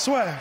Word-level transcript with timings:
Swear. 0.00 0.40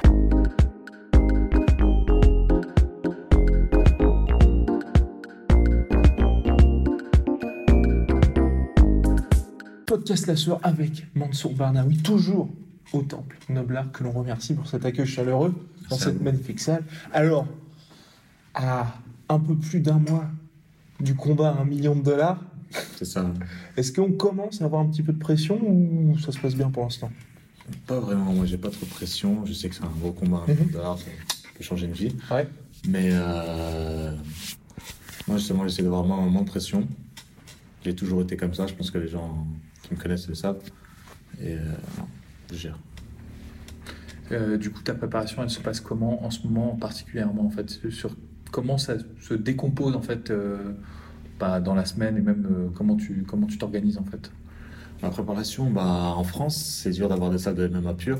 Podcast 9.86 10.28
La 10.28 10.38
Sueur 10.38 10.62
avec 10.64 11.14
Mansour 11.14 11.54
Barnaoui, 11.56 11.98
toujours 11.98 12.48
au 12.94 13.02
Temple 13.02 13.36
Noblard, 13.50 13.92
que 13.92 14.06
l'on 14.06 14.12
remercie 14.12 14.54
pour 14.54 14.66
cet 14.66 14.86
accueil 14.86 15.06
chaleureux 15.06 15.50
dans 15.90 15.98
Merci 15.98 16.04
cette 16.06 16.22
magnifique 16.22 16.62
salle. 16.62 16.86
Alors, 17.12 17.46
à 18.54 18.96
un 19.28 19.40
peu 19.40 19.58
plus 19.58 19.82
d'un 19.82 20.00
mois 20.00 20.28
du 21.02 21.16
combat 21.16 21.50
à 21.50 21.60
un 21.60 21.66
million 21.66 21.98
de 21.98 22.02
dollars, 22.02 22.42
C'est 22.96 23.04
ça. 23.04 23.30
est-ce 23.76 23.92
qu'on 23.92 24.14
commence 24.14 24.62
à 24.62 24.66
avoir 24.66 24.84
un 24.84 24.86
petit 24.86 25.04
peu 25.04 25.12
de 25.12 25.20
pression 25.20 25.60
ou 25.62 26.18
ça 26.18 26.32
se 26.32 26.40
passe 26.40 26.56
bien 26.56 26.70
pour 26.70 26.84
l'instant? 26.84 27.12
Pas 27.88 28.00
vraiment. 28.00 28.34
Moi, 28.34 28.46
j'ai 28.46 28.58
pas 28.58 28.70
trop 28.70 28.86
de 28.86 28.92
pression. 28.92 29.46
Je 29.46 29.54
sais 29.54 29.70
que 29.70 29.76
c'est 29.76 29.84
un 29.84 29.94
gros 30.00 30.12
combat. 30.12 30.44
Un 30.48 30.72
dollars, 30.72 30.98
ça 30.98 31.06
peut 31.58 31.64
changer 31.64 31.88
une 31.88 31.94
vie. 31.94 32.16
Ouais. 32.32 32.48
Mais 32.88 33.10
euh, 33.12 34.16
moi, 35.28 35.38
justement, 35.38 35.68
j'essaie 35.68 35.84
d'avoir 35.84 36.04
moins, 36.04 36.22
moins 36.28 36.44
de 36.44 36.50
pression. 36.50 36.88
J'ai 37.84 37.96
toujours 37.96 38.22
été 38.22 38.38
comme 38.38 38.54
ça. 38.54 38.68
Je 38.68 38.74
pense 38.74 38.92
que 38.92 38.98
les 38.98 39.08
gens 39.08 39.46
qui 39.84 39.94
me 39.94 40.00
connaissent 40.00 40.28
le 40.28 40.36
savent. 40.36 40.62
Et 41.42 41.54
euh, 41.54 41.74
je 42.52 42.58
gère. 42.58 42.80
Euh, 44.32 44.58
du 44.58 44.70
coup, 44.72 44.82
ta 44.84 44.94
préparation, 44.94 45.42
elle 45.42 45.50
se 45.50 45.60
passe 45.60 45.80
comment 45.80 46.24
en 46.24 46.30
ce 46.30 46.46
moment 46.46 46.76
particulièrement 46.76 47.46
en 47.46 47.50
fait? 47.50 47.80
Sur 47.90 48.16
comment 48.52 48.78
ça 48.78 48.96
se 49.22 49.34
décompose 49.34 49.96
en 49.96 50.02
fait 50.02 50.30
euh, 50.30 50.74
bah, 51.40 51.60
dans 51.60 51.74
la 51.74 51.86
semaine 51.86 52.18
et 52.18 52.22
même 52.22 52.48
euh, 52.52 52.70
comment 52.76 52.96
tu 52.96 53.24
comment 53.28 53.48
tu 53.48 53.58
t'organises 53.58 53.98
en 53.98 54.04
fait? 54.04 54.32
Ma 55.02 55.10
préparation, 55.10 55.70
bah, 55.72 56.14
en 56.16 56.24
France, 56.24 56.58
c'est 56.58 56.92
dur 56.92 57.08
d'avoir 57.08 57.30
des 57.30 57.38
salles 57.38 57.56
de 57.56 57.68
MMA 57.68 57.94
pure, 57.94 58.20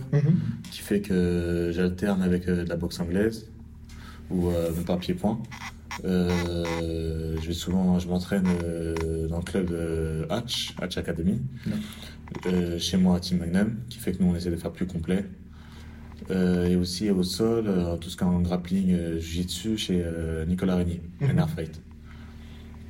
qui 0.72 0.80
fait 0.80 1.02
que 1.02 1.72
j'alterne 1.74 2.22
avec 2.22 2.48
euh, 2.48 2.64
de 2.64 2.70
la 2.70 2.78
boxe 2.78 3.00
anglaise 3.00 3.48
ou 4.30 4.50
euh, 4.50 4.72
même 4.74 4.86
pas 4.86 4.96
pied-point. 4.98 5.42
Euh, 6.06 6.64
je 7.42 7.48
vais 7.48 7.54
souvent, 7.54 8.00
je 8.00 8.08
m'entraîne 8.08 8.48
euh, 8.64 9.28
dans 9.28 9.38
le 9.40 9.44
club 9.44 9.70
de 9.70 10.26
Hatch, 10.30 10.74
Hatch 10.82 10.98
Academy, 10.98 11.42
Euh, 12.46 12.78
chez 12.78 12.96
moi 12.98 13.16
à 13.18 13.20
Team 13.20 13.40
Magnum, 13.40 13.78
qui 13.90 13.98
fait 13.98 14.12
que 14.12 14.22
nous 14.22 14.30
on 14.30 14.36
essaie 14.36 14.52
de 14.52 14.56
faire 14.56 14.72
plus 14.72 14.86
complet. 14.86 15.26
Euh, 16.30 16.68
et 16.68 16.76
aussi 16.76 17.10
au 17.10 17.24
sol, 17.24 17.66
euh, 17.68 17.98
tout 17.98 18.08
ce 18.12 18.16
qui 18.18 18.24
est 18.24 18.28
en 18.28 18.40
grappling, 18.40 18.92
euh, 18.94 19.20
jiu-jitsu 19.20 19.78
chez 19.78 20.04
euh, 20.06 20.46
Nicolas 20.46 20.76
Régnier, 20.76 21.02
Mhm. 21.22 21.32
NR 21.32 21.50
Fight. 21.50 21.82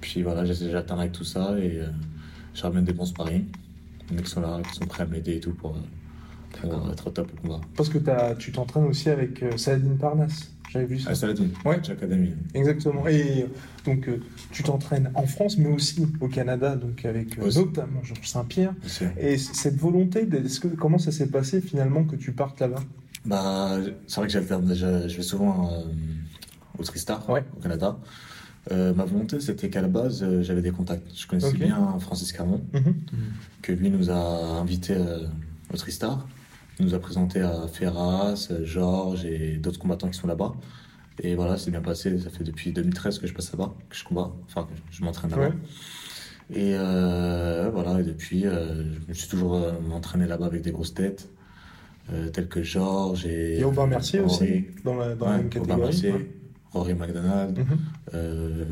Puis 0.02 0.24
voilà, 0.24 0.44
j'alterne 0.44 1.00
avec 1.00 1.14
tout 1.14 1.24
ça 1.24 1.58
et 1.58 1.80
euh, 1.80 1.86
je 2.54 2.62
ramène 2.64 2.84
des 2.84 2.92
bons 2.92 3.06
sparring. 3.06 3.46
Les 4.10 4.16
mecs 4.18 4.28
sont 4.28 4.42
là, 4.42 4.60
qui 4.70 4.76
sont 4.76 4.86
prêts 4.86 5.04
à 5.04 5.06
m'aider 5.06 5.36
et 5.36 5.40
tout 5.40 5.54
pour, 5.54 5.76
pour 6.62 6.90
être 6.92 7.08
au 7.08 7.10
top 7.12 7.32
au 7.38 7.42
combat. 7.42 7.62
Parce 7.76 7.90
que 7.90 7.98
tu 8.38 8.52
t'entraînes 8.52 8.86
aussi 8.86 9.10
avec 9.10 9.44
euh, 9.44 9.58
Saladin 9.58 9.96
Parnasse. 10.00 10.52
J'avais 10.72 10.86
vu 10.86 11.00
ça. 11.00 11.10
À 11.12 11.16
Saladin, 11.16 11.48
Ouais. 11.66 11.78
Academy. 11.90 12.34
Exactement. 12.54 13.08
Et 13.08 13.44
euh, 13.44 13.46
donc, 13.86 14.08
euh, 14.08 14.22
tu 14.52 14.62
t'entraînes 14.64 15.12
en 15.16 15.26
France, 15.26 15.58
mais 15.58 15.70
aussi 15.70 16.06
au 16.22 16.28
Canada, 16.28 16.76
donc 16.76 17.06
avec 17.06 17.38
euh, 17.40 17.52
notamment 17.56 18.04
Georges 18.04 18.28
Saint-Pierre. 18.28 18.74
Et 19.20 19.38
cette 19.38 19.78
volonté, 19.78 20.28
que, 20.28 20.68
comment 20.68 21.00
ça 21.00 21.12
s'est 21.12 21.28
passé 21.30 21.60
finalement 21.62 22.04
que 22.04 22.16
tu 22.16 22.34
partes 22.34 22.60
là-bas? 22.60 22.84
Bah, 23.26 23.78
c'est 24.08 24.18
vrai 24.18 24.28
que 24.28 24.34
j'alterne 24.34 24.66
déjà, 24.66 25.08
je 25.08 25.18
vais 25.18 25.24
souvent 25.24 25.72
euh, 25.74 25.82
au 26.78 26.84
Tristar, 26.84 27.28
Ouais. 27.30 27.44
au 27.58 27.62
Canada. 27.62 27.98
Euh, 28.72 28.94
ma 28.94 29.04
volonté, 29.06 29.40
c'était 29.40 29.70
qu'à 29.70 29.82
la 29.82 29.88
base, 29.88 30.22
euh, 30.24 30.44
j'avais 30.44 30.62
des 30.62 30.72
contacts. 30.72 31.08
Je 31.16 31.26
connaissais 31.28 31.54
bien 31.58 31.98
Francis 32.00 32.32
Carmon, 32.32 32.62
Mhm. 32.74 32.94
que 33.62 33.72
lui 33.72 33.90
nous 33.90 34.10
a 34.12 34.16
invités 34.60 34.96
euh, 34.96 35.26
au 35.74 35.78
Tristar. 35.78 36.28
Il 36.80 36.86
nous 36.86 36.94
a 36.94 37.00
présenté 37.00 37.42
à 37.42 37.68
Ferras, 37.68 38.48
euh, 38.52 38.64
Georges 38.66 39.26
et 39.26 39.58
d'autres 39.58 39.80
combattants 39.80 40.08
qui 40.10 40.18
sont 40.20 40.28
là-bas. 40.28 40.54
Et 41.22 41.36
voilà, 41.36 41.58
c'est 41.58 41.72
bien 41.72 41.82
passé. 41.82 42.18
Ça 42.20 42.30
fait 42.30 42.44
depuis 42.44 42.72
2013 42.72 43.20
que 43.20 43.28
je 43.28 43.34
passe 43.34 43.52
là-bas, 43.52 43.74
que 43.90 43.96
je 43.96 44.04
combats, 44.06 44.32
enfin, 44.46 44.64
que 44.64 44.96
je 44.96 45.04
m'entraîne 45.04 45.32
là-bas. 45.32 45.50
Ouais. 45.50 45.54
Et 46.52 46.74
euh, 46.76 47.70
voilà, 47.74 48.00
et 48.00 48.04
depuis, 48.04 48.46
euh, 48.48 48.84
je 48.94 49.08
me 49.08 49.14
suis 49.14 49.28
toujours 49.28 49.56
euh, 49.56 49.72
entraîné 49.92 50.26
là-bas 50.28 50.46
avec 50.46 50.62
des 50.62 50.72
grosses 50.72 50.94
têtes, 50.94 51.30
euh, 52.14 52.30
telles 52.30 52.48
que 52.48 52.64
Georges 52.64 53.26
et, 53.26 53.60
Et 53.60 53.64
Aubin 53.64 53.86
Mercier 53.88 54.20
aussi, 54.22 54.66
dans 54.86 54.96
la, 54.96 55.14
dans 55.16 55.26
la 55.28 55.32
même 55.38 55.48
Aubin 55.48 55.50
catégorie. 55.50 55.82
Mercier, 55.82 56.12
ouais. 56.14 56.32
Rory 56.74 56.94
McDonald, 56.94 57.58
Mhm. 57.58 57.66
euh, 58.14 58.66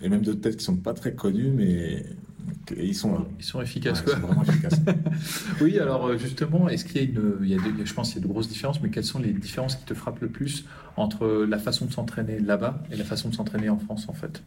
et 0.00 0.08
même 0.08 0.22
d'autres 0.22 0.40
têtes 0.40 0.56
qui 0.58 0.64
sont 0.64 0.76
pas 0.76 0.94
très 0.94 1.12
connues, 1.14 1.50
mais 1.50 2.04
ils 2.76 2.94
sont 2.94 3.12
là. 3.12 3.26
Ils 3.38 3.44
sont 3.44 3.58
Ouais, 3.58 3.64
efficaces 3.64 3.98
ils 4.00 4.04
quoi. 4.04 4.14
sont 4.14 4.20
vraiment 4.26 4.42
efficaces. 4.44 4.80
Oui, 5.60 5.78
alors 5.78 6.06
euh, 6.06 6.16
justement, 6.16 6.68
est-ce 6.68 6.84
qu'il 6.84 6.96
y 6.96 7.00
a 7.00 7.02
une, 7.08 7.38
il 7.42 7.48
y 7.48 7.54
a 7.54 7.58
de- 7.58 7.84
je 7.84 7.92
pense 7.92 8.10
qu'il 8.12 8.18
y 8.22 8.24
a 8.24 8.26
de 8.26 8.32
grosses 8.32 8.48
différences, 8.48 8.80
mais 8.80 8.90
quelles 8.90 9.04
sont 9.04 9.18
les 9.18 9.32
différences 9.32 9.74
qui 9.76 9.84
te 9.84 9.94
frappent 9.94 10.20
le 10.20 10.28
plus 10.28 10.64
entre 10.96 11.26
la 11.48 11.58
façon 11.58 11.86
de 11.86 11.92
s'entraîner 11.92 12.38
là-bas 12.38 12.82
et 12.92 12.96
la 12.96 13.04
façon 13.04 13.28
de 13.28 13.34
s'entraîner 13.34 13.68
en 13.68 13.78
France 13.78 14.08
en 14.08 14.12
fait? 14.14 14.42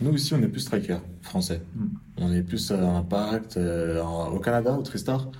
Nous 0.00 0.12
ici, 0.14 0.34
on 0.34 0.42
est 0.42 0.48
plus 0.48 0.60
striker 0.60 0.98
français. 1.20 1.62
Mm. 1.76 1.84
On 2.18 2.32
est 2.32 2.42
plus 2.42 2.72
à 2.72 2.96
impact. 2.96 3.56
euh, 3.56 4.02
au 4.02 4.40
Canada, 4.40 4.72
au 4.76 4.82
Tristar, 4.82 5.30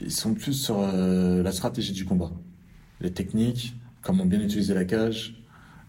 ils 0.00 0.12
sont 0.12 0.34
plus 0.34 0.52
sur 0.52 0.76
euh, 0.78 1.42
la 1.42 1.50
stratégie 1.50 1.92
du 1.92 2.04
combat, 2.04 2.30
les 3.00 3.10
techniques, 3.10 3.74
comment 4.02 4.24
bien 4.24 4.40
utiliser 4.40 4.72
la 4.74 4.84
cage. 4.84 5.39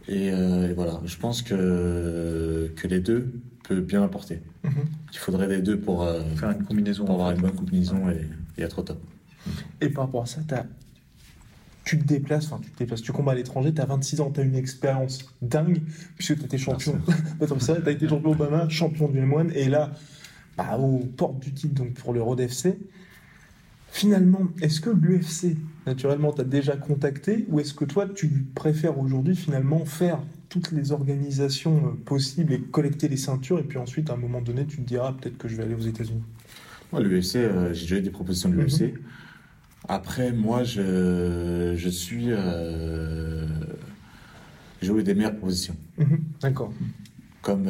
Et, 0.07 0.31
euh, 0.31 0.69
et 0.69 0.73
voilà, 0.73 0.99
je 1.05 1.15
pense 1.17 1.41
que, 1.41 2.71
que 2.75 2.87
les 2.87 2.99
deux 2.99 3.31
peuvent 3.67 3.81
bien 3.81 4.03
apporter. 4.03 4.41
Mhm. 4.63 4.71
Il 5.13 5.17
faudrait 5.17 5.47
les 5.47 5.61
deux 5.61 5.79
pour, 5.79 6.03
euh, 6.03 6.21
Faire 6.35 6.51
une 6.51 6.63
combinaison. 6.63 7.05
pour 7.05 7.15
avoir 7.15 7.31
une 7.31 7.41
bonne 7.41 7.55
combinaison 7.55 8.09
et, 8.09 8.27
et 8.57 8.63
être 8.63 8.79
au 8.79 8.83
top. 8.83 9.01
Et 9.79 9.89
par 9.89 10.05
rapport 10.05 10.23
à 10.23 10.25
ça, 10.25 10.41
tu 11.83 11.97
te 11.97 12.03
déplaces, 12.05 12.45
enfin 12.45 12.59
tu 12.63 12.69
te 12.69 12.77
déplaces, 12.77 13.01
tu 13.01 13.11
combats 13.11 13.31
à 13.31 13.35
l'étranger, 13.35 13.73
tu 13.73 13.81
as 13.81 13.85
26 13.85 14.21
ans, 14.21 14.31
tu 14.31 14.39
as 14.39 14.43
une 14.43 14.55
expérience 14.55 15.25
dingue, 15.41 15.81
puisque 16.15 16.37
tu 16.37 16.45
étais 16.45 16.57
champion. 16.57 16.99
Attends, 17.41 17.55
vrai, 17.55 17.81
tu 17.81 17.87
as 17.89 17.91
été 17.91 18.07
champion 18.07 18.31
Obama, 18.31 18.69
champion 18.69 19.07
du 19.07 19.19
M1, 19.19 19.51
et 19.53 19.67
là, 19.67 19.91
bah, 20.57 20.77
aux 20.77 20.99
portes 20.99 21.39
du 21.39 21.53
titre 21.53 21.73
donc 21.73 21.93
pour 21.93 22.13
le 22.13 22.21
Road 22.21 22.39
FC. 22.39 22.77
Finalement, 23.93 24.47
est-ce 24.61 24.79
que 24.79 24.89
l'UFC, 24.89 25.57
naturellement, 25.85 26.31
t'as 26.31 26.45
déjà 26.45 26.77
contacté, 26.77 27.45
ou 27.49 27.59
est-ce 27.59 27.73
que 27.73 27.83
toi, 27.83 28.07
tu 28.07 28.29
préfères 28.55 28.97
aujourd'hui 28.97 29.35
finalement 29.35 29.83
faire 29.83 30.19
toutes 30.47 30.71
les 30.71 30.93
organisations 30.93 31.77
euh, 31.87 31.91
possibles 32.05 32.53
et 32.53 32.61
collecter 32.61 33.09
les 33.09 33.17
ceintures, 33.17 33.59
et 33.59 33.63
puis 33.63 33.77
ensuite, 33.77 34.09
à 34.09 34.13
un 34.13 34.17
moment 34.17 34.41
donné, 34.41 34.65
tu 34.65 34.77
te 34.77 34.81
diras 34.87 35.11
peut-être 35.13 35.37
que 35.37 35.49
je 35.49 35.57
vais 35.57 35.63
aller 35.63 35.75
aux 35.75 35.79
États-Unis? 35.81 36.23
Moi, 36.93 37.01
l'UFC, 37.01 37.35
euh, 37.35 37.73
j'ai 37.73 37.81
déjà 37.81 37.97
eu 37.97 38.01
des 38.01 38.09
propositions 38.11 38.49
de 38.49 38.55
l'UFC. 38.55 38.93
Après, 39.89 40.31
moi, 40.31 40.63
je, 40.63 41.73
je 41.75 41.89
suis. 41.89 42.27
euh, 42.29 43.45
j'ai 44.81 44.93
eu 44.93 45.03
des 45.03 45.13
meilleures 45.15 45.35
propositions. 45.35 45.75
Mhm, 45.97 46.19
D'accord. 46.41 46.73
Comme, 47.41 47.67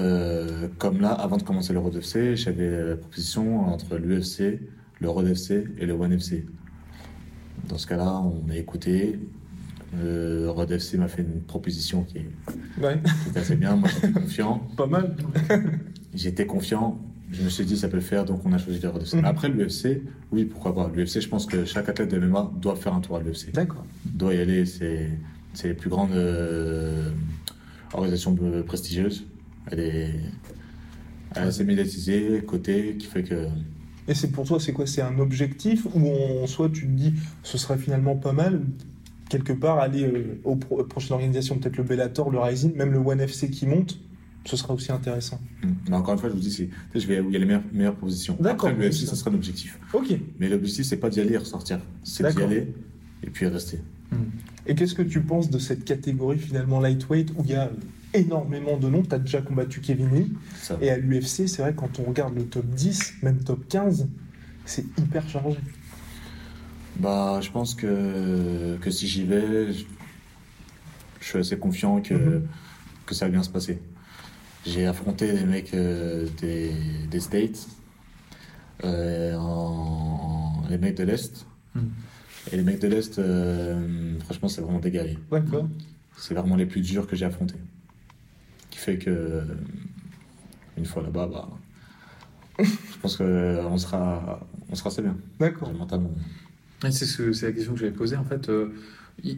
comme 0.77 0.99
là, 1.01 1.11
avant 1.13 1.37
de 1.37 1.43
commencer 1.43 1.71
le 1.73 1.79
Road 1.79 1.95
FC, 1.95 2.35
j'avais 2.35 2.89
la 2.89 2.95
proposition 2.97 3.61
entre 3.67 3.97
l'UFC, 3.97 4.59
le 5.01 5.09
Road 5.09 5.27
FC 5.27 5.65
et 5.77 5.85
le 5.85 5.93
One 5.93 6.13
FC. 6.13 6.45
Dans 7.67 7.77
ce 7.77 7.87
cas-là, 7.87 8.21
on 8.21 8.49
a 8.49 8.55
écouté. 8.55 9.19
Le 10.01 10.49
Road 10.49 10.71
FC 10.71 10.97
m'a 10.97 11.07
fait 11.09 11.23
une 11.23 11.41
proposition 11.41 12.03
qui 12.03 12.19
est, 12.19 12.29
Ouais, 12.81 12.97
qui 13.23 13.35
est 13.35 13.39
assez 13.39 13.55
bien. 13.55 13.75
Moi, 13.75 13.89
j'étais 13.89 14.11
confiant. 14.21 14.59
pas 14.77 14.87
mal. 14.87 15.15
J'étais 16.13 16.45
confiant. 16.45 16.99
Je 17.31 17.43
me 17.43 17.49
suis 17.49 17.65
dit, 17.65 17.77
ça 17.77 17.87
peut 17.87 17.95
le 17.97 18.01
faire, 18.01 18.25
donc 18.25 18.41
on 18.45 18.51
a 18.53 18.57
choisi 18.57 18.79
le 18.81 18.89
Road 18.89 19.01
FC. 19.01 19.17
Mhm. 19.17 19.25
Après, 19.25 19.49
l'UFC, 19.49 20.01
oui, 20.31 20.45
pourquoi 20.45 20.73
pas. 20.75 20.91
L'UFC, 20.95 21.19
je 21.21 21.27
pense 21.29 21.45
que 21.45 21.65
chaque 21.65 21.89
athlète 21.89 22.11
de 22.11 22.19
MMA 22.19 22.51
doit 22.61 22.75
faire 22.75 22.93
un 22.93 23.01
tour 23.01 23.17
à 23.17 23.21
l'UFC. 23.21 23.51
D'accord. 23.53 23.85
doit 24.05 24.33
y 24.33 24.39
aller. 24.39 24.65
C'est 24.65 25.09
c'est 25.53 25.67
les 25.67 25.73
plus 25.73 25.89
grandes 25.89 26.11
euh, 26.13 27.09
organisations 27.93 28.33
prestigieuses. 28.65 29.25
Elle 29.69 29.79
est, 29.81 30.15
elle 31.35 31.43
est 31.43 31.47
assez 31.47 31.63
médiatisée, 31.65 32.41
cotée, 32.47 32.95
qui 32.97 33.07
fait 33.07 33.23
que. 33.23 33.47
Et 34.11 34.13
c'est 34.13 34.27
pour 34.27 34.45
toi, 34.45 34.59
c'est 34.59 34.73
quoi? 34.73 34.85
C'est 34.85 35.01
un 35.01 35.17
objectif 35.19 35.85
ou 35.95 36.11
en 36.43 36.45
soi 36.45 36.69
tu 36.69 36.81
te 36.85 36.91
dis 36.91 37.13
ce 37.43 37.57
serait 37.57 37.77
finalement 37.77 38.17
pas 38.17 38.33
mal? 38.33 38.61
Quelque 39.29 39.53
part 39.53 39.79
aller 39.79 40.03
euh, 40.03 40.37
aux 40.43 40.57
pro- 40.57 40.81
aux 40.81 40.83
prochaines 40.83 41.13
organisations, 41.13 41.57
peut-être 41.57 41.77
le 41.77 41.83
Bellator, 41.83 42.29
le 42.29 42.37
Rising, 42.39 42.75
même 42.75 42.91
le 42.91 42.97
One 42.99 43.21
FC 43.21 43.49
qui 43.49 43.65
monte, 43.65 43.97
ce 44.43 44.57
sera 44.57 44.73
aussi 44.73 44.91
intéressant. 44.91 45.39
Mm. 45.63 45.67
Mais 45.89 45.95
encore 45.95 46.13
une 46.15 46.19
fois, 46.19 46.27
je 46.27 46.33
vous 46.33 46.41
dis, 46.41 46.51
c'est, 46.51 46.69
je 46.93 47.07
vais 47.07 47.21
où 47.21 47.29
il 47.29 47.33
y 47.33 47.35
a 47.37 47.39
les 47.39 47.45
meilleures, 47.45 47.63
meilleures 47.71 47.95
positions. 47.95 48.35
D'accord. 48.41 48.67
Après, 48.69 48.83
l'UFC, 48.89 49.05
ça 49.07 49.15
sera 49.15 49.29
l'objectif. 49.29 49.79
Ok. 49.93 50.13
Mais 50.39 50.49
l'objectif, 50.49 50.85
c'est 50.85 50.97
pas 50.97 51.09
d'y 51.09 51.21
aller 51.21 51.35
et 51.35 51.37
ressortir. 51.37 51.79
C'est 52.03 52.29
d'y 52.35 52.41
aller 52.41 52.67
et 53.23 53.29
puis 53.29 53.47
rester. 53.47 53.79
Et 54.67 54.75
qu'est-ce 54.75 54.93
que 54.93 55.03
tu 55.03 55.21
penses 55.21 55.49
de 55.49 55.57
cette 55.59 55.85
catégorie 55.85 56.37
finalement 56.37 56.81
lightweight 56.81 57.31
où 57.37 57.43
il 57.45 57.51
y 57.51 57.55
a 57.55 57.71
énormément 58.13 58.77
de 58.77 58.89
noms 58.89 59.03
Tu 59.03 59.13
as 59.15 59.19
déjà 59.19 59.41
combattu 59.41 59.81
Kevin 59.81 60.13
Lee. 60.13 60.33
Et 60.81 60.89
à 60.89 60.97
l'UFC, 60.97 61.47
c'est 61.47 61.61
vrai, 61.61 61.73
quand 61.75 61.99
on 61.99 62.03
regarde 62.03 62.35
le 62.35 62.45
top 62.45 62.65
10, 62.65 63.15
même 63.23 63.43
top 63.43 63.67
15, 63.67 64.07
c'est 64.65 64.85
hyper 64.99 65.27
chargé. 65.29 65.57
Bah, 66.97 67.39
je 67.41 67.49
pense 67.49 67.73
que, 67.73 68.77
que 68.81 68.91
si 68.91 69.07
j'y 69.07 69.23
vais, 69.23 69.73
je, 69.73 69.85
je 71.19 71.25
suis 71.25 71.39
assez 71.39 71.57
confiant 71.57 72.01
que, 72.01 72.13
Mhm. 72.13 72.47
que 73.05 73.15
ça 73.15 73.25
va 73.25 73.31
bien 73.31 73.43
se 73.43 73.49
passer. 73.49 73.79
J'ai 74.65 74.85
affronté 74.85 75.31
des 75.33 75.45
mecs 75.45 75.73
euh, 75.73 76.27
des, 76.39 76.71
des 77.09 77.19
States, 77.19 77.67
euh, 78.83 79.35
en, 79.35 80.63
en- 80.63 80.67
les 80.69 80.77
mecs 80.77 80.95
de 80.97 81.03
l'Est. 81.03 81.45
Mhm. 81.75 81.89
Et 82.51 82.57
les 82.57 82.63
mecs 82.63 82.79
de 82.79 82.87
l'Est, 82.87 83.17
euh, 83.19 84.19
franchement, 84.25 84.47
c'est 84.49 84.61
vraiment 84.61 84.79
des 84.79 84.91
guerriers. 84.91 85.17
D'accord. 85.31 85.67
C'est 86.17 86.33
vraiment 86.35 86.55
les 86.55 86.65
plus 86.65 86.81
durs 86.81 87.07
que 87.07 87.15
j'ai 87.15 87.25
affrontés. 87.25 87.55
Fait 88.81 88.97
que, 88.97 89.43
une 90.75 90.85
fois 90.85 91.03
là-bas, 91.03 91.27
bah, 91.31 91.47
je 92.59 92.97
pense 92.99 93.15
qu'on 93.15 93.77
sera, 93.77 94.39
on 94.69 94.73
sera 94.75 94.89
assez 94.89 95.03
bien, 95.03 95.15
D'accord. 95.39 95.71
mentalement. 95.73 96.09
Et 96.83 96.89
C'est 96.91 97.05
ce- 97.05 97.31
c'est 97.31 97.45
la 97.45 97.51
question 97.51 97.73
que 97.73 97.79
j'avais 97.79 97.91
posée. 97.91 98.15
En 98.15 98.23
fait, 98.23 98.49
euh, 98.49 98.73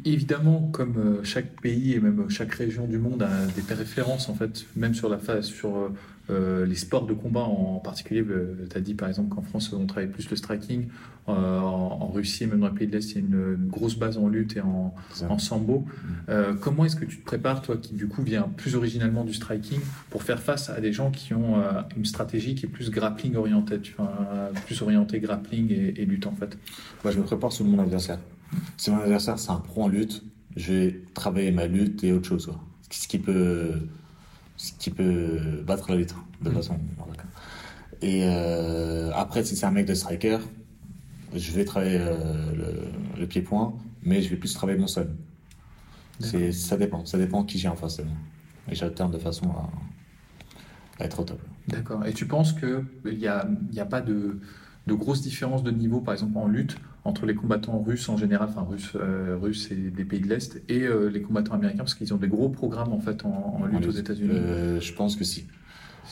évidemment, 0.06 0.70
comme 0.72 0.98
euh, 0.98 1.24
chaque 1.24 1.60
pays 1.62 1.94
et 1.94 2.00
même 2.00 2.30
chaque 2.30 2.54
région 2.54 2.88
du 2.88 2.98
monde 2.98 3.24
a 3.24 3.46
des 3.56 3.62
préférences, 3.62 4.30
en 4.30 4.36
fait, 4.36 4.66
même 4.76 4.94
sur 4.94 5.10
la 5.10 5.18
phase, 5.18 5.46
sur 5.46 5.76
euh, 5.76 5.90
euh, 6.30 6.66
les 6.66 6.76
sports 6.76 7.06
de 7.06 7.14
combat 7.14 7.42
en 7.42 7.80
particulier. 7.80 8.24
tu 8.70 8.78
as 8.78 8.80
dit 8.80 8.94
par 8.94 9.10
exemple 9.10 9.36
qu'en 9.36 9.42
France, 9.42 9.74
on 9.74 9.86
travaille 9.86 10.10
plus 10.10 10.30
le 10.30 10.38
striking. 10.38 10.88
Euh, 11.30 11.60
en, 11.60 12.00
en 12.02 12.08
Russie 12.08 12.46
même 12.48 12.60
dans 12.60 12.68
les 12.68 12.74
pays 12.74 12.88
de 12.88 12.94
l'Est, 12.94 13.12
il 13.12 13.16
y 13.16 13.18
a 13.18 13.20
une, 13.20 13.56
une 13.62 13.68
grosse 13.68 13.96
base 13.98 14.18
en 14.18 14.30
lutte 14.30 14.56
et 14.56 14.62
en, 14.62 14.94
sambo. 15.38 15.86
Euh, 16.30 16.54
comment 16.54 16.86
est-ce 16.86 16.96
que 16.96 17.06
tu 17.06 17.18
te 17.20 17.26
prépares, 17.26 17.62
toi 17.62 17.76
qui 17.78 17.94
du 17.94 18.08
coup 18.08 18.24
viens 18.24 18.44
plus 18.56 18.76
originalement 18.76 19.26
du 19.26 19.34
striking, 19.34 19.80
pour 20.10 20.24
faire 20.24 20.40
face 20.42 20.70
à 20.70 20.80
des 20.80 20.94
gens 20.94 21.12
qui 21.12 21.34
ont 21.34 21.56
une 21.98 22.06
stratégie 22.06 22.56
qui 22.56 22.66
est 22.66 22.70
plus 22.70 22.90
grappling 22.90 23.36
orientée, 23.36 23.80
tu 23.80 23.94
vois, 23.98 24.52
plus 24.66 24.82
orientée 24.82 25.20
grappling 25.20 25.72
et, 25.72 26.02
et 26.02 26.06
lutte 26.06 26.28
en 26.28 26.36
fait? 26.36 26.58
Bah, 27.04 27.12
je 27.12 27.20
me 27.20 27.24
prépare 27.24 27.52
sur 27.52 27.66
mon 27.66 27.82
adversaire. 27.82 28.20
Si 28.78 28.92
mon 28.92 29.00
adversaire 29.02 29.40
c'est 29.40 29.52
un 29.52 29.60
pro 29.60 29.84
en 29.84 29.88
lutte, 29.88 30.24
je 30.56 30.74
vais 30.74 31.02
travailler 31.14 31.52
ma 31.52 31.68
lutte 31.68 32.04
et 32.04 32.12
autre 32.14 32.28
chose. 32.28 32.46
quoi. 32.48 32.60
Ce 32.90 33.08
qui 33.08 33.20
peut, 33.20 33.74
ce 34.58 34.74
qui 34.74 34.92
peut 34.92 35.64
battre 35.66 35.90
la 35.92 35.98
lutte 35.98 36.16
de 36.42 36.50
Mhm. 36.50 36.56
façon. 36.56 36.80
Et 38.02 38.22
euh, 38.26 39.12
après, 39.16 39.44
si 39.44 39.56
c'est 39.56 39.66
un 39.66 39.72
mec 39.72 39.86
de 39.86 39.94
striker, 39.94 40.40
je 41.34 41.52
vais 41.54 41.66
travailler 41.66 41.98
euh, 42.00 42.54
le, 42.56 43.20
le 43.22 43.28
pied-point, 43.28 43.74
mais 44.04 44.22
je 44.22 44.30
vais 44.30 44.36
plus 44.36 44.54
travailler 44.54 44.78
mon 44.80 44.88
sol. 44.88 45.10
C'est, 46.20 46.52
ça 46.52 46.78
dépend, 46.78 47.06
ça 47.06 47.18
dépend 47.18 47.44
qui 47.44 47.58
j'ai 47.58 47.68
en 47.68 47.76
face 47.76 47.98
de 47.98 48.04
moi. 48.04 48.14
Et 48.70 48.76
j'alterne 48.76 49.12
de 49.12 49.18
façon 49.18 49.50
à, 49.52 49.70
à 51.00 51.06
être 51.06 51.20
au 51.20 51.24
top. 51.24 51.42
D'accord. 51.68 52.06
Et 52.06 52.14
tu 52.14 52.26
penses 52.28 52.54
qu'il 52.54 53.18
n'y 53.18 53.28
a, 53.28 53.48
y 53.72 53.80
a 53.80 53.86
pas 53.86 54.02
de, 54.02 54.40
de 54.88 54.94
grosses 54.94 55.22
différences 55.22 55.64
de 55.64 55.72
niveau, 55.72 56.02
par 56.02 56.14
exemple 56.14 56.38
en 56.38 56.48
lutte, 56.48 56.78
entre 57.06 57.26
les 57.26 57.36
combattants 57.36 57.80
russes 57.80 58.08
en 58.08 58.18
général, 58.18 58.50
enfin 58.50 58.66
russes, 58.70 58.94
euh, 58.96 59.38
russes 59.40 59.72
et 59.72 59.76
des 59.76 60.06
pays 60.06 60.22
de 60.22 60.28
l'Est, 60.28 60.62
et 60.70 60.84
euh, 60.84 61.10
les 61.10 61.22
combattants 61.22 61.56
américains, 61.56 61.80
parce 61.80 61.96
qu'ils 61.96 62.14
ont 62.14 62.18
des 62.18 62.30
gros 62.30 62.50
programmes 62.50 62.94
en 62.94 63.00
fait 63.00 63.26
en, 63.26 63.60
en 63.62 63.66
lutte 63.66 63.88
aux. 63.88 63.92
États-Unis 63.92 64.30
Euh, 64.32 64.80
je 64.80 64.94
pense 64.94 65.16
que 65.16 65.24
si. 65.24 65.46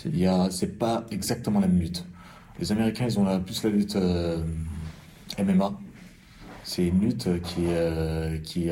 Il 0.05 0.17
y 0.17 0.25
a, 0.25 0.49
c'est 0.49 0.79
pas 0.79 1.05
exactement 1.11 1.59
la 1.59 1.67
même 1.67 1.79
lutte. 1.79 2.05
Les 2.59 2.71
Américains, 2.71 3.05
ils 3.05 3.19
ont 3.19 3.25
la, 3.25 3.39
plus 3.39 3.63
la 3.63 3.69
lutte 3.69 3.97
MMA. 5.37 5.73
C'est 6.63 6.87
une 6.87 7.01
lutte 7.01 7.27
qui, 7.41 7.65
qui, 8.43 8.69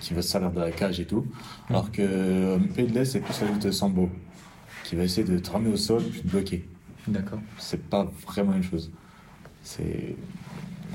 qui 0.00 0.14
va 0.14 0.22
se 0.22 0.28
servir 0.28 0.50
de 0.50 0.60
la 0.60 0.70
cage 0.70 1.00
et 1.00 1.04
tout. 1.04 1.26
Alors 1.68 1.90
que 1.90 2.58
Pays 2.74 2.86
de 2.86 2.94
l'Est, 2.94 3.04
c'est 3.04 3.20
plus 3.20 3.40
la 3.42 3.50
lutte 3.50 3.70
sambo, 3.70 4.08
qui 4.84 4.96
va 4.96 5.04
essayer 5.04 5.26
de 5.26 5.38
te 5.38 5.50
ramener 5.50 5.72
au 5.72 5.76
sol 5.76 6.02
puis 6.04 6.22
de 6.22 6.28
bloquer. 6.28 6.64
D'accord. 7.06 7.40
C'est 7.58 7.82
pas 7.82 8.10
vraiment 8.26 8.52
la 8.52 8.58
même 8.58 8.68
chose. 8.68 8.90
C'est, 9.62 10.16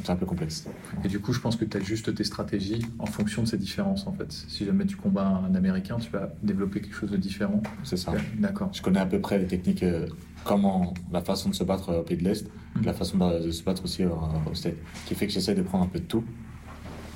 c'est 0.04 0.12
un 0.12 0.16
peu 0.16 0.26
complexe. 0.26 0.66
Et 1.04 1.08
du 1.08 1.20
coup, 1.20 1.34
je 1.34 1.40
pense 1.40 1.56
que 1.56 1.66
tu 1.66 1.78
as 1.78 1.80
juste 1.82 2.14
tes 2.14 2.24
stratégies 2.24 2.86
en 3.00 3.06
fonction 3.06 3.44
de 3.44 3.48
ces 3.48 3.58
différences 3.58 4.08
en 4.08 4.14
fait. 4.14 4.32
Si 4.32 4.66
jamais 4.66 4.86
tu 4.86 4.96
combats 4.96 5.28
un 5.28 5.54
Américain, 5.56 5.98
tu 6.00 6.10
vas 6.12 6.30
développer 6.44 6.82
quelque 6.82 6.96
chose 6.96 7.12
de 7.12 7.18
différent. 7.18 7.62
C'est 7.84 7.98
ça. 7.98 8.14
D'accord. 8.38 8.70
Je 8.74 8.82
connais 8.82 9.00
à 9.00 9.06
peu 9.06 9.20
près 9.20 9.38
les 9.40 9.48
techniques, 9.48 9.84
euh, 9.84 10.08
comment, 10.44 10.94
la 11.12 11.22
façon 11.22 11.50
de 11.50 11.56
se 11.56 11.64
battre 11.64 11.90
euh, 11.90 12.00
au 12.00 12.04
Pays 12.04 12.18
de 12.18 12.24
l'Est, 12.24 12.48
Mhm. 12.76 12.86
la 12.86 12.94
façon 12.94 13.18
de, 13.18 13.46
de 13.48 13.52
se 13.52 13.64
battre 13.64 13.84
aussi 13.84 14.04
euh, 14.04 14.10
au 14.50 14.54
Stade. 14.54 14.76
Qui 15.08 15.16
fait 15.16 15.26
que 15.28 15.34
j'essaie 15.34 15.56
de 15.56 15.62
prendre 15.64 15.84
un 15.86 15.88
peu 15.88 16.00
de 16.00 16.06
tout 16.06 16.24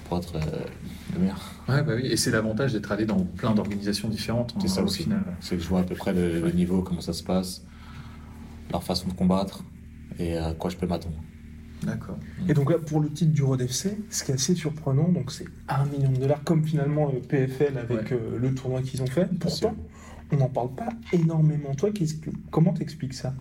pour 0.09 0.17
être 0.17 0.35
euh, 0.35 0.39
le 1.13 1.19
meilleur. 1.19 1.39
Ouais, 1.69 1.83
bah 1.83 1.93
oui. 1.95 2.07
Et 2.07 2.17
c'est 2.17 2.31
l'avantage 2.31 2.73
d'être 2.73 2.91
allé 2.91 3.05
dans 3.05 3.19
plein 3.23 3.53
d'organisations 3.53 4.09
différentes. 4.09 4.55
C'est 4.59 4.65
hein, 4.65 4.67
ça 4.67 4.81
au 4.81 4.85
aussi. 4.85 5.07
C'est 5.39 5.55
que 5.57 5.61
je 5.61 5.67
vois 5.67 5.81
à 5.81 5.83
peu 5.83 5.95
près 5.95 6.13
le, 6.13 6.41
le 6.41 6.51
niveau, 6.51 6.81
comment 6.81 7.01
ça 7.01 7.13
se 7.13 7.23
passe, 7.23 7.63
leur 8.71 8.83
façon 8.83 9.07
de 9.07 9.13
combattre 9.13 9.63
et 10.19 10.37
à 10.37 10.53
quoi 10.53 10.69
je 10.69 10.77
peux 10.77 10.87
m'attendre. 10.87 11.15
D'accord. 11.83 12.17
Et 12.47 12.53
donc 12.53 12.69
là, 12.69 12.77
pour 12.77 12.99
le 12.99 13.09
titre 13.09 13.31
du 13.31 13.41
Road 13.43 13.61
FC, 13.61 13.97
ce 14.09 14.23
qui 14.23 14.31
est 14.31 14.35
assez 14.35 14.53
surprenant, 14.55 15.09
donc 15.09 15.31
c'est 15.31 15.45
1 15.67 15.85
million 15.85 16.11
de 16.11 16.17
dollars, 16.17 16.43
comme 16.43 16.63
finalement 16.63 17.11
le 17.11 17.19
PFL 17.19 17.77
avec 17.77 18.11
Ouais. 18.11 18.13
euh, 18.13 18.37
le 18.39 18.53
tournoi 18.53 18.81
qu'ils 18.81 19.01
ont 19.01 19.07
fait. 19.07 19.27
Pourtant, 19.39 19.75
on 20.31 20.37
n'en 20.37 20.49
parle 20.49 20.73
pas 20.75 20.89
énormément. 21.11 21.73
Toi, 21.75 21.91
que, 21.91 22.03
comment 22.51 22.73
t'expliques 22.73 23.13
ça? 23.15 23.33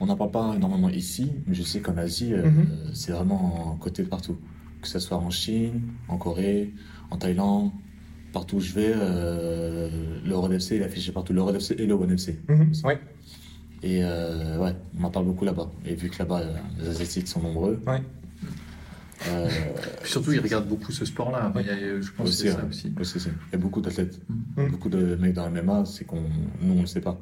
On 0.00 0.06
n'en 0.06 0.16
parle 0.16 0.32
pas 0.32 0.54
énormément 0.56 0.88
ici, 0.88 1.30
mais 1.46 1.54
je 1.54 1.62
sais 1.62 1.80
qu'en 1.80 1.96
Asie, 1.96 2.34
euh, 2.34 2.44
Mhm. 2.50 2.66
c'est 2.94 3.12
vraiment 3.12 3.76
côté 3.80 4.02
de 4.02 4.08
partout. 4.08 4.36
Que 4.80 4.88
ce 4.88 4.98
soit 4.98 5.16
en 5.18 5.30
Chine, 5.30 5.82
en 6.08 6.16
Corée, 6.18 6.72
en 7.12 7.16
Thaïlande, 7.16 7.70
partout 8.32 8.56
où 8.56 8.60
je 8.60 8.72
vais, 8.72 8.92
euh, 8.96 10.18
le 10.26 10.34
Road 10.36 10.50
FC 10.52 10.76
est 10.78 10.82
affiché 10.82 11.12
partout, 11.12 11.32
le 11.32 11.42
Road 11.42 11.54
FC 11.54 11.74
et 11.78 11.86
le 11.86 11.94
One 11.94 12.10
FC. 12.10 12.40
Ouais. 12.84 12.98
Et 13.82 14.00
euh, 14.04 14.58
ouais, 14.58 14.74
on 15.00 15.04
en 15.04 15.10
parle 15.10 15.26
beaucoup 15.26 15.44
là-bas. 15.44 15.68
Et 15.84 15.94
vu 15.94 16.08
que 16.08 16.18
là-bas, 16.18 16.40
euh, 16.40 16.54
les 16.80 16.88
Asiatiques 16.88 17.26
sont 17.28 17.40
nombreux, 17.40 17.80
Ouais. 17.86 18.00
euh, 19.28 19.48
surtout, 20.04 20.32
ils 20.32 20.40
regardent 20.40 20.68
beaucoup 20.68 20.92
ce 20.92 21.04
sport-là. 21.04 21.52
Il 21.58 21.66
y 21.66 21.70
a- 21.70 22.00
Je 22.00 22.10
pense 22.12 22.16
que 22.16 22.22
aussi, 22.22 22.42
c'est 22.42 22.50
ça 22.50 22.58
ouais. 22.58 22.68
aussi. 23.00 23.18
il 23.18 23.52
y 23.52 23.54
a 23.54 23.58
beaucoup 23.58 23.80
d'athlètes, 23.80 24.20
Mhm. 24.56 24.70
beaucoup 24.70 24.88
de 24.88 25.16
mecs 25.16 25.34
dans 25.34 25.46
le 25.46 25.52
MMA, 25.52 25.84
c'est 25.84 26.04
qu'on, 26.04 26.20
nous, 26.60 26.72
on 26.72 26.76
ne 26.76 26.80
le 26.82 26.86
sait 26.86 27.00
pas. 27.00 27.20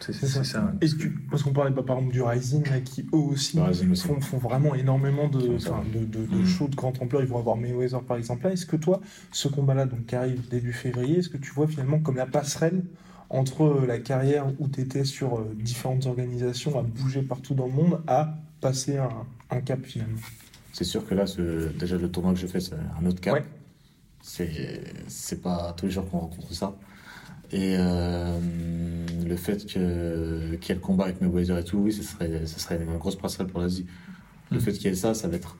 C'est 0.00 0.12
ça. 0.12 0.44
ça. 0.44 0.74
Et 0.82 0.88
tu, 0.88 1.08
parce 1.30 1.42
qu'on 1.42 1.54
parlait 1.54 1.74
pas 1.74 1.82
par 1.82 1.96
exemple 1.96 2.12
du 2.12 2.20
Rising, 2.20 2.62
là, 2.68 2.80
qui 2.80 3.06
eux 3.14 3.16
aussi, 3.16 3.56
Le 3.56 3.62
Rising 3.62 3.90
aussi. 3.92 4.06
Font, 4.06 4.20
font 4.20 4.36
vraiment 4.36 4.74
énormément 4.74 5.26
de, 5.28 5.40
de, 5.40 6.04
de, 6.04 6.26
de 6.26 6.36
Mhm. 6.36 6.44
shows 6.46 6.68
de 6.68 6.76
grande 6.76 6.98
ampleur. 7.00 7.22
Ils 7.22 7.28
vont 7.28 7.38
avoir 7.38 7.56
Mayweather 7.56 8.02
par 8.02 8.18
exemple 8.18 8.44
là. 8.44 8.52
Est-ce 8.52 8.66
que 8.66 8.76
toi, 8.76 9.00
ce 9.32 9.48
combat-là, 9.48 9.86
donc 9.86 10.04
qui 10.04 10.14
arrive 10.14 10.46
début 10.50 10.74
février, 10.74 11.20
est-ce 11.20 11.30
que 11.30 11.38
tu 11.38 11.50
vois 11.52 11.66
finalement 11.66 11.98
comme 12.00 12.16
la 12.16 12.26
passerelle 12.26 12.82
entre 13.30 13.62
euh, 13.64 13.86
la 13.86 13.98
carrière 13.98 14.46
où 14.58 14.68
tu 14.68 14.80
étais 14.80 15.04
sur 15.04 15.38
euh, 15.38 15.54
différentes 15.58 16.06
organisations 16.06 16.78
à 16.78 16.82
bouger 16.82 17.22
partout 17.22 17.54
dans 17.54 17.66
le 17.66 17.72
monde 17.72 18.00
à 18.06 18.34
passer 18.60 18.96
un, 18.98 19.08
un 19.50 19.60
cap 19.60 19.84
finalement 19.84 20.18
C'est 20.72 20.84
sûr 20.84 21.04
que 21.06 21.14
là, 21.14 21.26
ce- 21.26 21.68
déjà 21.78 21.96
le 21.96 22.10
tournoi 22.10 22.32
que 22.34 22.38
je 22.38 22.46
fais, 22.46 22.60
c'est 22.60 22.74
un 23.00 23.06
autre 23.06 23.20
cap. 23.20 23.34
Ouais. 23.34 23.44
C'est, 24.22 24.82
c'est 25.08 25.40
pas 25.40 25.72
tous 25.76 25.86
les 25.86 25.92
jours 25.92 26.08
qu'on 26.10 26.18
rencontre 26.18 26.52
ça. 26.52 26.74
Et 27.52 27.76
euh, 27.78 28.40
le 29.24 29.36
fait 29.36 29.64
qu'il 29.66 29.80
y 29.80 29.84
ait 29.84 30.74
le 30.74 30.80
combat 30.80 31.04
avec 31.04 31.20
Mayweather 31.20 31.58
et 31.58 31.64
tout, 31.64 31.78
oui, 31.78 31.92
ce 31.92 32.02
serait, 32.02 32.44
ce 32.46 32.58
serait 32.58 32.76
une 32.82 32.96
grosse 32.98 33.14
passerelle 33.16 33.46
pour 33.46 33.60
l'Asie. 33.60 33.86
Le 34.50 34.56
Mhm. 34.56 34.62
fait 34.62 34.72
qu'il 34.72 34.86
y 34.86 34.88
ait 34.88 34.96
ça, 34.96 35.14
ça 35.14 35.28
va 35.28 35.36
être. 35.36 35.56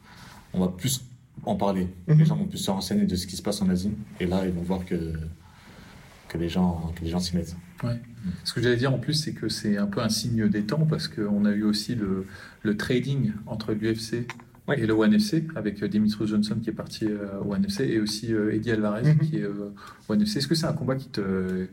On 0.52 0.61
va 0.61 0.68
plus 0.68 1.04
en 1.44 1.54
parler. 1.54 1.87
Mhm. 2.08 2.18
Les 2.18 2.25
gens 2.25 2.37
vont 2.37 2.46
plus 2.46 2.58
se 2.58 2.70
renseigner 2.70 3.04
de 3.06 3.14
ce 3.14 3.26
qui 3.28 3.37
se 3.37 3.42
passe 3.42 3.62
en 3.62 3.68
Asie. 3.68 3.92
Et 4.18 4.26
là, 4.26 4.44
ils 4.46 4.52
vont 4.52 4.62
voir 4.62 4.85
que, 4.85 5.12
que 6.28 6.38
les 6.38 6.49
gens, 6.49 6.92
que 6.97 7.02
les 7.04 7.11
gens 7.11 7.18
s'y 7.21 7.37
mettent. 7.37 7.56
Ce 8.45 8.52
que 8.52 8.61
j'allais 8.61 8.76
dire 8.76 8.92
en 8.92 8.99
plus, 8.99 9.14
c'est 9.14 9.33
que 9.33 9.49
c'est 9.49 9.76
un 9.76 9.87
peu 9.87 10.00
un 10.00 10.09
signe 10.09 10.49
des 10.49 10.62
temps 10.62 10.87
parce 10.88 11.06
qu'on 11.09 11.45
a 11.45 11.52
eu 11.52 11.62
aussi 11.62 11.95
le, 11.95 12.26
le 12.62 12.76
trading 12.76 13.33
entre 13.47 13.73
l'UFC 13.73 14.26
Ouais. 14.68 14.80
et 14.80 14.87
le 14.88 14.95
ONE 14.95 15.14
FC 15.14 15.47
avec 15.54 15.80
euh, 15.80 15.87
Dimitrios 15.87 16.26
Johnson 16.26 16.56
qui 16.61 16.71
est 16.71 16.73
parti 16.73 17.04
euh, 17.04 17.38
au 17.45 17.54
ONE 17.54 17.66
FC 17.66 17.85
et 17.85 18.00
aussi 18.00 18.35
euh, 18.35 18.52
Eddie 18.52 18.73
Alvarez 18.73 19.02
Mhm. 19.04 19.18
qui 19.21 19.37
est 19.38 19.47
au 19.47 19.73
ONE 20.09 20.23
FC. 20.23 20.38
Est-ce 20.38 20.49
que 20.49 20.56
c'est 20.56 20.66
un 20.66 20.73
combat 20.73 20.97
qui 20.97 21.09
te, 21.09 21.66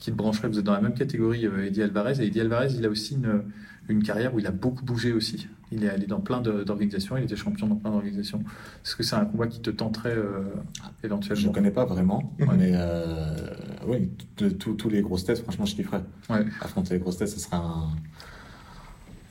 qui 0.00 0.10
te 0.10 0.16
brancherait? 0.16 0.48
Vous 0.48 0.58
êtes 0.58 0.64
dans 0.64 0.72
la 0.74 0.80
même 0.80 0.94
catégorie, 0.94 1.44
Eddie 1.64 1.80
Alvarez. 1.84 2.14
Et 2.20 2.26
Eddie 2.26 2.40
Alvarez, 2.40 2.72
il 2.76 2.84
a 2.84 2.88
aussi 2.88 3.14
une, 3.14 3.42
une 3.88 4.02
carrière 4.02 4.34
où 4.34 4.40
il 4.40 4.48
a 4.48 4.50
beaucoup 4.50 4.84
bougé 4.84 5.12
aussi. 5.12 5.46
Il 5.70 5.84
est 5.84 5.88
allé 5.88 6.06
dans 6.08 6.18
plein 6.18 6.40
d'organisations, 6.40 7.16
il 7.16 7.22
était 7.22 7.36
champion 7.36 7.68
dans 7.68 7.76
plein 7.76 7.92
d'organisations. 7.92 8.40
Est-ce 8.84 8.96
que 8.96 9.04
c'est 9.04 9.14
un 9.14 9.26
combat 9.26 9.46
qui 9.46 9.60
te 9.60 9.70
tenterait 9.70 10.16
euh, 10.16 10.40
Je 10.82 10.88
ne 10.88 11.06
éventuellement 11.06 11.52
connais 11.52 11.70
pas 11.70 11.84
vraiment, 11.84 12.34
mais 12.58 12.72
euh, 12.74 13.36
oui, 13.90 14.10
tous 14.58 14.88
les 14.88 15.02
grosses 15.02 15.24
têtes, 15.24 15.42
franchement, 15.42 15.66
je 15.66 15.74
kifferais. 15.74 16.02
Ouais. 16.28 16.44
Affronter 16.60 16.94
les 16.94 17.00
grosses 17.00 17.18
têtes, 17.18 17.28
ce 17.28 17.40
sera 17.40 17.58
un- 17.58 17.96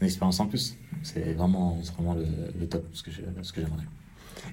une 0.01 0.07
expérience 0.07 0.39
en 0.39 0.47
plus. 0.47 0.77
C'est 1.03 1.33
vraiment, 1.33 1.77
c'est 1.83 1.93
vraiment 1.93 2.13
le, 2.13 2.25
le 2.59 2.67
top, 2.67 2.85
ce 2.93 3.03
que 3.03 3.11
j'aimerais. 3.11 3.83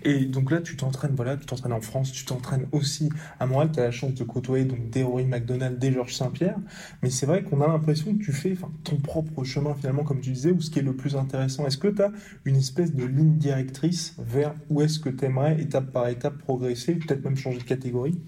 Et 0.03 0.27
donc 0.27 0.51
là, 0.51 0.61
tu 0.61 0.77
t'entraînes, 0.77 1.15
voilà, 1.15 1.37
tu 1.37 1.47
t'entraînes 1.47 1.73
en 1.73 1.81
France, 1.81 2.11
tu 2.11 2.25
t'entraînes 2.25 2.67
aussi 2.73 3.09
à 3.39 3.47
Montréal. 3.47 3.71
Tu 3.73 3.79
as 3.81 3.85
la 3.85 3.91
chance 3.93 4.15
de 4.15 4.25
côtoyer 4.25 4.65
donc 4.65 4.91
des 4.91 5.03
Rory 5.05 5.25
McDonald, 5.27 5.79
des 5.79 5.93
Georges 5.93 6.15
Saint-Pierre. 6.15 6.57
Mais 7.03 7.11
c'est 7.11 7.25
vrai 7.27 7.43
qu'on 7.45 7.61
a 7.61 7.69
l'impression 7.69 8.13
que 8.17 8.23
tu 8.23 8.33
fais 8.33 8.57
ton 8.83 8.97
propre 8.97 9.45
chemin 9.45 9.75
finalement, 9.75 10.03
comme 10.03 10.21
tu 10.21 10.33
disais, 10.33 10.51
ou 10.51 10.61
ce 10.61 10.71
qui 10.71 10.81
est 10.81 10.83
le 10.83 10.95
plus 10.97 11.15
intéressant. 11.17 11.67
Est-ce 11.67 11.79
que 11.79 11.89
tu 11.89 12.03
as 12.03 12.11
une 12.45 12.57
espèce 12.57 12.93
de 12.95 13.05
ligne 13.05 13.37
directrice 13.39 14.15
vers 14.19 14.55
où 14.71 14.83
est-ce 14.83 14.99
que 14.99 15.09
tu 15.09 15.25
aimerais, 15.25 15.61
étape 15.61 15.93
par 15.93 16.09
étape, 16.09 16.37
progresser, 16.39 16.97
peut-être 16.97 17.25
même 17.25 17.37
changer 17.37 17.59
de 17.59 17.65
catégorie? 17.65 18.19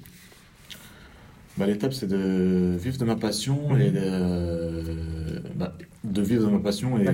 Bah, 1.58 1.66
L'étape, 1.66 1.92
c'est 1.92 2.08
de 2.08 2.76
vivre 2.78 2.98
de 2.98 3.04
ma 3.04 3.16
passion 3.16 3.76
et 3.76 3.90
de, 3.90 5.42
bah, 5.56 5.76
de 6.04 6.22
vivre 6.22 6.46
de 6.46 6.50
ma 6.50 6.60
passion 6.60 6.98
et 6.98 7.04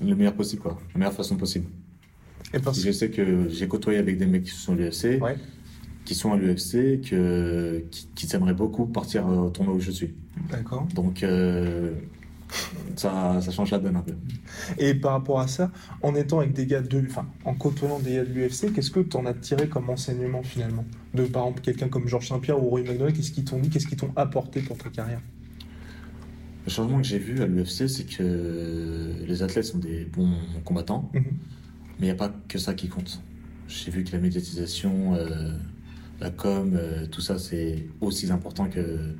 le 0.00 0.16
meilleur 0.16 0.34
possible, 0.34 0.62
quoi, 0.62 0.78
la 0.92 0.98
meilleure 0.98 1.12
façon 1.12 1.36
possible. 1.36 1.66
Et 2.52 2.58
parce... 2.58 2.80
Je 2.80 2.90
sais 2.90 3.10
que 3.10 3.48
j'ai 3.48 3.68
côtoyé 3.68 3.98
avec 3.98 4.18
des 4.18 4.26
mecs 4.26 4.44
qui 4.44 4.50
sont 4.50 4.72
à 4.72 4.76
l'UFC, 4.76 5.20
qui 6.04 6.14
sont 6.14 6.32
à 6.32 6.36
l'UFC, 6.36 7.00
que, 7.00 7.84
qui, 7.90 8.08
qui 8.14 8.36
aimeraient 8.36 8.54
beaucoup 8.54 8.86
partir 8.86 9.26
au 9.26 9.50
tournoi 9.50 9.74
où 9.74 9.80
je 9.80 9.90
suis. 9.90 10.14
D'accord. 10.50 10.86
Donc, 10.94 11.22
euh, 11.22 11.92
ça, 12.96 13.40
ça, 13.40 13.50
change 13.50 13.70
la 13.70 13.78
donne 13.78 13.96
un 13.96 14.02
peu. 14.02 14.14
Et 14.78 14.94
par 14.94 15.12
rapport 15.12 15.40
à 15.40 15.48
ça, 15.48 15.70
en 16.02 16.14
étant 16.14 16.40
avec 16.40 16.52
des 16.52 16.66
gars 16.66 16.80
de, 16.80 17.02
enfin, 17.08 17.26
en 17.44 17.54
côtoyant 17.54 17.98
des 17.98 18.14
gars 18.14 18.24
de 18.24 18.32
l'UFC, 18.32 18.72
qu'est-ce 18.72 18.90
que 18.90 19.00
tu 19.00 19.16
en 19.16 19.26
as 19.26 19.34
tiré 19.34 19.68
comme 19.68 19.90
enseignement 19.90 20.42
finalement? 20.42 20.84
De 21.14 21.24
par 21.24 21.44
exemple 21.44 21.62
quelqu'un 21.62 21.88
comme 21.88 22.08
Georges 22.08 22.28
Saint-Pierre 22.28 22.62
ou 22.62 22.68
Roy 22.68 22.80
McDonald, 22.80 23.16
qu'est-ce 23.16 23.32
qu'ils 23.32 23.44
t'ont 23.44 23.58
dit, 23.58 23.70
qu'est-ce 23.70 23.86
qu'ils 23.86 23.98
t'ont 23.98 24.12
apporté 24.16 24.60
pour 24.60 24.78
ta 24.78 24.90
carrière? 24.90 25.20
Le 26.64 26.70
changement 26.70 26.98
que 26.98 27.06
j'ai 27.06 27.18
vu 27.18 27.42
à 27.42 27.46
l'UFC, 27.46 27.88
c'est 27.88 28.04
que 28.04 29.14
les 29.26 29.42
athlètes 29.42 29.66
sont 29.66 29.78
des 29.78 30.04
bons 30.04 30.32
combattants, 30.64 31.10
mhm. 31.12 31.22
mais 31.98 32.00
il 32.00 32.04
n'y 32.06 32.10
a 32.10 32.14
pas 32.14 32.32
que 32.48 32.58
ça 32.58 32.74
qui 32.74 32.88
compte. 32.88 33.20
J'ai 33.68 33.90
vu 33.90 34.04
que 34.04 34.12
la 34.12 34.18
médiatisation, 34.18 35.14
euh, 35.14 35.52
la 36.20 36.30
com, 36.30 36.72
euh, 36.74 37.06
tout 37.06 37.20
ça, 37.20 37.38
c'est 37.38 37.86
aussi 38.00 38.30
important 38.30 38.68
que 38.68 39.14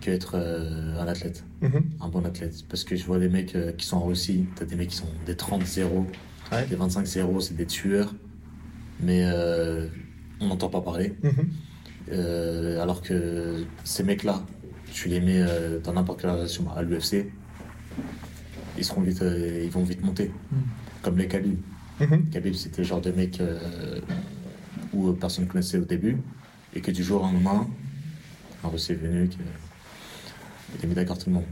qu'être 0.00 0.32
euh, 0.34 1.00
un 1.00 1.06
athlète, 1.06 1.44
mhm. 1.62 1.82
un 2.00 2.08
bon 2.08 2.24
athlète. 2.24 2.64
Parce 2.68 2.84
que 2.84 2.96
je 2.96 3.04
vois 3.04 3.18
des 3.18 3.28
mecs 3.28 3.54
euh, 3.54 3.72
qui 3.72 3.86
sont 3.86 3.96
en 3.96 4.04
Russie, 4.04 4.46
t'as 4.56 4.64
des 4.64 4.76
mecs 4.76 4.88
qui 4.88 4.96
sont 4.96 5.08
des 5.26 5.34
30-0, 5.34 6.06
des 6.68 6.76
25-0, 6.76 7.40
c'est 7.40 7.56
des 7.56 7.66
tueurs, 7.66 8.14
mais 9.00 9.22
euh, 9.24 9.86
on 10.40 10.48
n'entend 10.48 10.68
pas 10.68 10.80
parler. 10.80 11.14
Mhm. 11.22 12.78
alors 12.80 13.00
que 13.00 13.64
ces 13.84 14.02
mecs-là, 14.02 14.44
tu 14.92 15.08
les 15.08 15.20
mets 15.20 15.42
dans 15.82 15.94
n'importe 15.94 16.20
quelle 16.20 16.30
relation 16.30 16.70
à 16.72 16.82
l'UFC, 16.82 17.26
ils, 18.76 18.84
seront 18.84 19.00
vite, 19.00 19.22
ils 19.22 19.70
vont 19.70 19.84
vite 19.84 20.04
monter. 20.04 20.30
Mhm. 20.50 20.58
Comme 21.02 21.18
les 21.18 21.28
Khabib. 21.28 21.58
Khabib, 22.32 22.54
c'était 22.54 22.82
le 22.82 22.88
genre 22.88 23.00
de 23.00 23.12
mec 23.12 23.40
où 24.92 25.12
personne 25.12 25.44
ne 25.44 25.50
connaissait 25.50 25.78
au 25.78 25.84
début, 25.84 26.18
et 26.74 26.80
que 26.80 26.90
du 26.90 27.02
jour 27.02 27.22
au 27.22 27.24
lendemain, 27.24 27.66
en 28.62 28.70
Russie 28.70 28.92
est 28.92 28.96
venu, 28.96 29.28
il 30.82 30.88
mis 30.88 30.94
d'accord 30.94 31.18
tout 31.18 31.28
le 31.28 31.34
monde. 31.34 31.44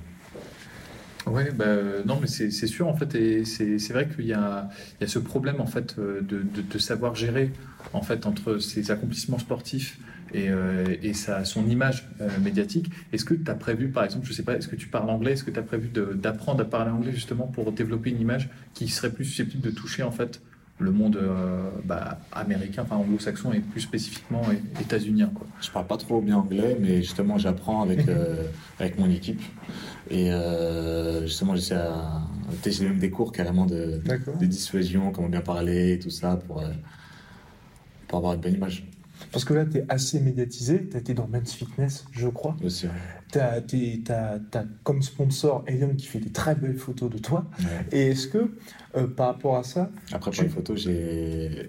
Ouais, 1.26 1.50
bah, 1.52 1.66
non, 2.06 2.18
mais 2.20 2.26
c'est 2.26 2.50
sûr 2.66 2.88
en 2.88 2.96
fait, 2.96 3.14
et 3.14 3.44
c'est 3.44 3.92
vrai 3.92 4.08
qu'il 4.08 4.24
y, 4.24 4.28
y, 4.28 4.32
a 4.32 4.70
ce 5.06 5.18
problème 5.18 5.60
en 5.60 5.66
fait 5.66 5.96
euh, 5.98 6.20
de, 6.22 6.42
de, 6.42 6.78
savoir 6.78 7.14
gérer 7.14 7.52
en 7.92 8.00
fait 8.00 8.26
entre 8.26 8.58
ses 8.58 8.90
accomplissements 8.90 9.38
sportifs 9.38 9.98
et, 10.32 10.48
euh, 10.48 10.96
et 11.02 11.12
sa, 11.12 11.44
son 11.44 11.68
image 11.68 12.08
euh, 12.20 12.28
médiatique. 12.42 12.90
Est-ce 13.12 13.26
que 13.26 13.34
tu 13.34 13.50
as 13.50 13.54
prévu, 13.54 13.90
par 13.90 14.04
exemple, 14.04 14.26
je 14.26 14.32
sais 14.32 14.42
pas, 14.42 14.56
est-ce 14.56 14.68
que 14.68 14.76
tu 14.76 14.88
parles 14.88 15.10
anglais, 15.10 15.32
est-ce 15.32 15.44
que 15.44 15.50
tu 15.50 15.58
as 15.58 15.62
prévu 15.62 15.90
d'apprendre 16.14 16.62
à 16.62 16.64
parler 16.64 16.90
anglais 16.90 17.12
justement 17.12 17.46
pour 17.46 17.70
développer 17.70 18.10
une 18.10 18.20
image 18.20 18.48
qui 18.72 18.88
serait 18.88 19.10
plus 19.10 19.26
susceptible 19.26 19.62
de 19.62 19.70
toucher 19.70 20.02
en 20.02 20.12
fait 20.12 20.40
le 20.80 20.90
monde 20.90 21.16
euh, 21.16 21.70
bah, 21.84 22.18
américain, 22.32 22.82
enfin 22.82 22.96
anglo-saxon 22.96 23.52
et 23.52 23.60
plus 23.60 23.82
spécifiquement 23.82 24.42
états-unien. 24.80 25.30
Je 25.60 25.70
parle 25.70 25.86
pas 25.86 25.96
trop 25.96 26.20
bien 26.20 26.38
anglais, 26.38 26.76
mais 26.80 27.02
justement 27.02 27.38
j'apprends 27.38 27.82
avec, 27.82 28.08
euh, 28.08 28.44
avec 28.78 28.98
mon 28.98 29.10
équipe. 29.10 29.40
Et 30.10 30.32
euh, 30.32 31.26
justement 31.26 31.54
j'essaie 31.54 31.76
à... 31.76 32.22
J'ai 32.66 32.84
même 32.88 32.98
des 32.98 33.10
cours 33.10 33.30
carrément 33.30 33.66
de, 33.66 34.00
de 34.40 34.46
dissuasion, 34.46 35.12
comment 35.12 35.28
bien 35.28 35.40
parler, 35.40 36.00
tout 36.02 36.10
ça, 36.10 36.36
pour, 36.36 36.64
pour 38.08 38.18
avoir 38.18 38.34
une 38.34 38.40
bonne 38.40 38.54
image. 38.54 38.84
Parce 39.32 39.44
que 39.44 39.54
là, 39.54 39.64
tu 39.64 39.78
es 39.78 39.84
assez 39.88 40.18
médiatisé, 40.18 40.88
tu 40.88 40.96
as 40.96 41.00
été 41.00 41.14
dans 41.14 41.28
Men's 41.28 41.52
Fitness, 41.52 42.04
je 42.10 42.28
crois. 42.28 42.56
Aussi. 42.64 42.86
Tu 43.30 43.38
as, 43.38 44.38
comme 44.82 45.02
sponsor 45.02 45.64
Elion 45.66 45.94
qui 45.94 46.06
fait 46.06 46.18
des 46.18 46.30
très 46.30 46.54
belles 46.54 46.76
photos 46.76 47.10
de 47.10 47.18
toi. 47.18 47.44
Et 47.92 48.08
est-ce 48.08 48.26
que, 48.26 48.50
euh, 48.96 49.06
par 49.06 49.28
rapport 49.28 49.56
à 49.56 49.62
ça. 49.62 49.90
Après, 50.12 50.30
pour 50.30 50.42
les 50.42 50.48
photos, 50.48 50.88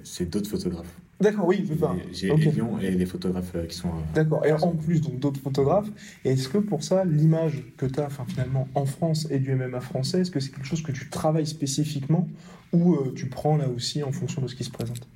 c'est 0.03 0.29
d'autres 0.29 0.49
photographes. 0.49 0.93
D'accord, 1.19 1.45
oui, 1.45 1.69
J'ai 2.11 2.31
okay. 2.31 2.49
Elion 2.49 2.79
et 2.79 2.89
les 2.89 3.05
photographes 3.05 3.51
euh, 3.53 3.67
qui 3.67 3.75
sont. 3.75 3.89
Euh, 3.89 4.13
D'accord, 4.15 4.43
et 4.43 4.51
en 4.51 4.71
plus, 4.75 5.01
donc 5.01 5.19
d'autres 5.19 5.39
photographes. 5.39 5.87
Est-ce 6.25 6.49
que 6.49 6.57
pour 6.57 6.83
ça, 6.83 7.05
l'image 7.05 7.63
que 7.77 7.85
tu 7.85 7.99
as 7.99 8.09
finalement 8.27 8.67
en 8.73 8.85
France 8.85 9.27
et 9.29 9.37
du 9.37 9.53
MMA 9.53 9.81
français, 9.81 10.21
est-ce 10.21 10.31
que 10.31 10.39
c'est 10.39 10.49
quelque 10.49 10.65
chose 10.65 10.81
que 10.81 10.91
tu 10.91 11.09
travailles 11.09 11.45
spécifiquement 11.45 12.27
ou 12.73 12.97
tu 13.15 13.27
prends 13.27 13.57
là 13.57 13.69
aussi 13.69 14.01
en 14.01 14.11
fonction 14.11 14.41
de 14.41 14.47
ce 14.47 14.55
qui 14.55 14.63
se 14.63 14.71
présente? 14.71 15.07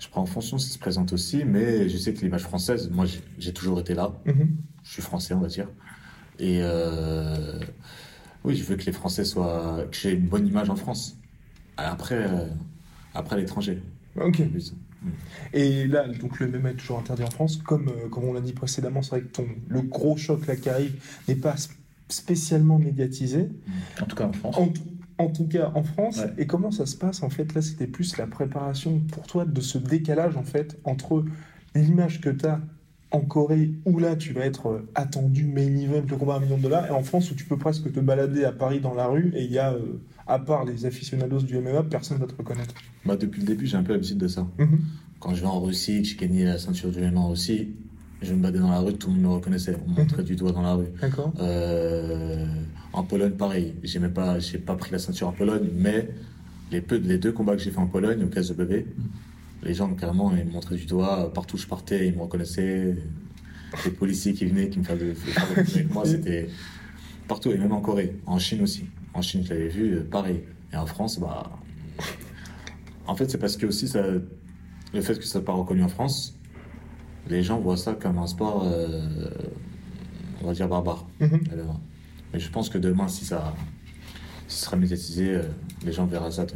Je 0.00 0.08
prends 0.08 0.22
en 0.22 0.26
fonction 0.26 0.56
de 0.56 0.62
ce 0.62 0.66
qui 0.66 0.72
se 0.72 0.78
présente 0.78 1.12
aussi, 1.12 1.44
mais 1.44 1.88
je 1.88 1.96
sais 1.96 2.12
que 2.12 2.22
l'image 2.22 2.42
française, 2.42 2.90
moi 2.90 3.04
j'ai 3.38 3.52
toujours 3.52 3.78
été 3.78 3.94
là. 3.94 4.12
Mhm. 4.24 4.56
Je 4.82 4.92
suis 4.92 5.02
français, 5.02 5.34
on 5.34 5.40
va 5.40 5.48
dire. 5.48 5.68
Et 6.40 6.60
euh, 6.62 7.60
oui, 8.44 8.56
je 8.56 8.64
veux 8.64 8.76
que 8.76 8.84
les 8.84 8.92
Français 8.92 9.24
soient. 9.24 9.86
que 9.90 9.96
j'ai 9.96 10.12
une 10.12 10.26
bonne 10.26 10.46
image 10.46 10.70
en 10.70 10.76
France. 10.76 11.16
Après, 11.76 12.14
euh, 12.14 12.46
après 13.14 13.36
l'étranger. 13.36 13.82
Ok. 14.16 14.42
Et 15.54 15.86
là, 15.86 16.06
donc 16.08 16.40
le 16.40 16.48
MMA 16.48 16.72
est 16.72 16.74
toujours 16.74 16.98
interdit 16.98 17.22
en 17.22 17.30
France. 17.30 17.56
Comme, 17.56 17.88
euh, 17.88 18.08
comme 18.08 18.24
on 18.24 18.32
l'a 18.32 18.40
dit 18.40 18.52
précédemment, 18.52 19.02
c'est 19.02 19.10
vrai 19.10 19.20
que 19.22 19.28
ton, 19.28 19.46
le 19.68 19.80
gros 19.80 20.16
choc 20.16 20.46
là 20.46 20.56
qui 20.56 20.68
arrive 20.68 21.02
n'est 21.26 21.36
pas 21.36 21.54
spécialement 22.08 22.78
médiatisé. 22.78 23.48
En 24.00 24.04
tout 24.04 24.16
cas 24.16 24.26
en 24.26 24.32
France 24.32 24.56
en 25.20 25.28
tout 25.28 25.46
cas 25.46 25.70
en 25.74 25.82
France. 25.82 26.20
Et 26.38 26.46
comment 26.46 26.70
ça 26.70 26.86
se 26.86 26.96
passe 26.96 27.22
En 27.22 27.30
fait, 27.30 27.54
là, 27.54 27.62
c'était 27.62 27.86
plus 27.86 28.16
la 28.16 28.26
préparation 28.26 29.00
pour 29.12 29.26
toi 29.26 29.44
de 29.44 29.60
ce 29.60 29.78
décalage 29.78 30.36
en 30.36 30.44
fait 30.44 30.78
entre 30.84 31.24
l'image 31.74 32.20
que 32.20 32.30
tu 32.30 32.46
as 32.46 32.60
en 33.12 33.20
Corée 33.20 33.72
où 33.84 33.98
là 33.98 34.16
tu 34.16 34.32
vas 34.32 34.42
être 34.42 34.68
euh, 34.68 34.88
attendu 34.94 35.44
main 35.44 35.76
event 35.76 36.02
le 36.08 36.16
combat 36.16 36.34
à 36.34 36.36
un 36.36 36.40
million 36.40 36.58
de 36.58 36.62
dollars 36.62 36.86
et 36.86 36.90
en 36.90 37.02
France 37.02 37.30
où 37.30 37.34
tu 37.34 37.44
peux 37.44 37.56
presque 37.56 37.92
te 37.92 38.00
balader 38.00 38.44
à 38.44 38.52
Paris 38.52 38.80
dans 38.80 38.94
la 38.94 39.06
rue 39.06 39.32
et 39.34 39.44
il 39.44 39.52
y 39.52 39.58
a 39.58 39.72
euh, 39.72 40.00
à 40.26 40.38
part 40.38 40.64
les 40.64 40.86
aficionados 40.86 41.40
du 41.40 41.58
MMA 41.58 41.84
personne 41.84 42.18
ne 42.18 42.22
va 42.22 42.28
te 42.28 42.36
reconnaître. 42.36 42.74
Bah 43.04 43.16
depuis 43.16 43.40
le 43.40 43.46
début 43.46 43.66
j'ai 43.66 43.76
un 43.76 43.82
peu 43.82 43.92
l'habitude 43.92 44.18
de 44.18 44.28
ça. 44.28 44.46
Mhm. 44.58 44.80
Quand 45.18 45.34
je 45.34 45.40
vais 45.42 45.48
en 45.48 45.60
Russie, 45.60 46.02
que 46.02 46.08
j'ai 46.08 46.16
gagné 46.16 46.44
la 46.44 46.58
ceinture 46.58 46.90
du 46.90 47.00
MMA 47.00 47.26
aussi, 47.26 47.74
je 48.22 48.32
me 48.32 48.40
baladais 48.40 48.60
dans 48.60 48.70
la 48.70 48.78
rue, 48.78 48.94
tout 48.94 49.08
le 49.08 49.14
monde 49.14 49.22
me 49.22 49.28
reconnaissait, 49.28 49.76
on 49.86 49.90
montrait 49.90 50.22
mhm. 50.22 50.28
du 50.28 50.36
doigt 50.36 50.52
dans 50.52 50.62
la 50.62 50.74
rue. 50.74 50.88
D'accord. 51.00 51.32
Euh, 51.40 52.46
en 52.92 53.02
Pologne, 53.02 53.32
pareil. 53.32 53.74
J'ai 53.82 53.98
même 53.98 54.12
pas, 54.12 54.38
j'ai 54.38 54.58
pas 54.58 54.74
pris 54.74 54.92
la 54.92 54.98
ceinture 54.98 55.28
en 55.28 55.32
Pologne, 55.32 55.68
mais 55.74 56.08
les, 56.70 56.80
peu, 56.80 56.96
les 56.96 57.18
deux 57.18 57.32
combats 57.32 57.56
que 57.56 57.62
j'ai 57.62 57.70
fait 57.70 57.78
en 57.78 57.86
Pologne, 57.86 58.22
au 58.24 58.28
KSW, 58.28 58.84
les 59.62 59.74
gens, 59.74 59.92
carrément, 59.94 60.34
ils 60.34 60.44
me 60.44 60.52
montraient 60.52 60.76
du 60.76 60.86
doigt. 60.86 61.32
Partout 61.32 61.56
où 61.56 61.58
je 61.58 61.66
partais, 61.66 62.08
ils 62.08 62.16
me 62.16 62.22
reconnaissaient. 62.22 62.96
Les 63.84 63.90
policiers 63.92 64.32
qui 64.32 64.46
venaient, 64.46 64.68
qui 64.68 64.80
me 64.80 64.84
faisaient 64.84 65.14
avec 65.56 65.94
moi, 65.94 66.04
c'était 66.04 66.48
partout, 67.28 67.52
et 67.52 67.58
même 67.58 67.72
en 67.72 67.80
Corée, 67.80 68.16
en 68.26 68.38
Chine 68.38 68.62
aussi. 68.62 68.86
En 69.14 69.22
Chine, 69.22 69.44
je 69.44 69.50
l'avais 69.50 69.68
vu, 69.68 69.94
euh, 69.94 70.02
pareil. 70.02 70.42
Et 70.72 70.76
en 70.76 70.86
France, 70.86 71.20
bah. 71.20 71.50
En 73.06 73.14
fait, 73.14 73.30
c'est 73.30 73.38
parce 73.38 73.56
que 73.56 73.66
aussi, 73.66 73.86
ça, 73.86 74.02
le 74.02 75.00
fait 75.00 75.18
que 75.18 75.24
ça 75.24 75.38
n'est 75.38 75.44
pas 75.44 75.52
reconnu 75.52 75.82
en 75.84 75.88
France, 75.88 76.36
les 77.28 77.42
gens 77.42 77.60
voient 77.60 77.76
ça 77.76 77.94
comme 77.94 78.18
un 78.18 78.26
sport, 78.26 78.64
euh, 78.64 79.28
on 80.42 80.46
va 80.46 80.52
dire, 80.52 80.68
barbare. 80.68 81.06
Mm-hmm. 81.20 81.40
Mais 82.32 82.40
je 82.40 82.50
pense 82.50 82.68
que 82.68 82.78
demain, 82.78 83.08
si 83.08 83.24
ça, 83.24 83.54
sera 84.48 84.76
médiatisé, 84.76 85.34
euh, 85.34 85.42
les 85.84 85.92
gens 85.92 86.06
verront 86.06 86.30
ça 86.30 86.46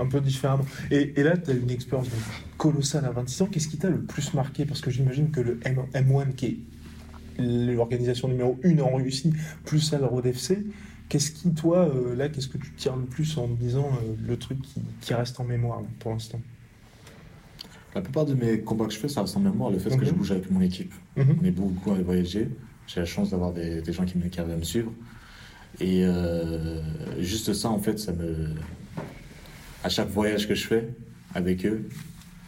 Un 0.00 0.06
peu 0.06 0.20
différemment. 0.20 0.64
Et, 0.90 1.12
là, 1.22 1.36
tu 1.36 1.50
as 1.50 1.54
une 1.54 1.70
expérience 1.70 2.08
colossale 2.56 3.04
à 3.04 3.10
26 3.10 3.42
ans. 3.42 3.46
Qu'est-ce 3.46 3.68
qui 3.68 3.78
t'a 3.78 3.90
le 3.90 4.00
plus 4.00 4.34
marqué? 4.34 4.64
Parce 4.64 4.80
que 4.80 4.90
j'imagine 4.90 5.30
que 5.30 5.40
le 5.40 5.60
M 5.64 5.84
1 5.94 6.32
qui 6.32 6.46
est 6.46 6.58
l'organisation 7.38 8.28
numéro 8.28 8.58
1 8.64 8.78
en 8.80 8.96
Russie, 8.96 9.32
plus 9.64 9.80
celle 9.80 10.02
FC, 10.24 10.64
qu'est-ce 11.08 11.30
qui, 11.30 11.52
toi, 11.54 11.88
euh, 11.88 12.14
là, 12.14 12.28
qu'est-ce 12.28 12.48
que 12.48 12.58
tu 12.58 12.72
tires 12.72 12.96
le 12.96 13.04
plus 13.04 13.38
en 13.38 13.48
disant 13.48 13.86
euh, 13.86 14.14
le 14.26 14.36
truc 14.36 14.58
qui, 15.00 15.14
reste 15.14 15.38
en 15.40 15.44
mémoire 15.44 15.82
pour 16.00 16.12
l'instant? 16.12 16.40
La 17.94 18.02
plupart 18.02 18.26
de 18.26 18.34
mes 18.34 18.60
combats 18.60 18.86
que 18.86 18.92
je 18.92 18.98
fais, 18.98 19.08
ça 19.08 19.22
reste 19.22 19.36
en 19.36 19.40
mémoire. 19.40 19.70
Le 19.70 19.78
fait 19.78 19.96
que 19.96 20.04
je 20.04 20.10
mhm. 20.10 20.16
bouge 20.16 20.32
avec 20.32 20.50
mon 20.50 20.60
équipe. 20.60 20.92
Mhm. 21.16 21.38
On 21.40 21.44
est 21.44 21.50
beaucoup 21.50 21.92
à 21.92 21.94
voyager. 21.94 22.48
J'ai 22.86 23.00
la 23.00 23.06
chance 23.06 23.30
d'avoir 23.30 23.52
des, 23.52 23.82
gens 23.92 24.04
qui, 24.04 24.18
me, 24.18 24.28
qui 24.28 24.40
arrivent 24.40 24.54
à 24.54 24.56
me 24.56 24.62
suivre. 24.62 24.92
Et 25.80 26.04
euh, 26.04 26.80
juste 27.20 27.52
ça, 27.52 27.70
en 27.70 27.78
fait, 27.78 27.98
ça 27.98 28.12
me. 28.12 28.54
À 29.84 29.88
chaque 29.88 30.08
voyage 30.08 30.48
que 30.48 30.54
je 30.54 30.66
fais 30.66 30.88
avec 31.34 31.64
eux, 31.64 31.88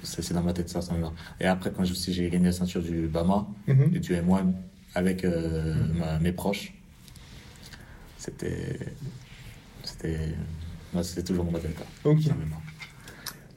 c'est 0.02 0.32
dans 0.32 0.42
ma 0.42 0.52
tête, 0.52 0.68
ça, 0.68 0.80
ça 0.82 0.94
me 0.94 1.02
va. 1.02 1.12
Et 1.40 1.46
après, 1.46 1.70
quand 1.70 1.84
j'ai 1.84 2.30
gagné 2.30 2.46
la 2.46 2.52
ceinture 2.52 2.82
du 2.82 3.06
Bama 3.06 3.46
mhm. 3.66 3.92
et 3.94 3.98
du 4.00 4.14
M1 4.14 4.52
avec 4.94 5.24
euh, 5.24 5.74
mes 6.20 6.32
proches, 6.32 6.72
c'était. 8.18 8.78
C'était. 9.84 10.34
C'était 11.02 11.22
toujours 11.22 11.44
mon 11.44 11.52
battle. 11.52 11.68
Ok. 12.04 12.18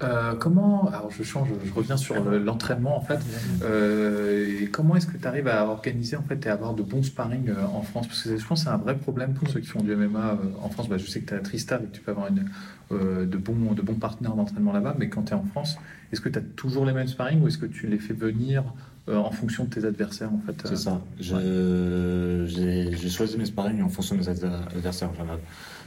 Euh, 0.02 0.34
comment, 0.36 0.88
alors 0.90 1.12
je 1.12 1.24
change, 1.24 1.48
je 1.64 1.72
reviens 1.74 1.96
sur 1.98 2.16
l'entraînement 2.24 2.98
en 2.98 3.02
fait. 3.02 3.20
Euh, 3.64 4.62
et 4.64 4.68
comment 4.68 4.96
est-ce 4.96 5.08
que 5.08 5.18
tu 5.18 5.28
arrives 5.28 5.48
à 5.48 5.66
organiser 5.66 6.16
en 6.18 6.24
fait 6.24 6.46
et 6.46 6.50
à 6.50 6.54
avoir 6.54 6.74
de 6.74 6.84
bons 6.84 7.04
sparring 7.04 7.50
euh, 7.50 7.64
en 7.74 7.82
France? 7.84 8.08
Parce 8.08 8.24
que 8.24 8.38
je 8.38 8.46
pense 8.46 8.60
que 8.62 8.66
c'est 8.70 8.74
un 8.74 8.78
vrai 8.78 8.96
problème 8.98 9.34
pour 9.34 9.48
ceux 9.50 9.60
qui 9.60 9.68
font 9.68 9.82
du 9.82 9.96
MMA 9.96 10.38
en 10.62 10.70
France. 10.70 10.90
Bah, 10.90 10.98
je 10.98 11.06
sais 11.06 11.22
que 11.22 11.28
tu 11.30 11.34
as 11.34 11.40
Tristar 11.40 11.80
et 11.82 11.86
que 11.86 11.96
tu 11.96 12.02
peux 12.02 12.12
avoir 12.12 12.28
une, 12.28 12.46
euh, 12.92 13.26
de, 13.26 13.38
bons, 13.38 13.74
de 13.74 13.82
bons 13.82 13.94
partenaires 13.96 14.34
d'entraînement 14.36 14.74
là-bas, 14.74 14.96
mais 14.98 15.08
quand 15.10 15.24
tu 15.24 15.32
es 15.34 15.36
en 15.36 15.44
France, 15.46 15.78
est-ce 16.12 16.22
que 16.22 16.30
tu 16.30 16.40
as 16.40 16.44
toujours 16.56 16.86
les 16.86 16.94
mêmes 16.94 17.08
sparring 17.08 17.42
ou 17.42 17.48
est-ce 17.48 17.58
que 17.58 17.66
tu 17.66 17.88
les 17.88 18.00
fais 18.00 18.14
venir 18.14 18.64
en 19.08 19.32
fonction 19.32 19.66
de 19.66 19.70
tes 19.70 19.84
adversaires 19.86 20.32
en 20.34 20.40
fait 20.46 20.56
C'est 20.66 20.78
ça. 20.78 21.02
Je- 21.20 22.46
J'ai 22.48 23.10
choisi 23.10 23.38
mes 23.38 23.46
sparring 23.46 23.82
en 23.82 23.90
fonction 23.90 24.16
de 24.16 24.22
mes 24.22 24.30
adver- 24.30 24.66
adversaires 24.76 25.10
en 25.10 25.14
général. 25.16 25.40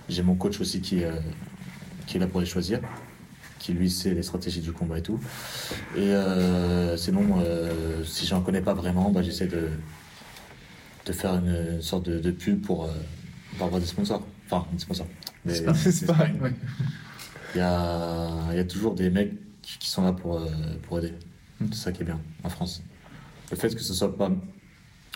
J'ai 0.09 0.23
mon 0.23 0.35
coach 0.35 0.61
aussi 0.61 0.81
qui, 0.81 1.03
qui 2.07 2.17
est 2.17 2.21
là 2.21 2.27
pour 2.27 2.41
les 2.41 2.47
choisir, 2.47 2.81
qui 3.67 3.73
lui 3.73 3.91
sait 3.91 4.15
les 4.15 4.23
stratégies 4.23 4.61
du 4.61 4.71
combat 4.73 4.99
et 4.99 5.03
tout. 5.03 5.19
Et 5.97 6.11
euh, 6.15 6.97
sinon, 6.97 7.41
euh, 7.41 8.05
si 8.05 8.25
j'en 8.25 8.41
connais 8.41 8.61
pas 8.61 8.75
vraiment, 8.75 9.11
bah, 9.11 9.23
j'essaie 9.23 9.49
de, 9.49 9.69
de 11.05 11.13
faire 11.13 11.35
une 11.35 11.83
sorte 11.83 12.07
de, 12.09 12.21
de 12.21 12.31
pub 12.31 12.63
pour, 12.63 12.85
euh, 12.85 12.89
pour 13.57 13.67
avoir 13.67 13.81
des 13.81 13.87
sponsors. 13.89 14.25
Enfin, 14.49 14.67
des 14.73 14.79
sponsors. 14.79 15.09
Des- 15.45 15.55
C'est 15.57 15.65
pas- 15.65 15.73
des 15.73 16.07
pas-. 16.07 16.45
Ouais. 16.45 16.53
Il 17.57 17.59
y 17.59 17.61
a, 17.61 18.31
il 18.53 18.57
y 18.57 18.61
a 18.61 18.65
toujours 18.65 18.95
des 18.95 19.11
mecs 19.11 19.33
qui, 19.63 19.79
qui 19.79 19.91
sont 19.91 20.03
là 20.05 20.13
pour, 20.13 20.41
pour 20.83 21.01
aider. 21.01 21.13
Mm. 21.61 21.67
C'est 21.73 21.83
ça 21.87 21.93
qui 21.93 22.03
est 22.03 22.05
bien 22.07 22.21
en 22.45 22.49
France. 22.49 22.85
Le 23.51 23.57
fait 23.57 23.75
que 23.75 23.81
ce 23.83 23.95
soit 23.95 24.17
pas 24.17 24.31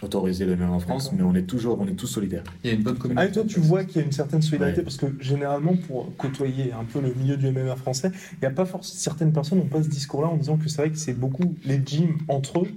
autorisé 0.02 0.44
le 0.46 0.56
même 0.56 0.70
en 0.70 0.80
France, 0.80 1.12
mais 1.12 1.22
on 1.22 1.34
est 1.34 1.42
toujours, 1.42 1.78
on 1.80 1.86
est 1.86 1.94
tous 1.94 2.06
solidaires. 2.06 2.44
Il 2.64 2.70
y 2.70 2.72
a 2.72 2.76
une 2.76 2.82
bonne 2.82 2.96
Ah, 2.98 3.02
communauté. 3.02 3.28
et 3.28 3.32
toi, 3.32 3.44
tu 3.46 3.60
vois 3.60 3.84
qu'il 3.84 3.96
y 4.00 4.02
a 4.02 4.06
une 4.06 4.12
certaine 4.12 4.42
solidarité 4.42 4.78
Ouais. 4.78 4.84
parce 4.84 4.96
que 4.96 5.06
généralement, 5.20 5.74
pour 5.76 6.14
côtoyer 6.16 6.72
un 6.72 6.84
peu 6.84 7.00
le 7.00 7.12
milieu 7.14 7.36
du 7.36 7.50
MMA 7.50 7.76
français, 7.76 8.10
il 8.34 8.38
n'y 8.40 8.46
a 8.46 8.50
pas 8.50 8.64
forcément 8.64 8.80
certaines 8.98 9.32
personnes 9.32 9.58
n'ont 9.58 9.66
pas 9.66 9.82
ce 9.82 9.88
discours-là 9.88 10.28
en 10.28 10.36
disant 10.36 10.56
que 10.56 10.68
c'est 10.68 10.82
vrai 10.82 10.90
que 10.90 10.98
c'est 10.98 11.12
beaucoup 11.12 11.54
les 11.64 11.80
gyms 11.84 12.16
entre 12.28 12.60
eux, 12.60 12.68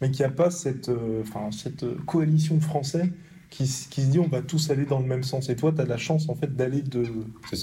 mais 0.00 0.10
qu'il 0.10 0.24
n'y 0.26 0.32
a 0.32 0.34
pas 0.34 0.50
cette, 0.50 0.88
euh, 0.88 1.22
enfin, 1.22 1.50
cette 1.52 1.84
euh, 1.84 1.96
coalition 2.06 2.56
de 2.56 2.62
Français 2.62 3.10
qui, 3.50 3.66
se 3.66 3.88
dit 4.00 4.18
on 4.18 4.28
va 4.28 4.40
tous 4.40 4.70
aller 4.70 4.86
dans 4.86 4.98
le 4.98 5.04
même 5.06 5.22
sens. 5.22 5.50
Et 5.50 5.56
toi, 5.56 5.72
tu 5.72 5.80
as 5.82 5.84
de 5.84 5.88
la 5.90 5.98
chance 5.98 6.28
en 6.30 6.34
fait 6.34 6.56
d'aller 6.56 6.80
de 6.80 7.04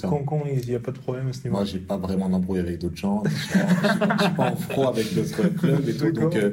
quand 0.02 0.22
quand 0.24 0.44
il 0.46 0.66
n'y 0.68 0.74
a 0.76 0.78
pas 0.80 0.92
de 0.92 0.98
problème 0.98 1.26
à 1.28 1.32
ce 1.32 1.40
niveau. 1.44 1.56
Moi, 1.56 1.64
j'ai 1.64 1.80
pas 1.80 1.96
vraiment 1.96 2.28
d'embrouille 2.28 2.60
avec 2.60 2.78
d'autres 2.78 2.96
gens. 2.96 3.22
Je 3.26 3.30
suis 3.30 3.58
pas, 3.58 4.16
je 4.18 4.24
suis 4.24 4.34
pas 4.34 4.50
en 4.52 4.56
froid 4.56 4.88
avec 4.88 5.12
d'autres 5.14 5.48
clubs 5.48 5.88
et 5.88 5.94
tout. 5.96 6.12
Donc, 6.12 6.36
euh, 6.36 6.52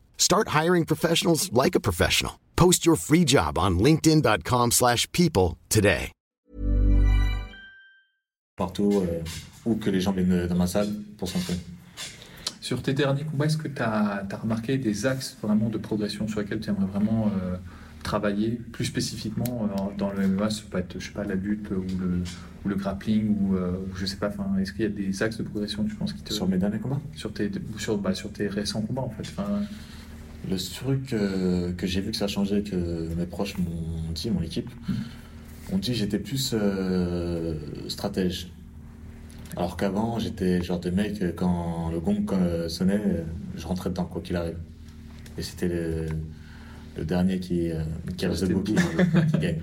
Start 0.21 0.49
hiring 0.49 0.85
professionals 0.85 1.51
like 1.51 1.73
a 1.73 1.79
professional. 1.79 2.33
Post 2.55 2.85
your 2.85 2.95
free 2.95 3.25
job 3.25 3.57
on 3.57 3.79
linkedin.com/people 3.79 4.69
slash 4.71 5.11
people 5.11 5.57
today. 5.67 6.11
Partout, 8.55 9.01
euh, 9.01 9.23
ou 9.65 9.77
que 9.77 9.89
les 9.89 9.99
gens 9.99 10.11
viennent 10.11 10.45
dans 10.47 10.55
ma 10.55 10.67
salle 10.67 10.89
pour 11.17 11.27
s'entraîner. 11.27 11.59
Sur 12.59 12.83
tes 12.83 12.93
derniers 12.93 13.23
combats, 13.23 13.47
est-ce 13.47 13.57
que 13.57 13.67
tu 13.67 13.81
as, 13.81 14.23
remarqué 14.39 14.77
des 14.77 15.07
axes 15.07 15.35
vraiment 15.41 15.69
de 15.69 15.79
progression 15.79 16.27
sur 16.27 16.41
lesquels 16.41 16.59
tu 16.59 16.69
aimerais 16.69 16.85
vraiment 16.85 17.31
euh, 17.41 17.57
travailler 18.03 18.61
plus 18.71 18.85
spécifiquement 18.85 19.67
euh, 19.71 19.97
dans 19.97 20.11
le 20.11 20.27
MMA 20.27 20.51
Ça 20.51 20.61
peut 20.69 20.77
être, 20.77 20.99
je 20.99 21.07
sais 21.07 21.13
pas, 21.13 21.23
la 21.23 21.33
lutte 21.33 21.71
ou 21.71 21.83
le, 21.99 22.21
ou 22.63 22.69
le 22.69 22.75
grappling 22.75 23.35
ou 23.39 23.55
euh, 23.55 23.73
je 23.95 24.05
sais 24.05 24.17
pas. 24.17 24.27
Enfin, 24.27 24.55
est-ce 24.59 24.71
qu'il 24.71 24.83
y 24.83 24.85
a 24.85 24.89
des 24.89 25.23
axes 25.23 25.37
de 25.37 25.43
progression, 25.43 25.83
tu 25.83 25.95
penses, 25.95 26.13
qui 26.13 26.21
te 26.21 26.31
Sur 26.31 26.47
mes 26.47 26.57
derniers 26.57 26.77
combats? 26.77 27.01
Sur 27.15 27.33
tes 27.33 27.49
sur, 27.79 27.97
bah, 27.97 28.13
sur 28.13 28.31
tes 28.31 28.47
récents 28.47 28.81
combats 28.83 29.01
en 29.01 29.09
fait. 29.09 29.23
Enfin, 29.35 29.63
Le 30.49 30.57
truc 30.57 31.13
euh, 31.13 31.71
que 31.73 31.85
j'ai 31.85 32.01
vu 32.01 32.11
que 32.11 32.17
ça 32.17 32.25
a 32.25 32.27
changé, 32.27 32.63
que 32.63 33.07
mes 33.15 33.25
proches 33.25 33.57
m'ont 33.57 34.11
dit, 34.13 34.31
mon 34.31 34.41
équipe, 34.41 34.69
ont 35.71 35.77
dit 35.77 35.91
que 35.91 35.97
j'étais 35.97 36.19
plus 36.19 36.51
euh, 36.53 37.55
stratège. 37.87 38.49
Alors 39.55 39.77
qu'avant, 39.77 40.17
j'étais 40.17 40.57
le 40.57 40.63
genre 40.63 40.79
de 40.79 40.89
mec, 40.89 41.21
euh, 41.21 41.31
quand 41.35 41.91
le 41.91 41.99
gong 41.99 42.25
sonnait, 42.67 43.23
je 43.55 43.67
rentrais 43.67 43.91
dedans, 43.91 44.05
quoi 44.05 44.21
qu'il 44.21 44.35
arrive. 44.35 44.57
Et 45.37 45.43
c'était 45.43 45.67
le, 45.67 46.07
le 46.97 47.05
dernier 47.05 47.39
qui, 47.39 47.71
euh, 47.71 47.83
qui 48.17 48.25
reste 48.25 48.45
debout 48.45 48.63
qui, 48.63 48.75
qui 48.75 49.39
gagne. 49.39 49.59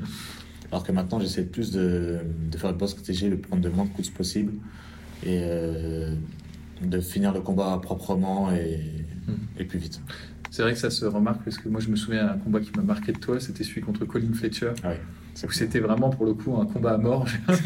Alors 0.71 0.85
que 0.85 0.93
maintenant, 0.93 1.19
j'essaie 1.19 1.45
plus 1.45 1.73
de, 1.73 2.21
de 2.51 2.57
faire 2.57 2.71
une 2.71 2.77
bonne 2.77 2.89
stratégie, 2.89 3.29
de 3.29 3.37
prendre 3.37 3.65
le 3.65 3.71
moins 3.71 3.85
de 3.87 3.91
coups 3.91 4.11
possible 4.11 4.53
et 5.27 5.43
de 6.83 7.01
finir 7.01 7.33
le 7.33 7.41
combat 7.41 7.81
proprement 7.83 8.53
et, 8.53 8.79
et 9.59 9.65
plus 9.65 9.79
vite. 9.79 10.01
C'est 10.51 10.63
vrai 10.63 10.73
que 10.73 10.79
ça 10.79 10.91
se 10.91 11.05
remarque 11.05 11.43
parce 11.45 11.59
que 11.59 11.69
moi 11.69 11.81
je 11.81 11.89
me 11.89 11.97
souviens 11.97 12.27
d'un 12.27 12.39
combat 12.39 12.61
qui 12.61 12.71
m'a 12.77 12.83
marqué 12.83 13.13
de 13.13 13.19
toi, 13.19 13.39
c'était 13.41 13.65
celui 13.65 13.81
contre 13.81 14.05
Colin 14.05 14.33
Fletcher. 14.33 14.73
Ah 14.85 14.93
où 15.47 15.53
c'était 15.53 15.79
vraiment 15.79 16.11
pour 16.11 16.27
le 16.27 16.35
coup 16.35 16.57
un 16.57 16.67
combat 16.67 16.95
à 16.95 16.99
mort. 16.99 17.25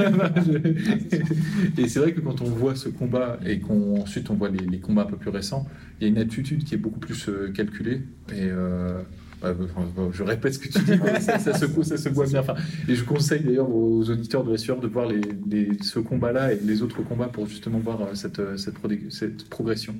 et 1.78 1.88
c'est 1.88 2.00
vrai 2.00 2.12
que 2.12 2.20
quand 2.20 2.40
on 2.42 2.44
voit 2.44 2.74
ce 2.74 2.88
combat 2.88 3.38
et 3.46 3.60
qu'on 3.60 4.00
ensuite 4.00 4.30
on 4.30 4.34
voit 4.34 4.48
les, 4.50 4.58
les 4.66 4.78
combats 4.78 5.02
un 5.02 5.06
peu 5.06 5.16
plus 5.16 5.30
récents, 5.30 5.66
il 6.00 6.04
y 6.04 6.06
a 6.06 6.08
une 6.10 6.18
attitude 6.18 6.64
qui 6.64 6.74
est 6.74 6.78
beaucoup 6.78 7.00
plus 7.00 7.28
euh, 7.28 7.50
calculée. 7.52 8.02
Et 8.30 8.42
euh, 8.50 9.00
bah, 9.40 9.54
enfin, 9.64 9.86
bon, 9.96 10.12
je 10.12 10.22
répète 10.22 10.54
ce 10.54 10.58
que 10.58 10.68
tu 10.68 10.80
dis, 10.84 10.92
mais 11.02 11.20
ça, 11.20 11.38
ça 11.38 11.54
se, 11.54 11.66
ça 11.82 11.96
se 11.96 12.08
voit 12.10 12.26
bien. 12.26 12.40
Enfin, 12.40 12.54
et 12.88 12.94
je 12.94 13.04
conseille 13.04 13.42
d'ailleurs 13.42 13.70
aux 13.74 14.08
auditeurs 14.10 14.44
de 14.44 14.52
la 14.52 14.58
sueur 14.58 14.80
de 14.80 14.86
voir 14.86 15.06
les, 15.06 15.20
les- 15.48 15.82
ce 15.82 15.98
combat-là 15.98 16.52
et 16.52 16.58
les 16.62 16.82
autres 16.82 17.02
combats 17.02 17.28
pour 17.28 17.46
justement 17.46 17.78
voir 17.78 18.02
euh, 18.02 18.14
cette, 18.14 18.40
cette, 18.58 18.74
prog- 18.78 19.10
cette 19.10 19.48
progression. 19.48 19.94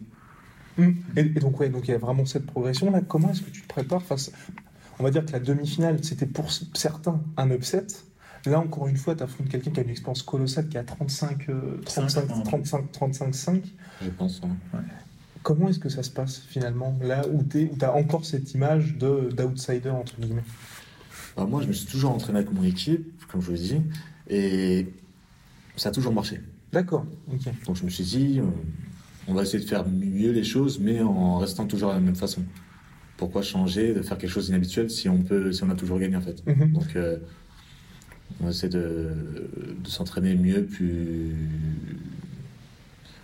Hum. 0.79 0.97
Et, 1.17 1.21
et 1.21 1.25
donc, 1.41 1.61
ouais, 1.61 1.69
donc 1.69 1.87
il 1.89 1.91
y 1.91 1.95
a 1.95 1.99
vraiment 1.99 2.25
cette 2.27 2.47
progression-là. 2.47 3.01
Comment 3.03 3.31
est-ce 3.31 3.43
que 3.43 3.51
tu 3.51 3.63
te 3.63 3.69
prépares 3.69 4.03
face. 4.03 4.33
On 4.99 5.05
va 5.05 5.11
dire 5.11 5.25
que 5.27 5.33
la 5.33 5.41
demi-finale, 5.41 6.03
c'était 6.05 6.27
pour 6.27 6.51
certains 6.53 7.21
un 7.37 7.51
upset. 7.51 7.87
Là, 8.47 8.59
encore 8.59 8.89
une 8.89 8.97
fois, 8.97 9.15
tu 9.15 9.23
affrontes 9.23 9.49
quelqu'un 9.49 9.71
qui 9.71 9.81
a 9.81 9.83
une 9.83 9.91
expérience 9.91 10.23
colossale, 10.23 10.69
qui 10.69 10.77
a 10.79 10.83
35, 10.85 11.49
euh, 11.49 11.81
35, 11.85 12.09
Cinq, 12.29 12.45
35, 12.45 12.93
35, 12.93 13.35
5. 13.35 13.65
je 14.03 14.11
pense. 14.11 14.41
hein. 14.45 14.79
Comment 15.43 15.69
est-ce 15.69 15.79
que 15.79 15.89
ça 15.89 16.03
se 16.03 16.11
passe 16.11 16.39
finalement, 16.39 16.97
là 17.03 17.23
où 17.29 17.43
tu 17.43 17.69
as 17.81 17.93
encore 17.95 18.25
cette 18.25 18.53
image 18.55 18.97
de- 18.97 19.29
d'outsider, 19.31 19.91
entre 19.91 20.21
guillemets? 20.21 20.45
Bah, 21.37 21.47
moi, 21.49 21.63
je 21.63 21.69
me 21.69 21.73
suis 21.73 21.87
toujours 21.87 22.13
entraîné 22.13 22.39
avec 22.41 22.53
mon 22.53 22.63
équipe, 22.63 23.27
comme 23.29 23.41
je 23.41 23.51
vous 23.51 23.57
dit, 23.57 23.81
et 24.29 24.89
ça 25.77 25.89
a 25.89 25.93
toujours 25.93 26.13
marché. 26.13 26.41
D'accord, 26.73 27.07
ok. 27.33 27.53
Donc 27.67 27.77
je 27.77 27.85
me 27.85 27.91
suis 27.91 28.05
dit, 28.05 28.41
euh, 28.41 28.45
on 29.29 29.35
va 29.35 29.43
essayer 29.43 29.63
de 29.63 29.69
faire 29.69 29.87
mieux 29.89 30.33
les 30.33 30.45
choses, 30.45 30.79
mais 30.81 31.01
en 31.01 31.39
restant 31.39 31.67
toujours 31.67 31.91
à 31.91 31.95
la 31.95 32.01
même 32.01 32.17
façon. 32.17 32.43
Pourquoi 33.17 33.43
changer, 33.43 33.95
de 33.95 34.03
faire 34.03 34.19
quelque 34.19 34.31
chose 34.31 34.47
d'inhabituel 34.47 34.91
si 34.91 35.09
on 35.09 35.23
peut, 35.23 35.53
si 35.53 35.63
on 35.63 35.71
a 35.71 35.75
toujours 35.75 35.99
gagné 35.99 36.17
en 36.17 36.21
fait. 36.21 36.45
Mhm. 36.47 36.73
Donc 36.73 36.97
euh, 36.97 37.19
on 38.41 38.49
essaie 38.49 38.69
de, 38.69 39.11
de 39.83 39.89
s'entraîner 39.89 40.35
mieux, 40.35 40.65
plus 40.65 41.37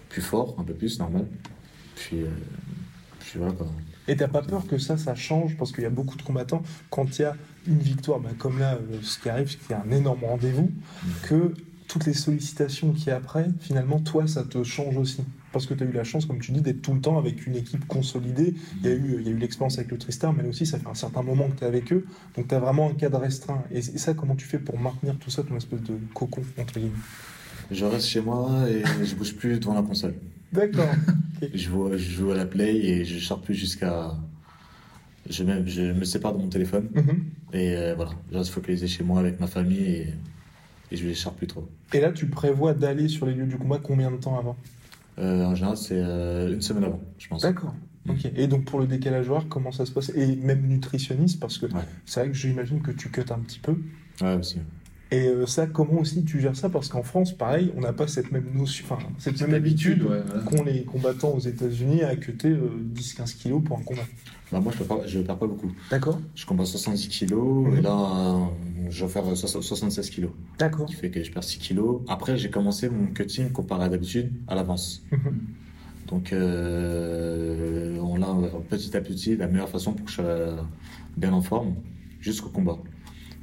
plus 0.09 0.23
fort, 0.23 0.55
un 0.59 0.65
peu 0.65 0.75
plus 0.75 0.99
normal. 0.99 1.27
Puis, 1.97 2.23
euh, 2.23 2.29
puis 3.21 3.39
voilà 3.39 3.53
quoi. 3.53 3.67
Et 4.07 4.17
t'as 4.17 4.29
pas 4.29 4.43
peur 4.43 4.67
que 4.67 4.79
ça, 4.79 4.97
ça 4.97 5.15
change? 5.15 5.57
Parce 5.57 5.71
qu'il 5.71 5.83
y 5.85 5.87
a 5.87 5.91
beaucoup 5.91 6.17
de 6.17 6.23
combattants, 6.23 6.63
quand 6.89 7.19
il 7.19 7.23
y 7.23 7.25
a 7.25 7.37
une 7.67 7.79
victoire, 7.79 8.21
bah, 8.21 8.31
comme 8.39 8.59
là, 8.59 8.75
euh, 8.75 8.99
ce 9.03 9.19
qui 9.19 9.29
arrive, 9.29 9.51
c'est 9.51 9.59
qu'il 9.59 9.71
y 9.71 9.75
a 9.75 9.83
un 9.83 9.91
énorme 9.91 10.25
rendez-vous, 10.25 10.71
que 11.25 11.53
toutes 11.89 12.07
les 12.07 12.15
sollicitations 12.15 12.93
qu'il 12.93 13.09
y 13.09 13.11
a 13.11 13.17
après, 13.17 13.49
finalement, 13.61 14.01
toi, 14.01 14.27
ça 14.27 14.45
te 14.45 14.63
change 14.65 14.97
aussi. 14.97 15.25
Parce 15.59 15.67
que 15.67 15.75
tu 15.75 15.83
as 15.83 15.87
eu 15.89 15.93
la 15.93 16.05
chance, 16.05 16.25
comme 16.25 16.39
tu 16.39 16.53
dis, 16.53 16.61
d'être 16.61 16.83
tout 16.83 16.95
le 16.95 17.01
temps 17.01 17.19
avec 17.19 17.45
une 17.49 17.57
équipe 17.57 17.85
consolidée. 17.89 18.55
Il 18.81 18.87
y 18.89 18.93
a 18.93 18.95
eu, 18.95 19.17
il 19.19 19.27
y 19.27 19.29
a 19.29 19.33
eu 19.33 19.37
l'expérience 19.39 19.77
avec 19.77 19.91
le 19.91 19.99
Tristar, 19.99 20.33
mais 20.33 20.47
aussi, 20.49 20.67
ça 20.67 20.79
fait 20.79 20.87
un 20.87 20.95
certain 20.95 21.23
moment 21.23 21.49
que 21.49 21.57
tu 21.59 21.65
es 21.65 21.67
avec 21.67 21.93
eux. 21.93 22.07
Donc 22.37 22.47
tu 22.47 22.55
as 22.55 22.61
vraiment 22.61 22.89
un 22.89 22.95
cadre 22.95 23.19
restreint. 23.19 23.65
Et, 23.73 23.79
et 23.79 23.83
ça, 23.99 24.15
comment 24.15 24.37
tu 24.37 24.47
fais 24.47 24.61
pour 24.61 24.79
maintenir 24.79 25.17
tout 25.19 25.31
ça, 25.31 25.43
ton 25.43 25.57
espèce 25.57 25.83
de 25.83 25.99
cocon, 26.15 26.43
entre 26.61 26.75
guillemets? 26.75 26.93
Je 27.73 27.85
reste 27.85 28.07
chez 28.07 28.21
moi 28.21 28.67
et 28.71 28.85
je 29.05 29.17
bouge 29.17 29.35
plus 29.35 29.59
devant 29.59 29.75
la 29.75 29.83
console. 29.83 30.15
D'accord. 30.53 30.95
Je 31.53 31.59
joue, 31.59 31.91
je 31.93 31.99
joue 31.99 32.31
à 32.31 32.37
la 32.37 32.47
play 32.47 32.77
et 32.77 33.05
je 33.05 33.19
sors 33.19 33.41
plus 33.41 33.55
jusqu'à. 33.55 34.13
Je, 35.29 35.43
me- 35.45 35.67
je 35.67 35.83
me 35.93 36.05
sépare 36.05 36.35
de 36.35 36.39
mon 36.39 36.49
téléphone 36.49 36.89
Mhm. 36.95 37.25
et 37.53 37.77
euh, 37.77 37.95
voilà, 37.97 38.13
je 38.33 38.39
reste 38.39 38.51
focalisé 38.51 38.87
chez 38.87 39.03
moi 39.05 39.19
avec 39.21 39.39
ma 39.41 39.47
famille 39.49 39.79
et, 39.85 40.07
et 40.93 40.97
je 40.97 41.07
les 41.07 41.15
sors 41.15 41.35
plus 41.35 41.47
trop. 41.49 41.69
Et 41.93 42.01
là, 42.01 42.13
tu 42.13 42.27
prévois 42.27 42.75
d'aller 42.75 43.09
sur 43.09 43.27
les 43.27 43.35
lieux 43.35 43.47
du 43.47 43.57
combat 43.57 43.79
combien 43.83 44.11
de 44.11 44.17
temps 44.17 44.39
avant? 44.39 44.57
En 45.19 45.55
général, 45.55 45.77
c'est 45.77 46.01
euh, 46.01 46.53
une 46.55 46.63
semaine 46.63 46.85
avant, 46.85 47.01
je 47.19 47.29
pense. 47.29 47.43
D'accord. 47.43 47.75
Ok. 48.09 48.31
Et 48.37 48.47
donc 48.47 48.65
pour 48.65 48.79
le 48.81 48.87
décalage 48.87 49.29
horaire, 49.29 49.47
comment 49.49 49.73
ça 49.73 49.85
se 49.85 49.93
passe? 49.93 50.11
Et 50.15 50.37
même 50.37 50.67
nutritionniste, 50.67 51.41
parce 51.41 51.59
que 51.59 51.67
Ouais. 51.67 51.83
c'est 52.07 52.21
vrai 52.21 52.29
que 52.31 52.35
j'imagine 52.37 52.81
que 52.81 52.91
tu 52.91 53.11
cuts 53.11 53.25
un 53.31 53.39
petit 53.41 53.59
peu. 53.59 53.77
Ouais, 54.23 54.35
aussi. 54.35 54.59
Et 55.11 55.27
euh, 55.29 55.47
ça, 55.47 55.67
comment 55.67 56.01
aussi 56.01 56.25
tu 56.25 56.39
gères 56.41 56.55
ça? 56.57 56.69
Parce 56.69 56.89
qu'en 56.89 57.03
France, 57.03 57.33
pareil, 57.33 57.73
on 57.77 57.81
n'a 57.81 57.95
pas 57.95 58.07
cette 58.07 58.31
même 58.31 58.45
notion, 58.55 58.85
enfin, 58.91 58.99
cette 59.19 59.41
même 59.41 59.55
habitude 59.55 60.03
ouais, 60.03 60.21
voilà. 60.27 60.43
qu'ont 60.43 60.63
les 60.63 60.85
combattants 60.85 61.31
aux 61.33 61.41
États-Unis 61.41 62.03
à 62.03 62.15
cuter 62.17 62.51
10-15 62.95 63.37
kilos 63.39 63.63
pour 63.65 63.79
un 63.79 63.83
combat. 63.83 64.03
Bah, 64.53 64.61
moi, 64.61 64.73
je 65.07 65.19
ne 65.19 65.23
perds 65.25 65.39
pas 65.39 65.47
beaucoup. 65.47 65.73
D'accord. 65.91 66.21
Je 66.35 66.45
combat 66.45 66.65
70 66.67 67.09
kilos 67.09 67.67
Mhm. 67.69 67.77
et 67.79 67.81
là, 67.81 67.97
euh, 67.97 68.45
je 68.91 69.05
vais 69.07 69.11
faire 69.11 69.37
so- 69.37 69.63
76 69.63 70.11
kilos. 70.11 70.31
D'accord. 70.59 70.89
Ce 70.89 70.95
qui 70.95 71.01
fait 71.01 71.11
que 71.11 71.23
je 71.23 71.31
perds 71.33 71.45
6 71.45 71.59
kilos. 71.59 72.03
Après, 72.09 72.37
j'ai 72.37 72.51
commencé 72.51 72.91
mon 72.91 73.07
cutting 73.07 73.51
comparé 73.51 73.85
à 73.85 73.89
d'habitude 73.89 74.31
à 74.47 74.55
l'avance. 74.55 75.03
Mhm. 75.11 75.19
Donc, 76.09 76.33
euh, 76.33 77.99
on 78.03 78.21
faire 78.23 78.35
petit 78.71 78.97
à 78.97 79.01
petit 79.01 79.37
la 79.37 79.47
meilleure 79.47 79.69
façon 79.69 79.93
pour 79.93 80.05
que 80.07 80.11
je 80.11 80.17
sois 80.17 80.67
bien 81.17 81.33
en 81.33 81.43
forme 81.43 81.75
jusqu'au 82.21 82.49
combat. 82.49 82.79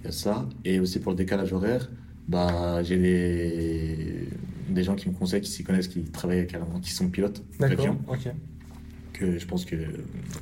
Il 0.06 0.10
y 0.10 0.10
a 0.10 0.12
ça. 0.12 0.48
Et 0.64 0.80
aussi 0.80 1.00
pour 1.00 1.12
le 1.14 1.18
décalage 1.18 1.52
horaire, 1.52 1.90
bah, 2.28 2.84
j'ai 2.84 2.98
des, 2.98 4.28
des 4.70 4.84
gens 4.84 4.96
qui 4.96 5.10
me 5.10 5.16
conseillent, 5.16 5.42
qui 5.42 5.50
s'y 5.52 5.64
connaissent, 5.64 5.88
qui 5.88 6.04
travaillent 6.04 6.46
carrément, 6.46 6.80
qui 6.80 6.92
sont 6.92 7.10
pilotes 7.10 7.44
D'accord. 7.60 7.78
d'avion, 7.78 7.98
Ok. 8.08 8.30
que 9.14 9.40
je 9.40 9.46
pense 9.48 9.66
que 9.66 9.76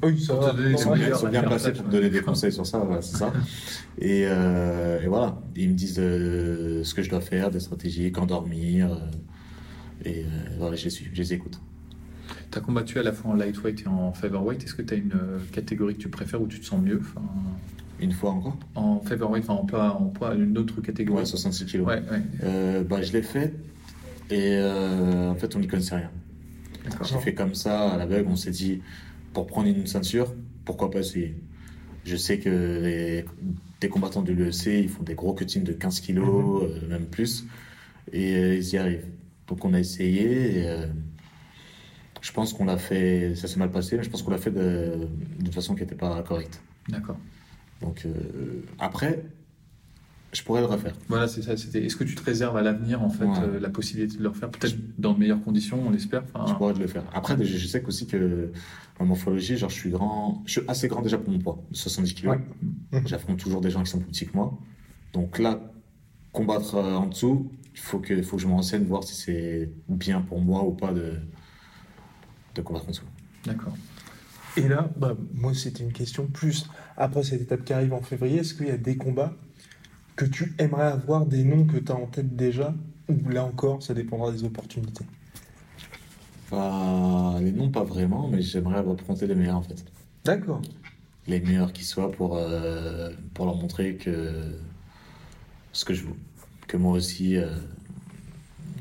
Oui, 0.04 0.20
ça 0.22 0.34
va. 0.36 0.54
ils 0.70 0.78
sont 0.78 0.94
bien, 0.94 1.14
sont 1.16 1.30
bien 1.30 1.44
placés 1.44 1.72
pour 1.72 1.86
me 1.86 1.92
donner 1.92 2.10
des 2.10 2.20
conseils 2.22 2.52
sur 2.52 2.66
ça, 2.66 2.80
voilà, 2.80 3.02
c'est 3.02 3.16
ça. 3.18 3.32
Et, 4.00 4.26
euh, 4.28 5.02
et 5.02 5.08
voilà, 5.08 5.42
ils 5.56 5.70
me 5.70 5.76
disent 5.76 5.98
euh, 6.00 6.84
ce 6.84 6.94
que 6.94 7.02
je 7.02 7.10
dois 7.10 7.22
faire, 7.22 7.50
des 7.52 7.60
stratégies, 7.62 8.12
quand 8.12 8.26
dormir. 8.26 8.92
euh, 8.92 8.98
et 10.06 10.24
euh, 10.26 10.28
voilà, 10.58 10.76
je 10.76 10.84
les 10.86 10.90
suis, 10.90 11.08
je 11.14 11.18
les 11.22 11.34
écoute. 11.34 11.58
Tu 12.52 12.58
as 12.58 12.62
combattu 12.62 13.00
à 13.00 13.04
la 13.04 13.14
fois 13.14 13.32
en 13.32 13.36
lightweight 13.36 13.84
et 13.84 13.88
en 13.88 14.12
featherweight. 14.14 14.64
Est-ce 14.64 14.76
que 14.76 14.82
tu 14.82 14.94
as 14.94 14.98
une 14.98 15.14
catégorie 15.54 15.96
que 15.96 16.02
tu 16.02 16.10
préfères 16.10 16.42
où 16.42 16.48
tu 16.48 16.60
te 16.60 16.66
sens 16.66 16.82
mieux? 16.82 17.00
Enfin, 17.02 17.22
Une 18.04 18.12
fois 18.12 18.32
encore 18.32 18.58
En 18.76 19.00
featherweight, 19.00 19.44
enfin 19.44 19.54
en 19.54 19.66
poids, 19.66 19.98
en 20.00 20.06
poids, 20.06 20.36
une 20.36 20.58
autre 20.58 20.82
catégorie 20.82 21.22
Ouais, 21.22 21.26
66 21.26 21.66
kilos. 21.66 21.88
Ouais, 21.88 22.02
ouais. 22.12 22.22
Euh, 22.44 22.84
bah, 22.84 23.02
je 23.02 23.14
l'ai 23.14 23.22
fait 23.22 23.54
et 24.30 24.56
euh, 24.58 25.32
en 25.32 25.36
fait, 25.36 25.56
on 25.56 25.60
n'y 25.60 25.68
connaissait 25.68 25.96
rien. 25.96 26.12
J'ai 27.04 27.18
fait 27.20 27.34
comme 27.34 27.56
ça, 27.56 27.92
à 27.92 27.98
l'aveugle, 27.98 28.28
on 28.30 28.36
s'est 28.36 28.52
dit, 28.52 28.82
pour 29.34 29.48
prendre 29.48 29.68
une 29.68 29.88
ceinture, 29.88 30.34
pourquoi 30.66 30.92
pas 30.92 31.00
essayer 31.00 31.36
Je 32.04 32.16
sais 32.18 32.40
que 32.40 32.50
les, 32.50 33.26
des 33.80 33.90
combattants 33.90 34.22
de 34.22 34.34
l'UEC, 34.34 34.66
ils 34.84 34.90
font 34.90 35.04
des 35.04 35.16
gros 35.16 35.34
cuttings 35.34 35.64
de 35.64 35.72
15 35.74 36.02
kilos, 36.02 36.64
euh, 36.64 36.88
même 36.90 37.06
plus, 37.06 37.46
et 38.12 38.58
ils 38.58 38.74
y 38.74 38.78
arrivent. 38.78 39.06
Donc 39.48 39.64
on 39.64 39.74
a 39.74 39.80
essayé, 39.80 40.60
et, 40.60 40.78
je 42.22 42.32
pense 42.32 42.54
qu'on 42.54 42.66
l'a 42.66 42.78
fait, 42.78 43.36
ça 43.36 43.48
s'est 43.48 43.60
mal 43.60 43.70
passé, 43.70 43.98
mais 43.98 44.04
je 44.04 44.10
pense 44.10 44.22
qu'on 44.24 44.32
l'a 44.32 44.38
fait 44.38 44.52
de- 44.52 45.08
d'une 45.40 45.52
façon 45.54 45.76
qui 45.76 45.82
n'était 45.82 45.96
pas 45.96 46.22
correcte. 46.24 46.62
D'accord. 46.90 47.18
Donc 47.84 48.04
euh, 48.06 48.64
après, 48.80 49.24
je 50.32 50.42
pourrais 50.42 50.62
le 50.62 50.66
refaire. 50.68 50.94
Voilà, 51.10 51.28
c'est 51.28 51.44
ça. 51.44 51.56
C'était. 51.58 51.86
Est-ce 51.86 51.96
que 51.96 52.04
tu 52.04 52.16
te 52.16 52.24
réserves 52.24 52.58
à 52.58 52.62
l'avenir 52.64 53.04
en 53.04 53.10
fait 53.10 53.26
Ouais. 53.26 53.40
euh, 53.44 53.60
la 53.60 53.70
possibilité 53.70 54.18
de 54.18 54.24
le 54.24 54.30
refaire, 54.30 54.50
peut-être 54.50 54.76
dans 54.98 55.14
de 55.14 55.20
meilleures 55.20 55.42
conditions, 55.44 55.80
on 55.86 55.92
l'espère. 55.92 56.24
Je 56.34 56.40
Enfin, 56.40 56.54
pourrais 56.56 56.74
le 56.74 56.88
faire. 56.88 57.04
Après, 57.14 57.38
je, 57.38 57.44
je 57.44 57.68
sais 57.68 57.84
qu'aussi 57.84 58.08
que 58.08 58.52
en 59.00 59.06
morphologie, 59.06 59.58
genre, 59.58 59.70
je 59.70 59.76
suis 59.76 59.90
grand, 59.92 60.42
je 60.46 60.54
suis 60.54 60.62
assez 60.68 60.88
grand 60.88 61.02
déjà 61.04 61.18
pour 61.20 61.32
mon 61.32 61.40
poids, 61.40 61.62
70 61.72 62.14
kg. 62.16 62.28
Ouais. 62.30 62.40
J'affronte 63.06 63.38
toujours 63.38 63.62
des 63.62 63.70
gens 63.70 63.84
qui 63.84 63.92
sont 63.92 64.00
plus 64.00 64.08
petits 64.08 64.26
que 64.26 64.34
moi. 64.36 64.58
Donc 65.14 65.38
là, 65.40 65.60
combattre 66.32 66.76
euh, 66.76 66.96
en 66.96 67.06
dessous, 67.08 67.52
il 67.76 67.80
faut 67.80 68.00
que, 68.00 68.22
faut 68.24 68.38
que 68.38 68.42
je 68.42 68.48
me 68.48 68.54
renseigne, 68.54 68.84
voir 68.86 69.04
si 69.04 69.14
c'est 69.16 69.70
bien 69.90 70.22
pour 70.22 70.40
moi 70.42 70.64
ou 70.64 70.72
pas 70.72 70.94
de, 70.94 71.14
de 72.56 72.62
combattre 72.62 72.86
en 72.88 72.92
dessous. 72.92 73.06
D'accord. 73.46 73.76
Et 74.56 74.68
là, 74.68 74.90
bah, 74.98 75.16
moi, 75.34 75.54
c'était 75.54 75.84
une 75.84 75.94
question 75.94 76.28
plus 76.28 76.70
après 76.98 77.24
cette 77.24 77.42
étape 77.42 77.64
qui 77.64 77.74
arrive 77.74 77.94
en 77.94 78.02
février. 78.02 78.40
Est-ce 78.40 78.54
qu'il 78.54 78.68
y 78.68 78.72
a 78.72 78.78
des 78.78 78.98
combats 78.98 79.34
que 80.16 80.26
tu 80.26 80.54
aimerais 80.60 80.86
avoir, 80.86 81.26
des 81.26 81.44
noms 81.44 81.66
que 81.66 81.78
tu 81.78 81.92
as 81.92 81.96
en 81.96 82.06
tête 82.06 82.36
déjà 82.36 82.74
Ou 83.10 83.30
là 83.30 83.46
encore, 83.46 83.82
ça 83.82 83.94
dépendra 83.94 84.32
des 84.32 84.44
opportunités? 84.44 85.06
Pas, 86.50 87.40
les 87.42 87.52
noms, 87.52 87.70
pas 87.70 87.84
vraiment, 87.84 88.28
mais 88.28 88.42
j'aimerais 88.42 88.80
affronter 88.80 89.26
les 89.26 89.34
meilleurs 89.34 89.58
en 89.58 89.64
fait. 89.64 89.84
D'accord. 90.24 90.62
Les 91.26 91.40
meilleurs 91.40 91.74
qui 91.74 91.84
soient 91.84 92.12
pour, 92.12 92.38
euh, 92.38 93.12
pour 93.34 93.46
leur 93.46 93.56
montrer 93.56 93.96
que 93.96 94.56
ce 95.72 95.84
que 95.84 95.96
je 95.96 96.04
vaux. 96.04 96.18
Que 96.68 96.78
moi 96.78 96.94
aussi, 96.94 97.38
euh, 97.38 97.50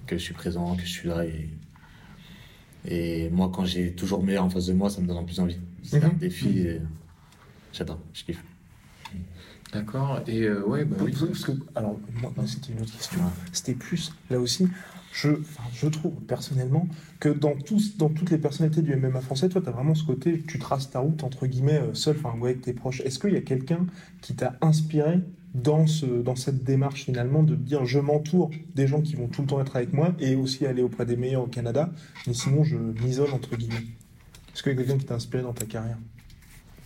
que 0.07 0.19
je 0.19 0.23
suis 0.23 0.35
présent, 0.35 0.77
que 0.77 0.83
je 0.83 0.91
suis 0.91 1.09
là. 1.09 1.25
Et, 1.25 1.49
et 2.87 3.29
moi, 3.31 3.51
quand 3.55 3.65
j'ai 3.65 3.93
toujours 3.93 4.23
meilleur 4.23 4.45
en 4.45 4.51
face 4.51 4.67
de 4.67 4.73
moi, 4.73 4.91
ça 4.91 5.01
me 5.01 5.07
donne 5.07 5.19
en 5.19 5.25
plus 5.25 5.39
envie. 5.41 5.59
C'est 5.83 6.03
un 6.03 6.09
Mhm. 6.09 6.19
défi. 6.19 6.59
et 6.61 6.81
J'adore, 7.73 8.01
je 8.13 8.25
kiffe. 8.25 8.43
D'accord. 9.73 10.21
Et 10.27 10.43
euh, 10.43 10.63
ouais, 10.67 10.85
bah 10.85 10.97
oui. 11.01 11.15
Parce 11.19 11.45
que, 11.45 11.53
alors, 11.75 11.99
moi, 12.21 12.33
c'était 12.47 12.73
une 12.73 12.81
autre 12.83 12.93
question. 12.93 13.21
Ouais. 13.21 13.31
C'était 13.53 13.73
plus, 13.75 14.13
là 14.31 14.39
aussi, 14.39 14.69
je, 15.15 15.31
je 15.75 15.87
trouve 15.89 16.13
personnellement 16.27 16.87
que 17.21 17.31
dans, 17.31 17.57
tous, 17.57 17.97
dans 17.97 18.11
toutes 18.11 18.31
les 18.31 18.37
personnalités 18.39 18.83
du 18.83 18.95
MMA 18.97 19.23
français, 19.23 19.49
toi, 19.49 19.63
tu 19.63 19.69
as 19.69 19.73
vraiment 19.73 19.95
ce 19.95 20.05
côté, 20.05 20.43
tu 20.47 20.59
traces 20.59 20.91
ta 20.91 20.99
route, 20.99 21.25
entre 21.25 21.47
guillemets, 21.47 21.79
euh, 21.81 21.95
seul, 21.95 22.17
enfin, 22.23 22.39
ou 22.39 22.45
avec 22.45 22.61
tes 22.61 22.75
proches. 22.75 23.01
Est-ce 23.01 23.19
qu'il 23.19 23.33
y 23.33 23.37
a 23.37 23.41
quelqu'un 23.41 23.87
qui 24.21 24.35
t'a 24.35 24.57
inspiré 24.61 25.21
dans, 25.55 25.87
ce, 25.87 26.07
dans 26.07 26.37
cette 26.37 26.65
démarche, 26.65 27.05
finalement, 27.05 27.43
de 27.43 27.55
dire 27.55 27.85
je 27.85 27.99
m'entoure 27.99 28.51
des 28.75 28.87
gens 28.87 29.01
qui 29.01 29.17
vont 29.17 29.29
tout 29.29 29.43
le 29.43 29.49
temps 29.49 29.61
être 29.61 29.77
avec 29.77 29.93
moi 29.93 30.15
et 30.19 30.35
aussi 30.35 30.67
aller 30.67 30.83
auprès 30.83 31.07
des 31.07 31.17
meilleurs 31.17 31.43
au 31.43 31.49
Canada, 31.49 31.91
mais 32.27 32.35
sinon, 32.35 32.65
je 32.65 32.77
m'isole, 32.77 33.31
entre 33.33 33.57
guillemets 33.57 33.85
Est-ce 34.55 34.63
qu'il 34.63 34.73
y 34.73 34.75
a 34.75 34.79
quelqu'un 34.79 34.99
qui 34.99 35.05
t'a 35.05 35.15
inspiré 35.15 35.43
dans 35.43 35.53
ta 35.53 35.67
carrière? 35.67 35.99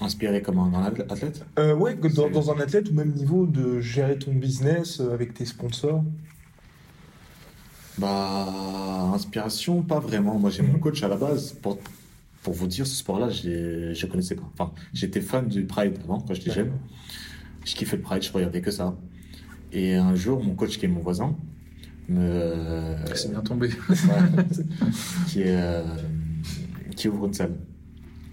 Inspiré 0.01 0.43
comme 0.43 0.59
un 0.59 0.83
athlète? 1.09 1.45
Euh, 1.59 1.75
Ouais, 1.75 1.97
que 1.97 2.09
dans, 2.09 2.29
dans 2.29 2.51
un 2.51 2.61
athlète 2.61 2.91
ou 2.91 2.95
même 2.95 3.13
niveau 3.13 3.47
de 3.47 3.81
gérer 3.81 4.19
ton 4.19 4.33
business 4.33 5.01
euh, 5.01 5.15
avec 5.15 5.33
tes 5.33 5.47
sponsors. 5.47 6.05
Bah, 7.99 9.11
inspiration, 9.15 9.81
pas 9.83 10.01
vraiment. 10.01 10.39
Moi, 10.39 10.51
j'ai 10.51 10.63
mon 10.63 10.79
coach 10.79 11.03
à 11.03 11.09
la 11.09 11.17
base. 11.17 11.53
Pour, 11.53 11.79
pour 12.43 12.53
vous 12.53 12.67
dire, 12.67 12.87
ce 12.87 12.95
sport-là, 12.95 13.31
je 13.31 14.07
connaissais 14.07 14.35
pas. 14.35 14.49
Enfin, 14.53 14.73
j'étais 14.93 15.23
fan 15.23 15.49
du 15.49 15.65
Pride 15.65 15.99
avant, 16.05 16.21
quand 16.21 16.35
j'étais 16.35 16.53
jeune. 16.53 16.73
Je 17.67 17.75
kiffais 17.75 17.97
le 17.97 18.03
Pride, 18.03 18.23
je 18.23 18.33
regardais 18.33 18.63
que 18.63 18.71
ça. 18.71 18.97
Et 19.73 19.95
un 19.95 20.15
jour, 20.15 20.43
mon 20.43 20.55
coach, 20.55 20.79
qui 20.79 20.87
est 20.87 20.89
mon 20.89 21.01
voisin, 21.01 21.37
me. 22.09 22.97
C'est 23.15 23.31
bien 23.31 23.41
tombé. 23.43 23.69
Ouais, 23.69 24.45
qui, 25.27 25.43
euh, 25.45 25.83
qui 26.97 27.09
ouvre 27.09 27.27
une 27.27 27.35
salle. 27.35 27.55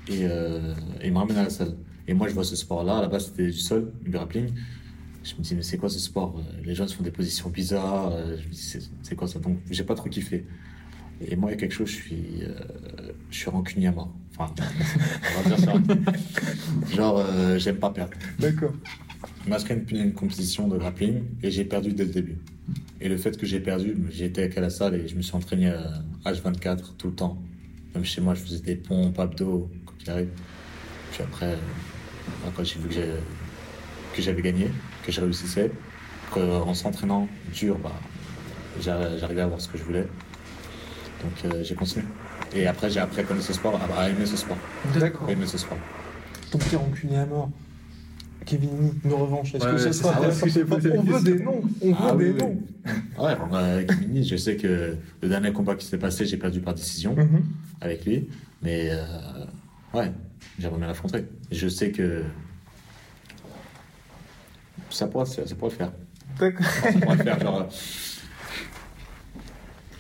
Et, 0.08 0.20
euh, 0.24 0.74
il 1.04 1.12
me 1.12 1.18
ramène 1.18 1.38
à 1.38 1.44
la 1.44 1.50
salle. 1.50 1.76
Et 2.08 2.14
moi, 2.14 2.28
je 2.28 2.34
vois 2.34 2.44
ce 2.44 2.56
sport-là. 2.56 2.98
À 3.00 3.02
la 3.02 3.08
base, 3.08 3.26
c'était 3.26 3.48
du 3.48 3.54
sol, 3.54 3.92
du 4.04 4.12
grappling. 4.12 4.50
Je 5.24 5.34
me 5.36 5.42
dis, 5.42 5.56
mais 5.56 5.62
c'est 5.64 5.78
quoi 5.78 5.90
ce 5.90 6.00
sport 6.00 6.36
Euh, 6.38 6.62
Les 6.66 6.76
gens 6.76 6.88
se 6.88 6.96
font 6.96 7.04
des 7.04 7.12
positions 7.12 7.50
bizarres. 7.50 8.12
Euh, 8.12 8.38
Je 8.40 8.48
me 8.48 8.52
dis, 8.54 8.62
c'est 8.62 8.82
c'est 9.02 9.16
quoi 9.16 9.28
ça? 9.28 9.40
Donc, 9.40 9.58
j'ai 9.72 9.84
pas 9.84 9.96
trop 9.96 10.10
kiffé. 10.10 10.46
Et 11.26 11.36
moi, 11.38 11.50
il 11.50 11.54
y 11.54 11.58
a 11.58 11.60
quelque 11.60 11.74
chose, 11.74 11.88
je 11.88 11.94
suis, 11.96 12.26
euh, 12.44 12.54
je 13.32 13.38
suis 13.38 13.50
rancunier 13.50 13.88
à 13.88 13.92
mort. 13.94 14.14
Enfin, 14.38 14.54
on 15.40 15.50
va 15.50 15.56
dire 15.56 15.66
ça. 15.66 15.74
Genre, 16.96 17.20
euh, 17.26 17.58
j'aime 17.58 17.78
pas 17.78 17.90
perdre. 17.90 18.14
D'accord. 18.40 18.74
Il 19.46 19.50
m'a 19.50 19.58
inscrit 19.58 19.76
une, 19.90 19.98
une 19.98 20.14
compétition 20.14 20.68
de 20.68 20.78
grappling 20.78 21.24
et 21.42 21.52
j'ai 21.52 21.66
perdu 21.66 21.94
dès 21.94 22.06
le 22.06 22.12
début. 22.12 22.38
Et 23.02 23.10
le 23.10 23.18
fait 23.18 23.38
que 23.38 23.46
j'ai 23.46 23.60
perdu, 23.60 23.96
été 24.20 24.50
à 24.58 24.62
la 24.62 24.70
salle 24.70 24.96
et 24.96 25.08
je 25.08 25.16
me 25.16 25.22
suis 25.22 25.36
entraîné 25.36 25.68
à 25.70 26.02
H24 26.32 26.96
tout 26.98 27.08
le 27.08 27.14
temps. 27.16 27.38
Même 27.94 28.06
chez 28.06 28.22
moi, 28.22 28.34
je 28.34 28.42
faisais 28.42 28.62
des 28.62 28.76
pompes, 28.76 29.20
abdos, 29.20 29.70
quoi 29.86 29.96
qu'il 30.00 30.10
arrive. 30.10 30.30
Puis 31.12 31.22
après, 31.24 31.46
euh, 31.52 32.50
quand 32.56 32.64
j'ai 32.64 32.80
vu 32.80 32.88
que 32.88 34.22
j'avais 34.22 34.42
gagné, 34.42 34.68
que 35.06 35.12
je 35.12 35.20
réussissais, 35.22 35.70
qu'en 36.32 36.74
s'entraînant 36.74 37.28
dur, 37.54 37.78
bah, 37.80 37.92
j'a- 38.82 39.18
j'arrivais 39.18 39.42
à 39.42 39.48
voir 39.48 39.60
ce 39.60 39.68
que 39.68 39.78
je 39.78 39.84
voulais. 39.84 40.08
Donc 41.22 41.54
euh, 41.54 41.64
j'ai 41.64 41.76
continué. 41.76 42.06
Et 42.56 42.66
après, 42.66 42.90
j'ai 42.90 43.00
appris 43.02 43.20
à 43.22 43.24
connaître 43.24 43.46
ce 43.46 43.54
sport, 43.54 43.80
à 43.98 44.10
aimer 44.10 44.26
ce 44.26 44.38
sport. 44.38 44.58
D'accord. 44.98 45.28
À 45.28 45.32
aimer 45.34 45.46
ce 45.46 45.58
sport. 45.58 45.78
Donc 46.52 46.68
t'es 46.70 46.76
rancunier 46.78 47.18
à 47.18 47.26
mort. 47.26 47.50
Kevin 48.46 48.70
Lee, 48.82 48.92
une 49.06 49.14
revanche. 49.14 49.54
Est-ce 49.56 49.66
Ouais, 49.66 49.72
que 49.74 49.92
sera 49.92 50.32
ce 50.32 50.46
que 50.60 50.64
posé 50.66 50.90
la 50.90 51.00
On 51.00 51.04
veut 51.04 51.22
des 51.24 51.44
noms. 51.44 51.62
On 51.82 51.88
veut 51.88 51.96
Ah 52.00 52.16
des 52.16 52.30
oui, 52.32 52.38
noms. 52.38 52.60
Ouais, 53.24 53.36
bah, 53.52 53.58
avec 53.60 54.00
Mini, 54.00 54.24
je 54.26 54.36
sais 54.36 54.56
que 54.58 54.96
le 55.22 55.30
dernier 55.30 55.52
combat 55.54 55.76
qui 55.76 55.86
s'est 55.86 55.98
passé, 55.98 56.26
j'ai 56.26 56.38
perdu 56.38 56.60
par 56.62 56.74
décision 56.74 57.16
Mhm. 57.16 57.44
avec 57.82 58.06
lui. 58.06 58.28
Mais 58.62 58.90
euh, 58.92 59.04
ouais, 59.94 60.12
j'aimerais 60.60 60.78
bien 60.80 60.88
l'affronter. 60.88 61.26
Je 61.52 61.68
sais 61.68 61.92
que 61.92 62.24
ça 64.90 65.08
pourra, 65.08 65.26
se 65.26 65.36
faire, 65.36 65.48
ça 65.48 65.56
pourra 65.56 65.72
le 65.72 65.76
faire. 65.78 65.92
D'accord. 66.40 66.66
Ça 66.66 66.92
pourra 67.00 67.16
le 67.16 67.24
faire, 67.24 67.40
genre. 67.40 67.68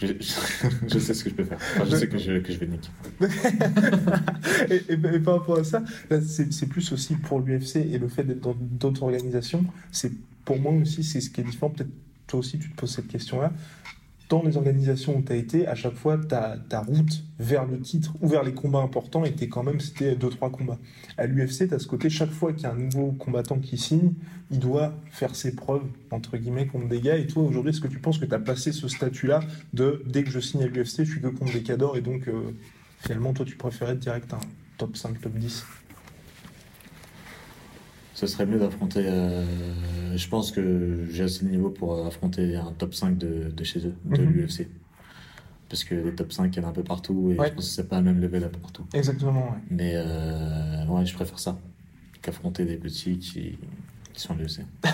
Je, 0.88 1.00
sais 1.00 1.14
ce 1.14 1.24
que 1.24 1.30
je 1.30 1.36
peux 1.36 1.44
faire. 1.44 1.58
Je 1.86 1.96
sais 1.96 2.08
que 2.08 2.18
je, 2.18 2.32
vais 2.32 2.68
niquer. 2.68 2.90
et, 4.70 4.94
et- 4.94 5.20
par 5.20 5.40
rapport 5.40 5.60
à 5.60 5.64
ça, 5.64 5.84
c'est 6.26 6.68
plus 6.68 6.92
aussi 6.92 7.16
pour 7.16 7.40
l'UFC 7.40 7.78
et 7.78 7.98
le 7.98 8.08
fait 8.08 8.24
d'être 8.24 8.42
dans 8.42 8.56
d'autres 8.60 9.04
organisations. 9.04 9.66
C'est 9.92 10.12
pour 10.46 10.60
moi 10.60 10.74
aussi, 10.74 11.04
c'est 11.04 11.22
ce 11.22 11.30
qui 11.30 11.42
est 11.42 11.44
différent. 11.44 11.70
Peut-être 11.70 11.90
toi 12.28 12.40
aussi, 12.40 12.60
tu 12.60 12.70
te 12.70 12.76
poses 12.76 12.96
cette 12.96 13.08
question-là. 13.08 13.52
Dans 14.30 14.42
les 14.44 14.58
organisations 14.58 15.18
où 15.18 15.22
tu 15.22 15.32
as 15.32 15.36
été, 15.36 15.68
à 15.68 15.76
chaque 15.76 15.94
fois, 15.94 16.18
ta, 16.18 16.58
route 16.82 17.24
vers 17.40 17.66
le 17.66 17.80
titre 17.80 18.14
ou 18.22 18.28
vers 18.28 18.44
les 18.44 18.54
combats 18.54 18.80
importants 18.80 19.26
était 19.26 19.48
quand 19.48 19.64
même, 19.64 19.80
c'était 19.80 20.16
2-3 20.16 20.52
combats. 20.52 20.80
À 21.18 21.28
l'UFC, 21.28 21.68
tu 21.68 21.74
as 21.74 21.80
ce 21.80 21.88
côté, 21.88 22.10
chaque 22.10 22.32
fois 22.32 22.54
qu'il 22.54 22.64
y 22.64 22.66
a 22.66 22.72
un 22.72 22.78
nouveau 22.78 23.12
combattant 23.12 23.60
qui 23.60 23.78
signe, 23.78 24.14
il 24.50 24.60
doit 24.60 24.94
faire 25.12 25.36
ses 25.36 25.56
preuves, 25.56 25.86
entre 26.12 26.38
guillemets, 26.38 26.68
contre 26.68 26.88
des 26.88 27.02
gars. 27.02 27.18
Et 27.18 27.28
toi, 27.28 27.44
aujourd'hui, 27.44 27.72
est-ce 27.72 27.82
que 27.82 27.88
tu 27.88 28.00
penses 28.00 28.18
que 28.18 28.26
tu 28.26 28.34
as 28.34 28.40
passé 28.40 28.72
ce 28.72 28.88
statut-là 28.88 29.42
de 29.74 30.04
dès 30.08 30.24
que 30.24 30.32
je 30.32 30.40
signe 30.40 30.64
à 30.64 30.68
l'UFC, 30.68 31.04
je 31.04 31.12
suis 31.12 31.22
que 31.22 31.28
contre 31.28 31.54
des 31.54 31.64
cadors 31.64 31.98
et 31.98 32.02
donc 32.02 32.28
euh, 32.28 32.56
finalement, 33.00 33.34
toi, 33.34 33.46
tu 33.46 33.56
préférais 33.56 33.96
direct 33.96 34.34
un 34.34 34.40
top 34.78 34.96
5, 34.98 35.22
top 35.22 35.34
10 35.34 35.64
ce 38.14 38.28
serait 38.28 38.46
mieux 38.46 38.60
d'affronter. 38.60 39.04
Euh, 39.06 39.46
je 40.16 40.28
pense 40.28 40.52
que 40.52 41.06
j'ai 41.10 41.24
assez 41.24 41.46
de 41.46 41.50
niveau 41.50 41.70
pour 41.70 42.06
affronter 42.06 42.56
un 42.56 42.72
top 42.78 42.94
5 42.94 43.18
de, 43.18 43.50
de 43.56 43.64
chez 43.64 43.80
eux, 43.88 43.94
de 44.06 44.22
Mhm. 44.24 44.32
l'UFC. 44.32 44.68
Parce 45.70 45.84
que 45.84 45.96
les 45.96 46.14
top 46.14 46.32
5, 46.32 46.56
il 46.56 46.62
y 46.62 46.64
en 46.64 46.68
a 46.68 46.70
un 46.72 46.74
peu 46.74 46.84
partout 46.84 47.32
et 47.32 47.40
Ouais. 47.40 47.48
je 47.50 47.54
pense 47.54 47.66
que 47.68 47.72
c'est 47.74 47.90
pas 47.90 47.98
le 47.98 48.04
même 48.06 48.22
level 48.22 48.44
un 48.44 48.50
peu 48.50 48.60
partout. 48.60 48.86
Exactement, 48.94 49.46
ouais. 49.52 49.58
Mais 49.72 49.94
euh, 49.96 50.86
ouais, 50.88 51.06
je 51.06 51.14
préfère 51.16 51.40
ça 51.40 51.58
qu'affronter 52.22 52.66
des 52.66 52.76
petits 52.78 53.18
qui, 53.18 53.58
qui 54.14 54.22
sont 54.22 54.34
à 54.34 54.38
l'UFC. 54.38 54.62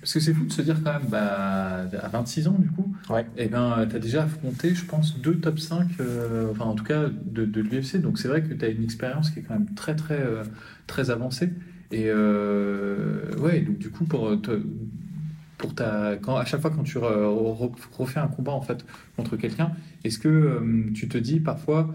Parce 0.00 0.12
que 0.14 0.18
c'est 0.20 0.34
fou 0.34 0.44
de 0.46 0.52
se 0.52 0.62
dire 0.62 0.82
quand 0.82 0.92
même, 0.94 1.08
bah, 1.08 1.82
à 2.02 2.08
26 2.08 2.48
ans 2.48 2.56
du 2.58 2.68
coup, 2.68 2.92
Ouais. 3.08 3.24
et 3.36 3.46
ben, 3.46 3.86
tu 3.88 3.94
as 3.94 3.98
déjà 4.00 4.24
affronté, 4.24 4.74
je 4.74 4.84
pense, 4.84 5.20
deux 5.20 5.36
top 5.36 5.60
5, 5.60 5.86
euh, 6.00 6.50
enfin 6.50 6.64
en 6.64 6.74
tout 6.74 6.82
cas 6.82 7.04
de, 7.08 7.44
de 7.44 7.60
l'UFC. 7.60 7.98
Donc 8.00 8.18
c'est 8.18 8.26
vrai 8.26 8.42
que 8.42 8.52
tu 8.52 8.64
as 8.64 8.68
une 8.68 8.82
expérience 8.82 9.30
qui 9.30 9.38
est 9.38 9.42
quand 9.42 9.54
même 9.54 9.72
très 9.74 9.94
très 9.94 10.18
euh, 10.20 10.42
très 10.88 11.10
avancée. 11.10 11.50
Et 11.90 12.04
euh, 12.06 13.34
ouais, 13.38 13.60
donc 13.60 13.78
du 13.78 13.90
coup, 13.90 14.04
pour, 14.04 14.40
te- 14.40 14.62
pour 15.58 15.74
ta, 15.74 16.16
quand, 16.16 16.36
à 16.36 16.44
chaque 16.44 16.60
fois 16.60 16.70
quand 16.70 16.82
tu 16.84 16.98
re- 16.98 17.02
re- 17.02 17.72
refais 17.98 18.20
un 18.20 18.28
combat 18.28 18.52
en 18.52 18.62
fait 18.62 18.84
contre 19.16 19.36
quelqu'un, 19.36 19.72
est-ce 20.04 20.18
que 20.18 20.28
euh, 20.28 20.90
tu 20.94 21.08
te 21.08 21.18
dis 21.18 21.40
parfois, 21.40 21.94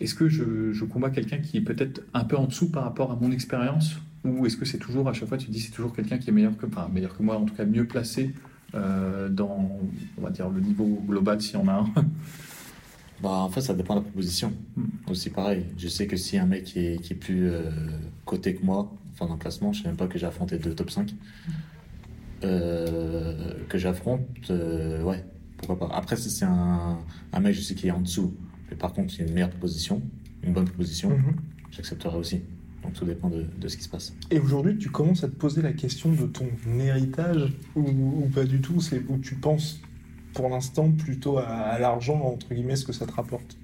est-ce 0.00 0.14
que 0.14 0.28
je, 0.28 0.72
je 0.72 0.84
combats 0.84 1.10
quelqu'un 1.10 1.38
qui 1.38 1.58
est 1.58 1.62
peut-être 1.62 2.02
un 2.14 2.24
peu 2.24 2.36
en 2.36 2.46
dessous 2.46 2.70
par 2.70 2.84
rapport 2.84 3.12
à 3.12 3.16
mon 3.20 3.30
expérience 3.32 3.96
ou 4.24 4.46
est-ce 4.46 4.56
que 4.56 4.64
c'est 4.64 4.78
toujours, 4.78 5.08
à 5.08 5.12
chaque 5.12 5.28
fois, 5.28 5.38
tu 5.38 5.46
te 5.46 5.52
dis 5.52 5.60
c'est 5.60 5.70
toujours 5.70 5.94
quelqu'un 5.94 6.18
qui 6.18 6.30
est 6.30 6.32
meilleur 6.32 6.56
que, 6.56 6.66
enfin, 6.66 6.88
meilleur 6.92 7.16
que 7.16 7.22
moi, 7.22 7.36
en 7.38 7.44
tout 7.44 7.54
cas 7.54 7.64
mieux 7.64 7.86
placé 7.86 8.34
euh, 8.74 9.28
dans, 9.28 9.80
on 10.18 10.22
va 10.22 10.30
dire, 10.30 10.50
le 10.50 10.60
niveau 10.60 11.02
global, 11.08 11.40
s'il 11.40 11.54
y 11.54 11.62
en 11.62 11.68
a 11.68 11.72
un? 11.74 11.86
Bah, 13.22 13.30
en 13.30 13.48
fait, 13.48 13.60
ça 13.60 13.74
dépend 13.74 13.94
de 13.94 14.00
la 14.00 14.04
proposition. 14.04 14.52
Mm. 14.76 14.82
Aussi 15.10 15.30
pareil. 15.30 15.64
Je 15.76 15.88
sais 15.88 16.06
que 16.06 16.16
si 16.16 16.38
un 16.38 16.46
mec 16.46 16.64
qui 16.64 16.78
est, 16.80 17.02
qui 17.02 17.14
est 17.14 17.16
plus 17.16 17.48
euh, 17.50 17.62
coté 18.24 18.54
que 18.54 18.64
moi, 18.64 18.92
dans 19.26 19.34
le 19.34 19.38
classement, 19.38 19.72
je 19.72 19.82
sais 19.82 19.88
même 19.88 19.96
pas 19.96 20.06
que 20.06 20.18
j'ai 20.18 20.26
affronté 20.26 20.58
deux 20.58 20.74
top 20.74 20.90
5, 20.90 21.14
euh, 22.44 23.54
que 23.68 23.78
j'affronte, 23.78 24.20
euh, 24.50 25.02
ouais, 25.02 25.24
pourquoi 25.56 25.88
pas. 25.88 25.94
Après, 25.94 26.16
si 26.16 26.30
c'est 26.30 26.44
un, 26.44 26.98
un 27.32 27.40
mec, 27.40 27.54
je 27.54 27.60
sais 27.60 27.74
qui 27.74 27.88
est 27.88 27.90
en 27.92 28.00
dessous, 28.00 28.34
mais 28.70 28.76
par 28.76 28.92
contre, 28.92 29.12
qui 29.14 29.22
a 29.22 29.24
une 29.26 29.32
meilleure 29.32 29.50
proposition, 29.50 30.00
une 30.42 30.52
bonne 30.52 30.66
proposition, 30.66 31.10
Mhm. 31.10 31.34
j'accepterai 31.70 32.16
aussi. 32.16 32.42
Donc 32.84 32.92
tout 32.92 33.04
dépend 33.04 33.28
de, 33.28 33.42
de 33.58 33.68
ce 33.68 33.76
qui 33.76 33.82
se 33.82 33.88
passe. 33.88 34.14
Et 34.30 34.38
aujourd'hui, 34.38 34.78
tu 34.78 34.88
commences 34.88 35.24
à 35.24 35.28
te 35.28 35.34
poser 35.34 35.62
la 35.62 35.72
question 35.72 36.12
de 36.12 36.26
ton 36.26 36.46
héritage 36.78 37.52
ou, 37.74 37.82
ou 37.82 38.28
pas 38.32 38.44
du 38.44 38.60
tout? 38.60 38.80
C'est 38.80 39.02
où 39.08 39.18
tu 39.18 39.34
penses 39.34 39.80
pour 40.32 40.48
l'instant 40.48 40.92
plutôt 40.92 41.38
à, 41.38 41.42
à 41.46 41.78
l'argent, 41.80 42.20
entre 42.22 42.54
guillemets, 42.54 42.76
ce 42.76 42.84
que 42.84 42.92
ça 42.92 43.04
te 43.04 43.12
rapporte? 43.12 43.58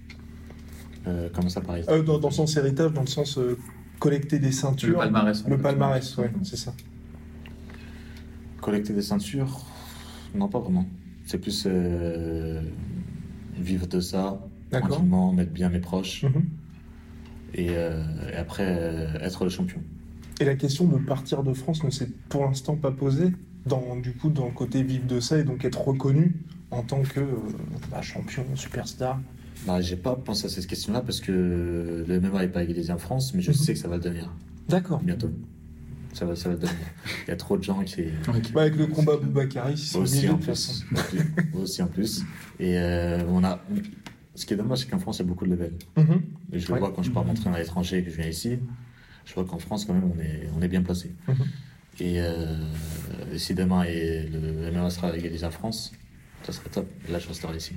Euh, 1.06 1.28
comment 1.32 1.48
ça 1.48 1.60
paraît 1.60 1.84
Euh, 1.88 2.02
dans, 2.02 2.18
dans 2.18 2.28
le 2.28 2.34
sens 2.34 2.56
héritage, 2.56 2.92
dans 2.92 3.02
le 3.02 3.06
sens 3.06 3.38
euh, 3.38 3.56
collecter 3.98 4.38
des 4.38 4.46
Le 4.46 4.52
ceintures. 4.52 4.98
palmarès. 4.98 5.44
en 5.44 5.48
Le 5.48 5.58
palmarès, 5.58 6.16
ouais, 6.18 6.30
c'est 6.42 6.56
ça. 6.56 6.74
Collecter 8.60 8.92
des 8.94 9.02
ceintures 9.02 9.64
Non, 10.34 10.48
pas 10.48 10.58
vraiment. 10.58 10.86
C'est 11.26 11.38
plus 11.38 11.64
euh, 11.66 12.60
vivre 13.58 13.86
de 13.86 14.00
ça, 14.00 14.38
tranquillement, 14.70 15.32
mettre 15.32 15.52
bien 15.52 15.68
mes 15.70 15.80
proches, 15.80 16.24
Mhm. 16.24 16.44
et, 17.54 17.68
euh, 17.70 18.02
et 18.32 18.36
après 18.36 18.66
euh, 18.66 19.18
être 19.20 19.44
le 19.44 19.50
champion. 19.50 19.80
Et 20.40 20.44
la 20.44 20.56
question 20.56 20.86
de 20.86 20.98
partir 20.98 21.42
de 21.42 21.52
France 21.54 21.84
ne 21.84 21.90
s'est 21.90 22.08
pour 22.28 22.44
l'instant 22.44 22.76
pas 22.76 22.90
posée, 22.90 23.32
dans, 23.66 23.96
du 23.96 24.12
coup, 24.12 24.28
dans 24.28 24.46
le 24.46 24.50
côté 24.52 24.82
vivre 24.82 25.06
de 25.06 25.20
ça 25.20 25.38
et 25.38 25.44
donc 25.44 25.64
être 25.64 25.80
reconnu 25.86 26.34
en 26.70 26.82
tant 26.82 27.02
que 27.02 27.20
euh, 27.20 27.26
bah, 27.90 28.02
champion, 28.02 28.44
superstar. 28.54 29.20
Bah, 29.66 29.80
j'ai 29.80 29.96
pas 29.96 30.14
pensé 30.14 30.46
à 30.46 30.48
cette 30.50 30.66
question-là 30.66 31.00
parce 31.00 31.20
que 31.20 32.04
le 32.06 32.20
MMA 32.20 32.40
n'est 32.42 32.48
pas 32.48 32.62
égalisé 32.62 32.92
en 32.92 32.98
France, 32.98 33.32
mais 33.34 33.40
je 33.40 33.50
Mhm. 33.50 33.56
sais 33.56 33.72
que 33.74 33.78
ça 33.78 33.88
va 33.88 33.96
le 33.96 34.02
devenir 34.02 34.30
D'accord. 34.68 35.00
bientôt. 35.00 35.30
Ça 36.12 36.26
va, 36.26 36.36
ça 36.36 36.48
va 36.48 36.54
le 36.54 36.60
devenir. 36.60 36.84
Il 37.26 37.30
y 37.30 37.32
a 37.32 37.36
trop 37.36 37.56
de 37.56 37.62
gens 37.62 37.82
qui. 37.82 38.02
Ok. 38.28 38.52
Bah, 38.52 38.62
avec 38.62 38.76
le 38.76 38.86
combat 38.86 39.16
Boubacaris, 39.16 39.72
ils 39.72 39.78
sont 39.78 40.00
Aussi 40.02 40.28
en 40.28 40.36
plus. 40.38 40.84
aussi 41.54 41.82
en 41.82 41.86
plus. 41.88 42.22
Et 42.60 42.78
euh, 42.78 43.24
on 43.28 43.42
a. 43.42 43.60
Ce 44.36 44.46
qui 44.46 44.54
est 44.54 44.56
dommage, 44.56 44.80
c'est 44.80 44.88
qu'en 44.90 44.98
France, 44.98 45.18
il 45.18 45.22
y 45.22 45.24
a 45.24 45.28
beaucoup 45.28 45.44
de 45.46 45.50
levels. 45.50 45.74
Mhm. 45.96 46.22
Et 46.52 46.58
je 46.58 46.68
le 46.68 46.74
Ouais. 46.74 46.78
vois 46.80 46.92
quand 46.92 47.02
je 47.02 47.10
pars 47.10 47.24
m'entraîner 47.24 47.56
à 47.56 47.58
l'étranger 47.60 47.98
et 47.98 48.04
que 48.04 48.10
je 48.10 48.16
viens 48.16 48.28
ici. 48.28 48.58
Je 49.24 49.34
vois 49.34 49.44
qu'en 49.44 49.58
France, 49.58 49.84
quand 49.86 49.94
même, 49.94 50.10
on 50.14 50.20
est, 50.20 50.48
on 50.56 50.60
est 50.62 50.68
bien 50.68 50.82
placé. 50.82 51.12
Mhm. 51.28 51.34
Et 52.00 52.20
euh, 52.20 52.44
si 53.38 53.54
demain 53.54 53.84
et 53.84 54.28
le 54.28 54.70
MMA 54.72 54.90
sera 54.90 55.16
égalisé 55.16 55.46
en 55.46 55.50
France, 55.50 55.92
ça 56.44 56.52
serait 56.52 56.68
top. 56.68 56.86
Et 57.08 57.12
là, 57.12 57.18
je 57.18 57.28
resterai 57.28 57.56
ici. 57.56 57.72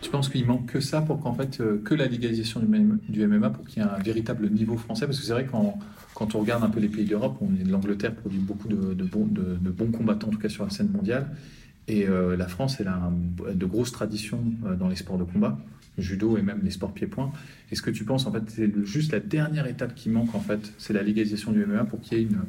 Tu 0.00 0.10
penses 0.10 0.28
qu'il 0.28 0.46
manque 0.46 0.66
que 0.66 0.80
ça 0.80 1.00
pour 1.00 1.20
qu'en 1.20 1.34
fait, 1.34 1.60
euh, 1.60 1.80
que 1.84 1.94
la 1.94 2.06
légalisation 2.06 2.60
du 2.60 3.26
MMA, 3.26 3.50
pour 3.50 3.64
qu'il 3.66 3.82
y 3.82 3.86
ait 3.86 3.88
un 3.88 3.98
véritable 3.98 4.48
niveau 4.50 4.76
français? 4.76 5.06
Parce 5.06 5.18
que 5.18 5.24
c'est 5.24 5.32
vrai, 5.32 5.46
quand, 5.50 5.78
quand 6.14 6.34
on 6.34 6.40
regarde 6.40 6.64
un 6.64 6.70
peu 6.70 6.80
les 6.80 6.88
pays 6.88 7.04
d'Europe, 7.04 7.36
on 7.40 7.54
est 7.60 7.68
l'Angleterre 7.68 8.14
produit 8.14 8.38
beaucoup 8.38 8.68
de, 8.68 8.94
bons, 9.04 9.90
combattants, 9.90 10.28
en 10.28 10.30
tout 10.30 10.38
cas 10.38 10.48
sur 10.48 10.64
la 10.64 10.70
scène 10.70 10.90
mondiale. 10.90 11.28
Et 11.88 12.08
euh, 12.08 12.36
la 12.36 12.48
France, 12.48 12.78
elle 12.80 12.88
a 12.88 13.12
de 13.54 13.66
grosses 13.66 13.92
traditions 13.92 14.42
euh, 14.64 14.74
dans 14.74 14.88
les 14.88 14.96
sports 14.96 15.18
de 15.18 15.24
combat, 15.24 15.58
judo 15.98 16.36
et 16.36 16.42
même 16.42 16.60
les 16.62 16.70
sports 16.70 16.92
pieds-points. 16.92 17.32
Est-ce 17.70 17.82
que 17.82 17.90
tu 17.90 18.04
penses, 18.04 18.26
en 18.26 18.32
fait, 18.32 18.42
c'est 18.48 18.72
juste 18.84 19.12
la 19.12 19.20
dernière 19.20 19.66
étape 19.66 19.94
qui 19.94 20.08
manque, 20.08 20.34
en 20.34 20.40
fait, 20.40 20.72
c'est 20.78 20.92
la 20.92 21.02
légalisation 21.02 21.52
du 21.52 21.64
MMA 21.64 21.84
pour 21.84 22.00
qu'il 22.00 22.18
y 22.18 22.20
ait 22.20 22.24
une, 22.24 22.40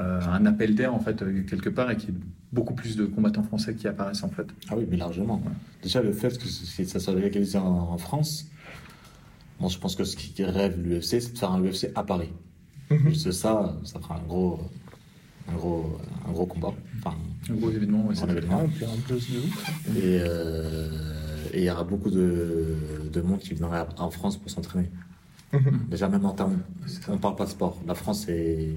euh, 0.00 0.20
un 0.22 0.46
appel 0.46 0.74
d'air, 0.74 0.94
en 0.94 1.00
fait, 1.00 1.22
euh, 1.22 1.42
quelque 1.42 1.68
part, 1.68 1.90
et 1.90 1.96
qu'il 1.96 2.10
y 2.10 2.12
ait 2.12 2.20
beaucoup 2.52 2.74
plus 2.74 2.96
de 2.96 3.04
combattants 3.04 3.42
français 3.42 3.74
qui 3.74 3.88
apparaissent, 3.88 4.22
en 4.22 4.28
fait 4.28 4.46
Ah 4.70 4.74
oui, 4.76 4.86
mais 4.90 4.96
largement. 4.96 5.42
Déjà, 5.82 6.02
le 6.02 6.12
fait 6.12 6.36
que 6.38 6.84
ça 6.84 7.00
soit 7.00 7.14
légalisé 7.14 7.58
en, 7.58 7.66
en 7.66 7.98
France, 7.98 8.46
bon, 9.60 9.68
je 9.68 9.78
pense 9.78 9.96
que 9.96 10.04
ce 10.04 10.16
qui 10.16 10.44
rêve 10.44 10.80
l'UFC, 10.80 11.20
c'est 11.20 11.32
de 11.32 11.38
faire 11.38 11.50
un 11.52 11.62
UFC 11.62 11.90
à 11.94 12.04
Paris. 12.04 12.30
Mhm. 12.90 13.08
Juste 13.08 13.32
ça, 13.32 13.76
ça 13.84 13.98
fera 14.00 14.16
un 14.16 14.26
gros, 14.26 14.60
un 15.50 15.54
gros, 15.56 15.98
un 16.26 16.32
gros 16.32 16.46
combat. 16.46 16.72
Enfin, 16.98 17.16
Un 17.50 17.54
gros 17.54 17.70
événement, 17.70 18.06
ouais, 18.06 18.22
un 18.22 18.28
événement. 18.28 18.66
Puis 18.74 18.84
un 18.84 18.88
peu 19.06 19.14
de 19.14 19.18
ouf. 19.18 19.96
Et 19.96 20.20
euh, 20.22 20.88
et 21.52 21.60
il 21.60 21.64
y 21.64 21.70
aura 21.70 21.84
beaucoup 21.84 22.10
de, 22.10 22.76
de 23.10 23.20
monde 23.22 23.38
qui 23.38 23.54
viendra 23.54 23.88
en 23.98 24.10
France 24.10 24.36
pour 24.36 24.50
s'entraîner. 24.50 24.90
Mhm. 25.52 25.86
Déjà, 25.90 26.08
même 26.08 26.24
en 26.24 26.32
termes. 26.32 26.58
On 27.08 27.16
parle 27.18 27.36
pas 27.36 27.44
de 27.46 27.50
sport. 27.50 27.80
La 27.86 27.94
France 27.94 28.28
est, 28.28 28.76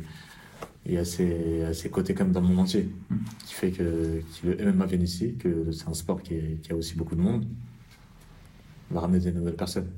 est 0.86 0.98
assez, 0.98 1.62
assez 1.64 1.90
cotée 1.90 2.14
comme 2.14 2.32
dans 2.32 2.42
le 2.42 2.48
monde 2.48 2.60
entier. 2.60 2.90
Mhm. 3.10 3.20
Qui 3.46 3.54
fait 3.54 3.72
que, 3.72 4.22
que 4.42 4.48
le 4.48 4.72
MMA 4.74 4.86
vient 4.88 5.00
ici, 5.00 5.36
que 5.36 5.72
c'est 5.72 5.88
un 5.88 5.94
sport 5.94 6.22
qui, 6.22 6.34
est- 6.36 6.62
qui 6.62 6.72
a 6.72 6.76
aussi 6.76 6.96
beaucoup 6.96 7.16
de 7.16 7.22
monde. 7.22 7.46
On 8.90 8.96
va 8.96 9.02
ramener 9.02 9.20
des 9.20 9.32
nouvelles 9.32 9.56
personnes. 9.56 9.90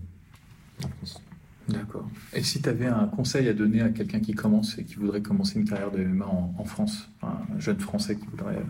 D'accord. 1.69 2.07
Et 2.33 2.43
si 2.43 2.61
tu 2.61 2.67
avais 2.67 2.87
un 2.87 3.07
conseil 3.07 3.47
à 3.47 3.53
donner 3.53 3.81
à 3.81 3.89
quelqu'un 3.89 4.19
qui 4.19 4.33
commence 4.33 4.77
et 4.77 4.83
qui 4.83 4.95
voudrait 4.95 5.21
commencer 5.21 5.57
une 5.59 5.65
carrière 5.67 5.91
de 5.91 6.03
MMA 6.03 6.25
en, 6.25 6.53
en 6.57 6.65
France, 6.65 7.07
un 7.21 7.37
jeune 7.59 7.79
Français 7.79 8.17
qui 8.17 8.25
voudrait, 8.27 8.61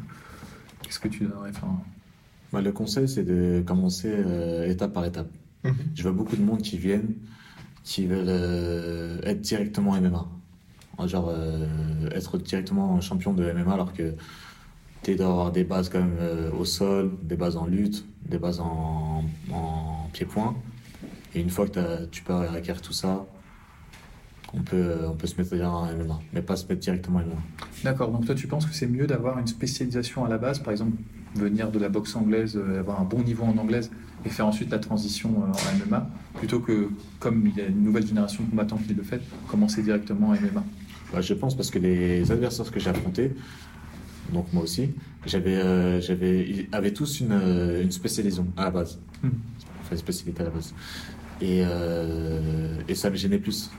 qu'est-ce 0.84 0.99
que 0.99 1.08
tu 1.08 1.23
donnerais 1.26 1.49
enfin, 1.49 1.82
Bah, 2.52 2.62
le 2.62 2.71
conseil, 2.71 3.10
c'est 3.10 3.23
de 3.23 3.63
commencer 3.65 4.12
euh, 4.13 4.69
étape 4.69 4.93
par 4.93 5.06
étape. 5.06 5.32
Mhm. 5.63 5.73
Je 5.95 6.04
vois 6.04 6.12
beaucoup 6.12 6.36
de 6.36 6.43
monde 6.43 6.62
qui 6.62 6.78
viennent, 6.78 7.15
qui 7.84 8.06
veulent 8.06 8.26
euh, 8.30 9.19
être 9.23 9.41
directement 9.41 9.99
MMA. 9.99 10.28
Genre 11.06 11.30
euh, 11.30 12.10
être 12.12 12.38
directement 12.38 13.02
champion 13.02 13.34
de 13.34 13.52
MMA 13.52 13.74
alors 13.74 13.94
que 13.94 14.14
tu 15.02 15.16
dois 15.16 15.28
avoir 15.28 15.52
des 15.52 15.64
bases 15.64 15.90
quand 15.90 16.00
même 16.00 16.18
euh, 16.20 16.52
au 16.52 16.66
sol, 16.66 17.12
des 17.22 17.36
bases 17.36 17.58
en 17.58 17.66
lutte, 17.66 18.06
des 18.26 18.38
bases 18.38 18.60
en, 18.60 19.24
en 19.52 20.10
pied-point. 20.14 20.56
Et 21.36 21.42
une 21.42 21.50
fois 21.50 21.68
que 21.68 22.06
tu 22.06 22.24
peux 22.24 22.34
acquérir 22.34 22.82
tout 22.82 22.94
ça, 22.94 23.26
on 24.54 24.62
peut, 24.62 24.98
on 25.08 25.14
peut 25.14 25.28
se 25.28 25.36
mettre 25.42 25.66
en 25.66 25.86
MMA, 25.86 26.20
mais 26.32 26.42
pas 26.42 26.56
se 26.56 26.66
mettre 26.68 26.82
directement 26.82 27.20
en 27.20 27.24
MMA. 27.24 27.42
D'accord. 27.84 28.12
Donc 28.12 28.26
toi, 28.26 28.36
tu 28.36 28.48
penses 28.48 28.66
que 28.66 28.74
c'est 28.74 28.88
mieux 28.88 29.08
d'avoir 29.08 29.40
une 29.40 29.48
spécialisation 29.48 30.26
à 30.26 30.30
la 30.30 30.38
base, 30.38 30.60
par 30.60 30.72
exemple, 30.72 30.94
venir 31.36 31.72
de 31.72 31.80
la 31.80 31.90
boxe 31.90 32.16
anglaise, 32.16 32.56
euh, 32.56 32.80
avoir 32.80 33.02
un 33.02 33.06
bon 33.06 33.24
niveau 33.24 33.44
en 33.44 33.58
anglaise 33.58 33.90
et 34.26 34.30
faire 34.30 34.46
ensuite 34.48 34.70
la 34.70 34.80
transition 34.80 35.30
euh, 35.30 35.48
en 35.48 35.88
MMA, 35.88 36.08
plutôt 36.36 36.60
que, 36.60 36.90
comme 37.20 37.48
il 37.48 37.58
y 37.58 37.62
a 37.62 37.66
une 37.66 37.84
nouvelle 37.84 38.06
génération 38.06 38.44
de 38.44 38.50
combattants 38.50 38.78
qui 38.78 38.94
le 38.94 39.04
fait, 39.04 39.22
commencer 39.48 39.82
directement 39.82 40.30
en 40.30 40.34
MMA. 40.34 40.64
Bah, 41.13 41.21
je 41.21 41.36
pense 41.36 41.56
parce 41.56 41.69
que 41.69 41.78
les 41.78 42.32
adversaires 42.32 42.71
que 42.71 42.80
j'ai 42.80 42.89
affrontés, 42.89 43.32
donc 44.32 44.52
moi 44.52 44.63
aussi, 44.63 44.89
j'avais, 45.28 45.56
euh, 45.56 46.02
j'avais, 46.02 46.41
ils 46.41 46.67
avaient 46.71 46.91
tous 46.91 47.19
une, 47.19 47.32
euh, 47.32 47.84
une 47.84 47.91
spécialisation 47.91 48.47
à 48.58 48.65
la 48.65 48.71
base. 48.71 48.99
Hmm. 49.21 49.30
Enfin, 49.82 49.91
une 49.91 49.97
spécialité 49.97 50.41
à 50.41 50.45
la 50.45 50.49
base. 50.49 50.73
Et, 51.39 51.62
euh, 51.63 52.82
et 52.88 52.95
ça 52.95 53.12
me 53.12 53.15
gênait 53.15 53.38
plus. 53.38 53.69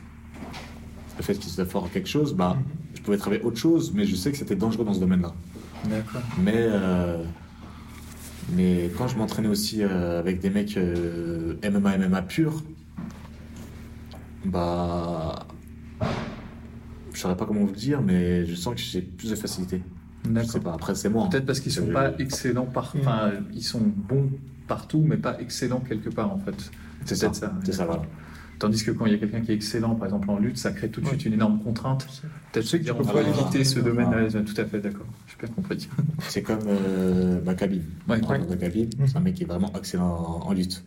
Le 1.16 1.24
fait 1.24 1.34
qu'ils 1.34 1.50
soient 1.50 1.64
forts 1.64 1.84
en 1.84 1.88
quelque 1.88 2.08
chose, 2.08 2.34
bah, 2.34 2.56
je 2.94 3.02
pouvais 3.02 3.16
travailler 3.16 3.42
autre 3.42 3.58
chose, 3.58 3.92
mais 3.92 4.04
je 4.04 4.14
sais 4.14 4.30
que 4.30 4.36
c'était 4.36 4.56
dangereux 4.56 4.84
dans 4.84 4.94
ce 4.94 5.00
domaine-là. 5.00 5.34
D'accord. 5.90 6.22
Mais, 6.38 6.54
euh, 6.56 7.22
Mais 8.54 8.90
quand 8.96 9.08
je 9.08 9.16
m'entraînais 9.16 9.48
aussi 9.48 9.82
avec 9.82 10.38
des 10.38 10.50
mecs 10.50 10.76
MMA, 10.76 11.98
MMA 11.98 12.22
pur, 12.22 12.62
bah. 14.44 15.46
Je 17.14 17.20
saurais 17.20 17.36
pas 17.36 17.46
comment 17.46 17.60
vous 17.60 17.68
le 17.68 17.72
dire, 17.72 18.02
mais 18.02 18.44
je 18.44 18.54
sens 18.54 18.74
que 18.74 18.80
j'ai 18.80 19.00
plus 19.00 19.30
de 19.30 19.36
facilité. 19.36 19.80
Je 20.34 20.42
sais 20.42 20.60
pas, 20.60 20.74
après 20.74 20.94
c'est 20.94 21.08
moi. 21.08 21.24
hein. 21.24 21.28
Peut-être 21.30 21.46
parce 21.46 21.60
qu'ils 21.60 21.72
sont 21.72 21.86
Je- 21.86 21.92
pas 21.92 22.12
excellents 22.18 22.66
par, 22.66 22.92
enfin, 22.98 23.30
ils 23.52 23.62
sont 23.62 23.80
bons 23.80 24.30
partout, 24.66 25.02
mais 25.06 25.16
pas 25.16 25.38
excellents 25.40 25.80
quelque 25.80 26.08
part 26.10 26.32
en 26.32 26.38
fait. 26.38 26.70
C'est 27.04 27.14
ça, 27.14 27.30
c'est 27.64 27.72
ça, 27.72 27.84
voilà. 27.86 28.02
Tandis 28.58 28.82
que 28.84 28.92
quand 28.92 29.04
il 29.06 29.12
y 29.12 29.14
a 29.14 29.18
quelqu'un 29.18 29.40
qui 29.40 29.50
est 29.50 29.54
excellent, 29.54 29.94
par 29.96 30.06
exemple 30.06 30.30
en 30.30 30.38
lutte, 30.38 30.56
ça 30.58 30.70
crée 30.72 30.88
tout 30.88 31.00
de 31.00 31.06
suite 31.08 31.24
une 31.26 31.34
énorme 31.34 31.58
contrainte. 31.60 32.06
Peut-être 32.52 32.66
sais 32.66 32.78
que 32.80 32.84
tu 32.84 32.94
peux 32.94 33.02
pas 33.04 33.20
éviter 33.22 33.64
ce 33.64 33.80
Ah. 33.80 33.82
domaine-là. 33.82 34.42
Tout 34.42 34.54
à 34.60 34.64
fait, 34.64 34.78
d'accord. 34.80 35.06
Bien 35.40 35.48
compris. 35.48 35.88
C'est 36.28 36.42
comme 36.42 36.60
euh, 36.68 37.40
Khabib. 37.54 37.82
Ouais. 38.08 38.18
Mhm. 38.20 39.06
c'est 39.06 39.16
un 39.16 39.20
mec 39.20 39.34
qui 39.34 39.42
est 39.42 39.46
vraiment 39.46 39.72
excellent 39.76 40.40
en, 40.42 40.48
en 40.48 40.52
lutte. 40.52 40.84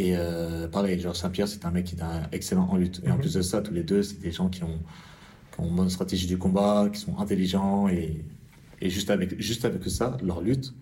Et 0.00 0.16
euh, 0.16 0.66
pareil, 0.66 0.98
Georges 0.98 1.18
Saint-Pierre, 1.18 1.46
c'est 1.46 1.66
un 1.66 1.70
mec 1.70 1.84
qui 1.84 1.96
est 1.96 2.02
un- 2.02 2.22
excellent 2.32 2.66
en 2.70 2.76
lutte. 2.78 3.02
Et 3.04 3.10
en 3.10 3.16
Mhm. 3.16 3.20
plus 3.20 3.34
de 3.34 3.42
ça, 3.42 3.60
tous 3.60 3.74
les 3.74 3.82
deux, 3.82 4.02
c'est 4.02 4.18
des 4.18 4.32
gens 4.32 4.48
qui 4.48 4.64
ont, 4.64 4.78
qui 5.52 5.60
ont 5.60 5.68
une 5.68 5.76
bonne 5.76 5.90
stratégie 5.90 6.26
du 6.26 6.38
combat, 6.38 6.88
qui 6.90 6.98
sont 7.00 7.18
intelligents. 7.18 7.86
Et, 7.88 8.24
et 8.80 8.88
juste, 8.88 9.10
avec, 9.10 9.38
juste 9.38 9.66
avec 9.66 9.84
ça, 9.84 10.16
leur 10.22 10.40
lutte, 10.40 10.72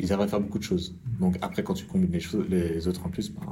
ils 0.00 0.10
arrivent 0.14 0.24
à 0.24 0.28
faire 0.28 0.40
beaucoup 0.40 0.58
de 0.58 0.64
choses. 0.64 0.94
Donc 1.20 1.36
après, 1.42 1.62
quand 1.62 1.74
tu 1.74 1.84
combines 1.84 2.10
les, 2.10 2.20
choses, 2.20 2.46
les 2.48 2.88
autres 2.88 3.04
en 3.04 3.10
plus, 3.10 3.30
bah, 3.30 3.42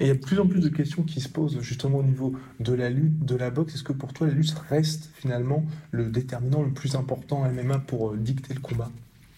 Et 0.00 0.06
il 0.06 0.08
y 0.08 0.10
a 0.10 0.14
de 0.14 0.18
plus 0.18 0.40
en 0.40 0.48
plus 0.48 0.60
de 0.60 0.68
questions 0.68 1.04
qui 1.04 1.20
se 1.20 1.28
posent 1.28 1.60
justement 1.60 1.98
au 1.98 2.02
niveau 2.02 2.34
de 2.58 2.72
la 2.72 2.90
lutte, 2.90 3.24
de 3.24 3.36
la 3.36 3.50
boxe. 3.50 3.76
Est-ce 3.76 3.84
que 3.84 3.92
pour 3.92 4.12
toi 4.12 4.26
la 4.26 4.32
lutte 4.34 4.56
reste 4.70 5.08
finalement 5.14 5.64
le 5.92 6.10
déterminant 6.10 6.62
le 6.64 6.72
plus 6.72 6.96
important 6.96 7.46
MMA 7.46 7.78
pour 7.78 8.10
euh, 8.10 8.16
dicter 8.16 8.54
le 8.54 8.60
combat? 8.60 8.90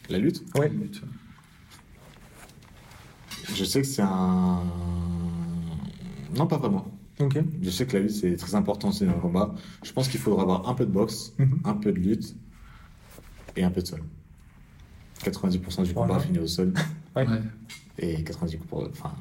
La 0.08 0.16
lutte, 0.16 0.42
Ouais. 0.56 0.72
Je 3.52 3.64
sais 3.64 3.80
que 3.82 3.86
c'est 3.86 4.02
un... 4.02 4.62
Non, 6.36 6.46
pas 6.46 6.56
vraiment. 6.58 6.86
Ok. 7.20 7.38
Je 7.62 7.70
sais 7.70 7.86
que 7.86 7.96
la 7.96 8.02
lutte, 8.02 8.12
c'est 8.12 8.36
très 8.36 8.54
important 8.54 8.88
aussi 8.88 9.04
dans 9.06 9.14
le 9.14 9.20
combat. 9.20 9.54
Je 9.84 9.92
pense 9.92 10.08
qu'il 10.08 10.18
faudra 10.20 10.42
avoir 10.42 10.68
un 10.68 10.74
peu 10.74 10.84
de 10.86 10.90
boxe, 10.90 11.32
Mhm. 11.38 11.60
un 11.64 11.74
peu 11.74 11.92
de 11.92 11.98
lutte 11.98 12.34
et 13.56 13.62
un 13.64 13.70
peu 13.70 13.82
de 13.82 13.86
sol. 13.86 14.02
90% 15.22 15.84
du 15.84 15.94
combat 15.94 16.18
finit 16.18 16.38
au 16.40 16.46
sol 16.46 16.72
Ouais. 17.14 17.26
Ouais. 17.28 17.40
et 17.98 18.22
90%, 18.24 18.58
enfin, 18.90 19.12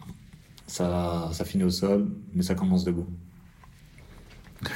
ça, 0.66 1.30
ça 1.32 1.46
finit 1.46 1.64
au 1.64 1.70
sol, 1.70 2.10
mais 2.34 2.42
ça 2.42 2.56
commence 2.56 2.84
debout. 2.84 3.06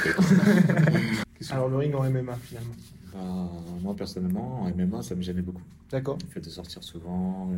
Alors 1.49 1.69
le 1.69 1.77
ring 1.77 1.95
en 1.95 2.03
MMA 2.09 2.35
finalement. 2.35 2.73
Bah, 3.13 3.49
moi, 3.81 3.95
personnellement, 3.95 4.61
en 4.63 4.69
MMA, 4.69 5.01
ça 5.01 5.15
me 5.15 5.21
gênait 5.21 5.41
beaucoup. 5.41 5.61
D'accord. 5.89 6.17
Le 6.21 6.27
fait 6.29 6.41
de 6.41 6.49
sortir 6.49 6.83
souvent, 6.83 7.49
euh, 7.53 7.57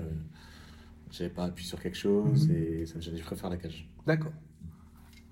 j'avais 1.12 1.30
pas 1.30 1.46
appuyé 1.46 1.68
sur 1.68 1.80
quelque 1.82 1.98
chose 1.98 2.48
Mhm. 2.48 2.56
et 2.56 2.86
ça 2.86 2.96
me 2.96 3.02
gênait. 3.02 3.18
Je 3.18 3.24
préfère 3.24 3.50
la 3.50 3.58
cage. 3.58 3.90
D'accord. 4.06 4.34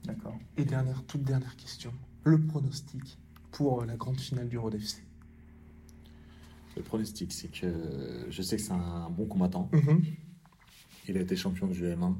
D'accord. 0.05 0.37
Et 0.57 0.63
dernière, 0.65 1.03
toute 1.05 1.23
dernière 1.23 1.55
question. 1.55 1.91
Le 2.23 2.39
pronostic 2.41 3.17
pour 3.51 3.81
euh, 3.81 3.85
la 3.85 3.95
grande 3.95 4.19
finale 4.19 4.47
du 4.49 4.57
Road 4.57 4.75
FC. 4.75 5.03
Le 6.75 6.83
pronostic, 6.83 7.31
c'est 7.33 7.47
que 7.51 8.27
je 8.29 8.41
sais 8.41 8.57
que 8.57 8.61
c'est 8.61 8.71
un 8.71 9.09
bon 9.09 9.25
combattant. 9.25 9.69
Mhm. 9.73 10.03
Il 11.07 11.17
a 11.17 11.21
été 11.21 11.35
champion 11.35 11.67
du 11.67 11.83
M1. 11.83 12.15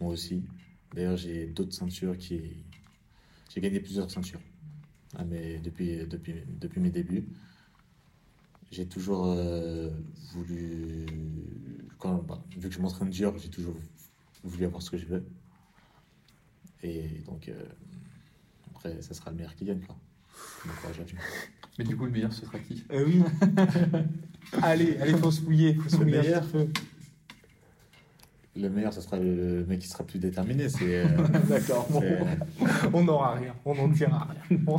Moi 0.00 0.12
aussi. 0.12 0.42
D'ailleurs, 0.94 1.16
j'ai 1.16 1.46
d'autres 1.46 1.72
ceintures 1.74 2.16
qui. 2.16 2.40
J'ai 3.54 3.60
gagné 3.60 3.80
plusieurs 3.80 4.10
ceintures. 4.10 4.40
Ah, 5.16 5.24
mais 5.24 5.58
depuis, 5.58 6.06
depuis, 6.06 6.34
depuis 6.60 6.80
mes 6.80 6.90
débuts. 6.90 7.26
J'ai 8.70 8.86
toujours 8.86 9.26
euh, 9.26 9.90
voulu. 10.32 11.06
Quand, 11.98 12.14
bah, 12.22 12.42
vu 12.56 12.68
que 12.68 12.74
je 12.74 12.80
m'entraîne 12.80 13.10
dur, 13.10 13.36
j'ai 13.38 13.48
toujours 13.50 13.74
voulu 14.44 14.64
avoir 14.64 14.82
ce 14.82 14.90
que 14.90 14.98
je 14.98 15.06
veux. 15.06 15.24
Et 16.82 17.22
donc. 17.26 17.48
euh, 17.48 17.64
après, 18.70 19.02
ça 19.02 19.12
sera 19.14 19.30
le 19.30 19.36
meilleur 19.36 19.54
qui 19.56 19.64
gagne, 19.64 19.80
quoi. 19.80 19.96
Mais 21.78 21.84
du 21.84 21.96
coup, 21.96 22.04
le 22.04 22.12
meilleur, 22.12 22.32
ce 22.32 22.44
sera 22.46 22.58
qui? 22.60 22.84
Eh 22.90 23.02
oui. 23.02 23.22
allez, 24.62 24.96
allez, 24.98 25.16
faut 25.16 25.30
se 25.32 25.42
mouiller. 25.42 25.74
Faut 25.74 25.88
se 25.88 25.96
Le 25.96 26.04
mouiller 26.04 26.20
meilleur. 26.20 26.44
Le 28.54 28.68
meilleur, 28.70 28.92
ça 28.92 29.00
sera 29.00 29.18
le 29.18 29.64
mec 29.66 29.80
qui 29.80 29.88
sera 29.88 30.04
plus 30.04 30.18
déterminé. 30.18 30.68
C'est. 30.68 31.04
euh, 31.04 31.06
D'accord. 31.48 31.88
bon. 31.90 32.02
On 32.92 33.04
n'aura 33.04 33.34
rien. 33.34 33.54
On 33.64 33.74
n'en 33.74 33.88
dira 33.88 34.28
rien. 34.48 34.58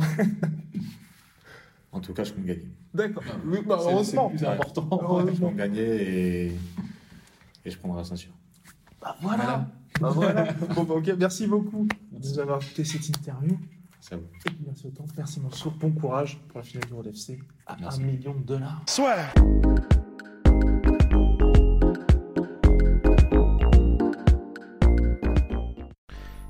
En 1.92 2.00
tout 2.00 2.12
cas, 2.14 2.24
je 2.24 2.32
compte 2.32 2.44
gagner. 2.44 2.68
D'accord. 2.94 3.22
Oui, 3.44 3.58
bah, 3.66 3.78
heureusement. 3.80 4.30
C'est 4.32 4.36
plus 4.38 4.46
important. 4.46 4.88
Je 4.90 5.04
Heureusement. 5.04 5.48
compte 5.48 5.56
gagner 5.56 5.80
et, 5.82 6.52
et 7.64 7.70
je 7.70 7.78
prendrai 7.78 7.98
la 7.98 8.04
ceinture. 8.04 8.32
Bah 9.00 9.16
voilà. 9.20 9.66
Bah 10.00 10.10
voilà. 10.10 10.52
Bon, 10.74 10.84
bah, 10.84 10.94
ok, 10.94 11.12
merci 11.18 11.46
beaucoup 11.46 11.86
de 12.12 12.18
nous 12.28 12.38
avoir 12.38 12.62
écouté 12.62 12.84
cette 12.84 13.08
interview. 13.08 13.58
C'est 14.00 14.14
à 14.14 14.18
vous. 14.18 14.24
Et 14.46 14.50
merci 14.64 14.86
autant. 14.86 15.04
Merci 15.16 15.40
Mansour. 15.40 15.72
Bon 15.72 15.90
courage 15.90 16.38
pour 16.48 16.58
la 16.58 16.64
finale 16.64 16.86
du 16.86 16.94
Road 16.94 17.06
FC 17.08 17.38
à 17.66 17.76
Merci. 17.80 18.02
1 18.02 18.06
million 18.06 18.34
de 18.34 18.42
dollars. 18.44 18.82